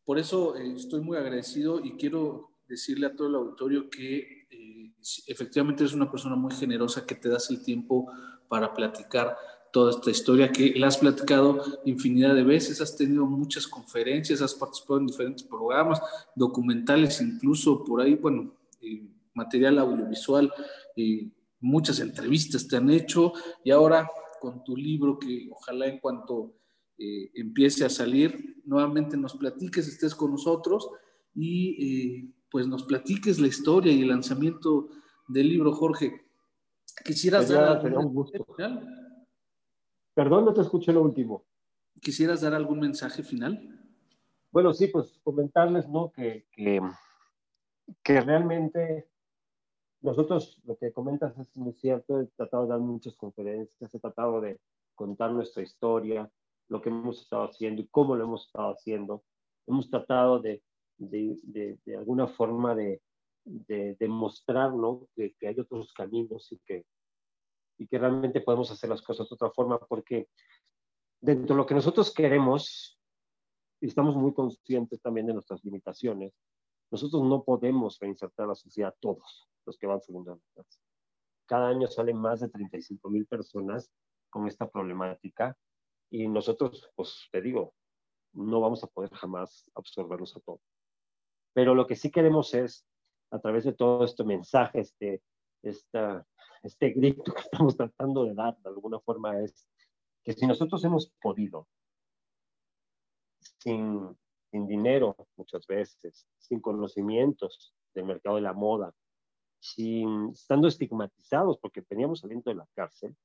Por 0.04 0.20
eso 0.20 0.56
estoy 0.56 1.02
muy 1.02 1.18
agradecido 1.18 1.84
y 1.84 1.94
quiero 1.94 2.52
decirle 2.68 3.08
a 3.08 3.16
todo 3.16 3.28
el 3.28 3.36
auditorio 3.36 3.90
que 3.90 4.48
efectivamente 5.28 5.84
eres 5.84 5.96
una 5.96 6.10
persona 6.10 6.36
muy 6.36 6.54
generosa, 6.54 7.06
que 7.06 7.16
te 7.16 7.30
das 7.30 7.50
el 7.50 7.64
tiempo 7.64 8.12
para 8.48 8.74
platicar 8.74 9.36
toda 9.76 9.92
esta 9.92 10.10
historia 10.10 10.54
que 10.54 10.74
la 10.78 10.88
has 10.88 10.98
platicado 10.98 11.62
infinidad 11.84 12.34
de 12.34 12.44
veces, 12.44 12.80
has 12.80 12.96
tenido 12.96 13.26
muchas 13.26 13.68
conferencias, 13.68 14.42
has 14.42 14.56
participado 14.56 15.02
en 15.02 15.08
diferentes 15.08 15.44
programas, 15.44 16.00
documentales 16.34 17.20
incluso 17.20 17.84
por 17.84 18.00
ahí, 18.00 18.16
bueno, 18.16 18.56
eh, 18.80 19.06
material 19.34 19.78
audiovisual, 19.80 20.50
y 20.96 21.30
muchas 21.60 22.00
entrevistas 22.00 22.66
te 22.70 22.78
han 22.78 22.90
hecho 22.90 23.34
y 23.66 23.72
ahora 23.72 24.10
con 24.40 24.64
tu 24.64 24.78
libro 24.78 25.20
que 25.20 25.50
ojalá 25.52 25.88
en 25.88 26.00
cuanto 26.00 26.54
eh, 26.98 27.32
empiece 27.34 27.84
a 27.84 27.90
salir, 27.90 28.62
nuevamente 28.64 29.18
nos 29.18 29.36
platiques, 29.36 29.90
estés 29.90 30.16
con 30.16 30.32
nosotros 30.32 30.88
y 31.34 31.58
eh, 31.84 32.34
pues 32.50 32.66
nos 32.66 32.84
platiques 32.84 33.42
la 33.42 33.48
historia 33.48 33.92
y 33.92 34.04
el 34.04 34.08
lanzamiento 34.08 34.88
del 35.28 35.50
libro, 35.50 35.74
Jorge. 35.74 36.14
Quisieras 37.04 37.50
dar... 37.50 37.84
un 37.94 38.14
gusto. 38.14 38.46
Perdón, 40.16 40.46
no 40.46 40.54
te 40.54 40.62
escuché 40.62 40.92
lo 40.92 41.04
último. 41.04 41.46
¿Quisieras 42.02 42.42
dar 42.42 42.54
algún 42.54 42.80
mensaje 42.80 43.22
final? 43.22 43.70
Bueno, 44.52 44.74
sí, 44.74 44.88
pues 44.88 45.20
comentarles, 45.24 45.88
¿no? 45.88 46.12
Que, 46.12 46.48
que, 46.52 46.82
que 48.02 48.22
realmente 48.22 49.10
nosotros, 50.02 50.62
lo 50.64 50.78
que 50.78 50.94
comentas 50.94 51.38
es 51.38 51.56
muy 51.58 51.74
cierto, 51.74 52.22
he 52.22 52.28
tratado 52.28 52.64
de 52.64 52.70
dar 52.70 52.80
muchas 52.80 53.16
conferencias, 53.16 53.94
he 53.94 54.00
tratado 54.00 54.40
de 54.40 54.60
contar 54.96 55.32
nuestra 55.32 55.62
historia, 55.62 56.32
lo 56.70 56.82
que 56.82 56.90
hemos 56.90 57.22
estado 57.22 57.44
haciendo 57.44 57.82
y 57.82 57.88
cómo 57.88 58.16
lo 58.16 58.24
hemos 58.24 58.46
estado 58.48 58.72
haciendo. 58.72 59.24
Hemos 59.68 59.90
tratado 59.90 60.40
de, 60.40 60.64
de, 60.98 61.38
de, 61.44 61.78
de 61.86 61.98
alguna 61.98 62.28
forma 62.28 62.74
de, 62.74 63.02
de 63.44 63.96
demostrar 64.00 64.74
¿no? 64.74 65.08
que, 65.16 65.34
que, 65.40 65.50
hay 65.50 65.60
otros 65.60 65.94
caminos 65.94 66.52
y 66.52 66.60
que, 66.66 66.86
y 67.78 67.88
que 67.88 67.98
realmente 67.98 68.42
podemos 68.42 68.72
hacer 68.72 68.90
las 68.90 69.02
cosas 69.02 69.30
de 69.30 69.36
otra 69.36 69.52
forma, 69.52 69.80
porque 69.80 70.28
dentro 71.20 71.56
de 71.56 71.62
lo 71.62 71.66
que 71.66 71.76
nosotros 71.76 72.14
queremos, 72.14 73.00
y 73.82 73.88
estamos 73.88 74.16
muy 74.16 74.34
conscientes 74.34 75.02
también 75.02 75.28
de 75.28 75.34
nuestras 75.34 75.64
limitaciones, 75.64 76.34
nosotros 76.92 77.24
no 77.24 77.44
podemos 77.44 78.00
reinsertar 78.00 78.46
a 78.46 78.50
la 78.50 78.56
sociedad 78.56 78.96
todos 79.00 79.50
los 79.66 79.78
que 79.78 79.88
van 79.88 80.02
saliendo 80.02 80.36
de 80.36 80.42
la 80.56 80.64
Cada 81.46 81.70
año 81.70 81.88
salen 81.88 82.18
más 82.18 82.42
de 82.42 82.50
35 82.50 83.10
mil 83.10 83.26
personas 83.26 83.92
con 84.30 84.48
esta 84.48 84.70
problemática 84.70 85.58
y 86.10 86.28
nosotros, 86.28 86.90
pues 86.96 87.28
te 87.32 87.42
digo, 87.42 87.74
no 88.34 88.62
vamos 88.62 88.84
a 88.84 88.88
poder 88.88 89.12
jamás 89.14 89.70
absorberlos 89.74 90.36
a 90.36 90.40
todos. 90.42 90.62
Pero 91.54 91.74
lo 91.74 91.88
que 91.88 91.96
sí 91.96 92.12
queremos 92.12 92.54
es, 92.54 92.86
a 93.32 93.40
través 93.40 93.64
de 93.64 93.74
todo 93.74 94.06
este 94.06 94.24
mensaje, 94.24 94.82
este, 94.82 95.22
esta 95.64 96.26
este 96.66 96.90
grito 96.90 97.32
que 97.34 97.42
estamos 97.52 97.78
tratando 97.78 98.26
de 98.26 98.34
dar 98.34 98.58
de 98.58 98.70
alguna 98.70 99.00
forma 99.00 99.40
es 99.40 99.68
que 100.24 100.34
si 100.34 100.48
nosotros 100.48 100.84
hemos 100.84 101.12
podido 101.22 101.68
sin, 103.60 104.18
dinero 104.52 105.16
muchas 105.36 105.68
veces, 105.68 106.26
sin 106.40 106.62
conocimientos 106.62 107.76
del 107.94 108.06
mercado 108.06 108.38
de 108.38 108.42
la 108.42 108.54
moda, 108.54 108.94
sin, 109.60 110.30
estando 110.30 110.68
estigmatizados 110.68 111.58
porque 111.60 111.84
veníamos 111.90 112.22
saliendo 112.22 112.50
de 112.50 112.56
la 112.56 112.68
cárcel, 112.74 113.16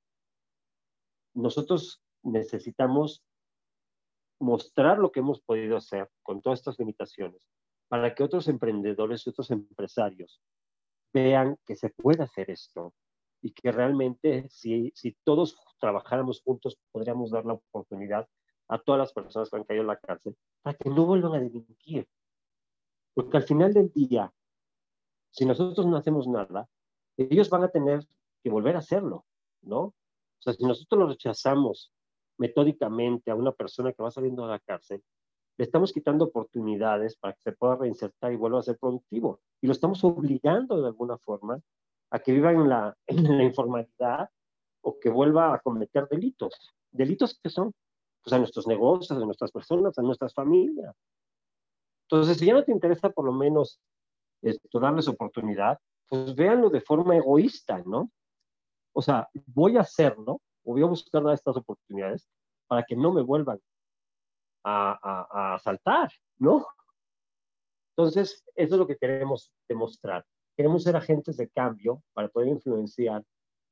nosotros 1.35 2.03
necesitamos 2.23 3.23
mostrar 4.41 4.99
lo 4.99 5.13
que 5.13 5.21
hemos 5.21 5.41
podido 5.41 5.77
hacer 5.77 6.11
con 6.23 6.43
todas 6.43 6.59
estas 6.59 6.79
limitaciones 6.79 7.49
para 7.89 8.15
que 8.15 8.25
otros 8.25 8.49
emprendedores 8.49 9.25
y 9.25 9.31
otros 9.31 9.51
empresarios 9.51 10.43
vean 11.13 11.57
que 11.65 11.77
se 11.77 11.91
puede 11.91 12.25
hacer 12.25 12.51
esto 12.51 12.93
y 13.43 13.53
que 13.53 13.73
realmente 13.73 14.49
si, 14.49 14.93
si 14.95 15.17
todos 15.25 15.59
trabajáramos 15.79 16.43
juntos 16.43 16.79
podríamos 16.93 17.31
dar 17.31 17.45
la 17.47 17.55
oportunidad 17.55 18.29
a 18.69 18.79
todas 18.79 18.99
las 18.99 19.13
personas 19.13 19.51
que 19.51 19.57
han 19.57 19.65
caído 19.65 19.83
en 19.83 19.89
la 19.89 19.99
cárcel 19.99 20.37
para 20.63 20.77
que 20.77 20.91
no 20.91 21.07
vuelvan 21.07 21.35
a 21.35 21.41
delinquir. 21.41 22.09
Porque 23.15 23.37
al 23.37 23.43
final 23.43 23.73
del 23.75 23.93
día, 23.93 24.33
si 25.31 25.45
nosotros 25.45 25.87
no 25.87 25.97
hacemos 25.97 26.29
nada, 26.29 26.69
ellos 27.17 27.51
van 27.51 27.65
a 27.65 27.69
tener 27.69 28.07
que 28.43 28.51
volver 28.51 28.77
a 28.77 28.81
hacerlo, 28.81 29.27
¿no? 29.63 29.81
O 29.81 30.43
sea, 30.43 30.53
si 30.53 30.65
nosotros 30.65 30.99
lo 30.99 31.09
rechazamos 31.09 31.93
metódicamente 32.39 33.31
a 33.31 33.35
una 33.35 33.53
persona 33.53 33.93
que 33.93 34.03
va 34.03 34.11
saliendo 34.11 34.45
de 34.45 34.53
la 34.53 34.61
cárcel, 34.61 35.03
le 35.59 35.65
estamos 35.65 35.93
quitando 35.93 36.25
oportunidades 36.25 37.17
para 37.17 37.35
que 37.35 37.43
se 37.43 37.53
pueda 37.53 37.77
reinsertar 37.77 38.33
y 38.33 38.37
vuelva 38.37 38.61
a 38.61 38.63
ser 38.63 38.79
productivo. 38.79 39.41
Y 39.61 39.67
lo 39.67 39.73
estamos 39.73 40.03
obligando 40.05 40.81
de 40.81 40.87
alguna 40.87 41.19
forma 41.19 41.61
a 42.11 42.19
que 42.19 42.33
viva 42.33 42.53
en 42.53 42.69
la, 42.69 42.97
informalidad 43.43 44.31
o 44.83 44.99
que 44.99 45.11
vuelva 45.11 45.55
a 45.55 45.61
cometer 45.61 46.09
delitos. 46.09 46.55
¿Delitos 46.91 47.39
que 47.43 47.51
son? 47.51 47.73
Pues 48.23 48.33
a 48.33 48.39
nuestros 48.39 48.67
negocios, 48.67 49.19
a 49.19 49.25
nuestras 49.25 49.51
personas, 49.51 49.99
a 49.99 50.03
nuestras 50.03 50.35
familias. 50.35 50.95
Entonces, 52.09 52.39
si 52.39 52.47
ya 52.47 52.55
no 52.55 52.65
te 52.65 52.73
interesa 52.73 53.11
por 53.11 53.25
lo 53.25 53.33
menos 53.33 53.81
esto, 54.43 54.81
darles 54.81 55.07
oportunidad, 55.09 55.79
pues 56.09 56.35
véanlo 56.35 56.71
de 56.71 56.81
forma 56.81 57.17
egoísta, 57.17 57.83
¿no? 57.87 58.11
O 58.93 59.01
sea, 59.01 59.29
voy 59.47 59.77
a 59.77 59.83
hacerlo, 59.83 60.41
o 60.65 60.73
voy 60.73 60.83
a 60.83 60.87
buscar 60.87 61.23
estas 61.33 61.57
oportunidades 61.57 62.29
para 62.67 62.83
que 62.83 62.97
no 62.97 63.13
me 63.13 63.23
vuelvan 63.23 63.61
a, 64.65 64.99
a, 65.03 65.55
asaltar, 65.55 66.11
¿no? 66.39 66.67
Entonces, 67.97 68.45
eso 68.55 68.75
es 68.75 68.79
lo 68.79 68.87
que 68.87 68.97
queremos 68.97 69.53
demostrar. 69.69 70.25
Queremos 70.57 70.83
ser 70.83 70.97
agentes 70.97 71.37
de 71.37 71.49
cambio 71.49 72.03
para 72.13 72.29
poder 72.29 72.49
influenciar 72.49 73.25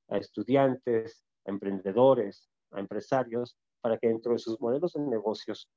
a 0.09 0.17
estudiantes, 0.17 1.25
a 1.45 1.51
emprendedores, 1.51 2.49
a 2.71 2.81
empresarios, 2.81 3.57
para 3.81 3.99
que 3.99 4.09
dentro 4.09 4.33
de 4.33 4.39
sus 4.39 4.61
modelos 4.61 4.95
de 4.95 5.01
negocios 5.01 5.69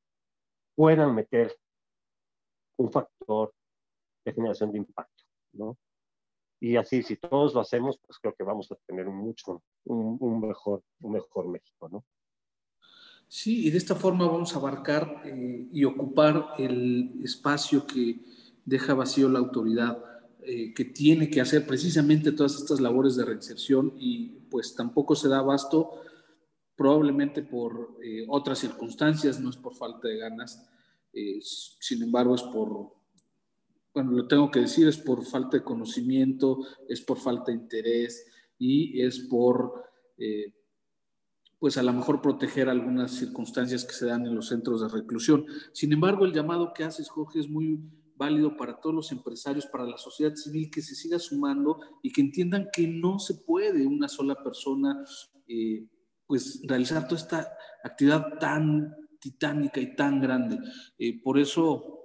puedan 0.75 1.13
meter 1.13 1.55
un 2.77 2.91
factor 2.91 3.53
de 4.25 4.33
generación 4.33 4.71
de 4.71 4.79
impacto, 4.79 5.23
¿no? 5.53 5.77
Y 6.59 6.75
así, 6.75 7.01
si 7.01 7.17
todos 7.17 7.55
lo 7.55 7.61
hacemos, 7.61 7.99
pues 8.05 8.19
creo 8.19 8.35
que 8.35 8.43
vamos 8.43 8.71
a 8.71 8.75
tener 8.85 9.07
un 9.07 9.17
mucho, 9.17 9.63
un, 9.85 10.39
mejor, 10.39 10.83
un 10.99 11.13
mejor 11.13 11.47
México, 11.47 11.89
¿no? 11.89 12.05
Sí, 13.27 13.67
y 13.67 13.71
de 13.71 13.77
esta 13.77 13.95
forma 13.95 14.27
vamos 14.27 14.53
a 14.53 14.59
abarcar 14.59 15.21
eh, 15.25 15.67
y 15.71 15.85
ocupar 15.85 16.49
el 16.59 17.19
espacio 17.23 17.87
que 17.87 18.19
deja 18.65 18.93
vacío 18.93 19.29
la 19.29 19.39
autoridad, 19.39 20.03
eh, 20.45 20.73
que 20.73 20.85
tiene 20.85 21.29
que 21.29 21.41
hacer 21.41 21.65
precisamente 21.65 22.31
todas 22.31 22.55
estas 22.55 22.79
labores 22.79 23.15
de 23.15 23.25
reinserción 23.25 23.93
y 23.97 24.39
pues 24.49 24.75
tampoco 24.75 25.15
se 25.15 25.29
da 25.29 25.39
abasto, 25.39 26.01
probablemente 26.75 27.41
por 27.41 27.97
eh, 28.03 28.25
otras 28.27 28.59
circunstancias, 28.59 29.39
no 29.39 29.49
es 29.49 29.57
por 29.57 29.75
falta 29.75 30.07
de 30.07 30.17
ganas, 30.17 30.67
sin 31.79 32.03
embargo 32.03 32.35
es 32.35 32.41
por 32.43 33.01
bueno, 33.93 34.11
lo 34.11 34.27
tengo 34.27 34.49
que 34.51 34.61
decir, 34.61 34.87
es 34.87 34.97
por 34.97 35.25
falta 35.25 35.57
de 35.57 35.63
conocimiento, 35.63 36.59
es 36.87 37.01
por 37.01 37.17
falta 37.17 37.51
de 37.51 37.57
interés 37.57 38.25
y 38.57 39.01
es 39.01 39.19
por, 39.19 39.83
eh, 40.17 40.53
pues 41.59 41.77
a 41.77 41.83
lo 41.83 41.91
mejor 41.91 42.21
proteger 42.21 42.69
algunas 42.69 43.11
circunstancias 43.11 43.83
que 43.83 43.93
se 43.93 44.05
dan 44.05 44.25
en 44.25 44.35
los 44.35 44.47
centros 44.47 44.81
de 44.81 44.87
reclusión. 44.87 45.45
Sin 45.73 45.91
embargo, 45.91 46.25
el 46.25 46.33
llamado 46.33 46.73
que 46.73 46.83
haces, 46.83 47.09
Jorge, 47.09 47.39
es 47.39 47.49
muy 47.49 47.79
válido 48.21 48.55
para 48.55 48.79
todos 48.79 48.95
los 48.95 49.11
empresarios, 49.11 49.65
para 49.65 49.85
la 49.85 49.97
sociedad 49.97 50.35
civil, 50.35 50.69
que 50.71 50.81
se 50.81 50.95
siga 50.95 51.19
sumando 51.19 51.79
y 52.01 52.11
que 52.11 52.21
entiendan 52.21 52.69
que 52.71 52.87
no 52.87 53.19
se 53.19 53.35
puede 53.35 53.85
una 53.85 54.07
sola 54.07 54.35
persona, 54.43 55.03
eh, 55.47 55.87
pues 56.27 56.61
realizar 56.67 57.07
toda 57.07 57.21
esta 57.21 57.51
actividad 57.83 58.39
tan 58.39 58.95
titánica 59.19 59.81
y 59.81 59.95
tan 59.95 60.21
grande. 60.21 60.57
Eh, 60.97 61.21
por 61.21 61.39
eso 61.39 61.97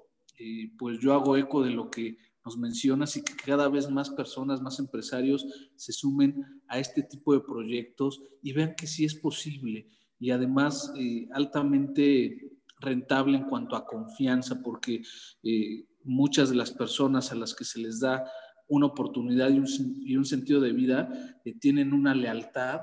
pues 0.77 0.99
yo 1.01 1.14
hago 1.14 1.35
eco 1.39 1.62
de 1.62 1.71
lo 1.71 1.91
que 1.91 2.19
nos 2.47 2.57
mencionas 2.57 3.17
y 3.17 3.25
que 3.25 3.35
cada 3.35 3.69
vez 3.69 3.91
más 3.91 4.11
personas, 4.11 4.62
más 4.62 4.79
empresarios 4.79 5.45
se 5.75 5.93
sumen 5.93 6.45
a 6.69 6.79
este 6.79 7.03
tipo 7.03 7.33
de 7.35 7.41
proyectos 7.41 8.23
y 8.41 8.53
vean 8.53 8.75
que 8.77 8.87
sí 8.87 9.05
es 9.05 9.17
posible 9.17 9.89
y 10.21 10.31
además 10.31 10.93
eh, 10.97 11.29
altamente 11.33 12.53
rentable 12.79 13.39
en 13.39 13.45
cuanto 13.45 13.75
a 13.75 13.85
confianza 13.85 14.62
porque 14.62 15.03
eh, 15.43 15.87
muchas 16.07 16.48
de 16.50 16.57
las 16.57 16.70
personas 16.70 17.32
a 17.32 17.34
las 17.34 17.54
que 17.54 17.64
se 17.64 17.80
les 17.80 18.00
da 18.00 18.30
una 18.68 18.86
oportunidad 18.86 19.50
y 19.50 20.16
un, 20.16 20.24
sentido 20.24 20.61
de 20.61 20.72
vida 20.72 21.38
eh, 21.44 21.54
tienen 21.59 21.92
una 21.92 22.14
lealtad 22.14 22.80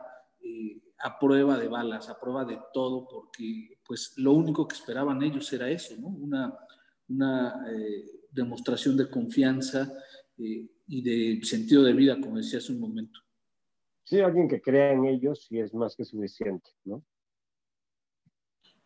a 1.04 1.20
prueba 1.20 1.60
de 1.60 1.68
balas, 1.68 2.10
a 2.10 2.18
prueba 2.18 2.46
de 2.46 2.58
todo, 2.74 3.06
porque 3.06 3.78
pues 3.86 4.14
lo 4.16 4.32
único 4.32 4.66
que 4.66 4.76
esperaban 4.76 5.22
ellos 5.22 5.52
era 5.52 5.70
eso, 5.70 5.96
¿no? 6.00 6.08
Una, 6.08 6.58
una 7.10 7.66
eh, 7.70 8.06
demostración 8.32 8.96
de 8.96 9.10
confianza 9.10 9.92
eh, 10.38 10.66
y 10.88 11.02
de 11.02 11.46
sentido 11.46 11.84
de 11.84 11.92
vida, 11.92 12.18
como 12.22 12.38
decía 12.38 12.60
hace 12.60 12.72
un 12.72 12.80
momento. 12.80 13.20
Sí, 14.06 14.22
alguien 14.22 14.48
que 14.48 14.62
crea 14.62 14.94
en 14.94 15.06
ellos 15.06 15.48
y 15.50 15.60
es 15.60 15.74
más 15.74 15.94
que 15.98 16.06
suficiente, 16.06 16.70
¿no? 16.86 17.04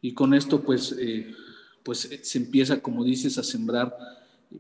Y 0.01 0.15
con 0.15 0.33
esto, 0.33 0.63
pues, 0.63 0.95
eh, 0.99 1.31
pues 1.83 1.99
se 1.99 2.38
empieza, 2.39 2.81
como 2.81 3.03
dices, 3.03 3.38
a 3.38 3.43
sembrar 3.43 3.95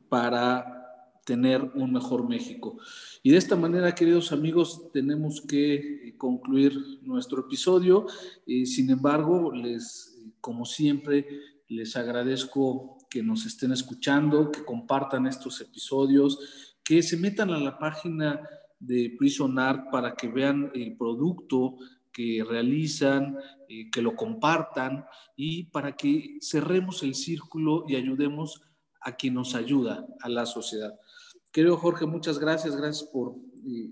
para 0.09 0.77
tener 1.25 1.61
un 1.75 1.91
mejor 1.91 2.27
México. 2.27 2.77
Y 3.21 3.31
de 3.31 3.37
esta 3.37 3.55
manera, 3.55 3.93
queridos 3.93 4.31
amigos, 4.31 4.89
tenemos 4.93 5.41
que 5.41 6.15
concluir 6.17 6.73
nuestro 7.01 7.41
episodio. 7.41 8.07
sin 8.45 8.89
embargo, 8.89 9.51
les, 9.51 10.17
como 10.39 10.65
siempre, 10.65 11.27
les 11.67 11.97
agradezco 11.97 12.97
que 13.09 13.21
nos 13.21 13.45
estén 13.45 13.73
escuchando, 13.73 14.51
que 14.51 14.63
compartan 14.63 15.27
estos 15.27 15.59
episodios, 15.61 16.77
que 16.83 17.03
se 17.03 17.17
metan 17.17 17.49
a 17.51 17.59
la 17.59 17.77
página 17.77 18.41
de 18.79 19.13
Prison 19.17 19.57
Art 19.59 19.89
para 19.91 20.15
que 20.15 20.27
vean 20.27 20.71
el 20.73 20.95
producto 20.95 21.77
que 22.11 22.43
realizan, 22.47 23.37
eh, 23.69 23.89
que 23.91 24.01
lo 24.01 24.15
compartan 24.15 25.05
y 25.35 25.65
para 25.65 25.95
que 25.95 26.37
cerremos 26.41 27.03
el 27.03 27.15
círculo 27.15 27.85
y 27.87 27.95
ayudemos 27.95 28.61
quien 29.17 29.33
nos 29.33 29.55
ayuda, 29.55 30.05
a 30.21 30.29
la 30.29 30.45
sociedad. 30.45 30.99
Querido 31.51 31.77
Jorge, 31.77 32.05
muchas 32.05 32.39
gracias, 32.39 32.75
gracias 32.75 33.09
por 33.09 33.35
eh, 33.65 33.91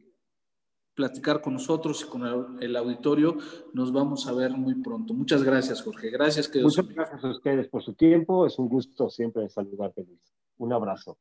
platicar 0.94 1.42
con 1.42 1.54
nosotros 1.54 2.04
y 2.04 2.10
con 2.10 2.62
el, 2.62 2.76
auditorio. 2.76 3.38
Nos 3.74 3.92
vamos 3.92 4.28
a 4.28 4.34
ver 4.34 4.52
muy 4.52 4.76
pronto. 4.76 5.14
Muchas 5.14 5.44
gracias, 5.44 5.82
Jorge. 5.82 6.10
Gracias, 6.10 6.48
que 6.48 6.62
Muchas 6.62 6.88
gracias 6.88 7.24
a 7.24 7.30
ustedes 7.30 7.68
por 7.68 7.84
su 7.84 7.94
tiempo. 7.94 8.46
Es 8.46 8.58
un 8.58 8.70
gusto 8.70 9.10
siempre 9.10 9.48
saludarte, 9.50 10.04
Luis. 10.04 10.34
Un 10.58 10.74
abrazo. 10.74 11.18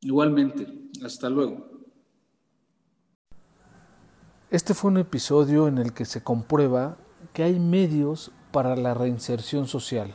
Igualmente. 0.00 0.66
Hasta 1.04 1.28
luego. 1.30 1.82
Este 4.50 4.74
fue 4.74 4.90
un 4.90 4.98
episodio 4.98 5.68
en 5.68 5.78
el 5.78 5.94
que 5.94 6.04
se 6.04 6.22
comprueba 6.22 6.98
que 7.32 7.42
hay 7.42 7.58
medios 7.58 8.32
para 8.50 8.76
la 8.76 8.92
reinserción 8.92 9.66
social. 9.66 10.14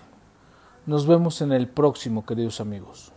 Nos 0.88 1.06
vemos 1.06 1.42
en 1.42 1.52
el 1.52 1.68
próximo, 1.68 2.26
queridos 2.26 2.62
amigos. 2.62 3.12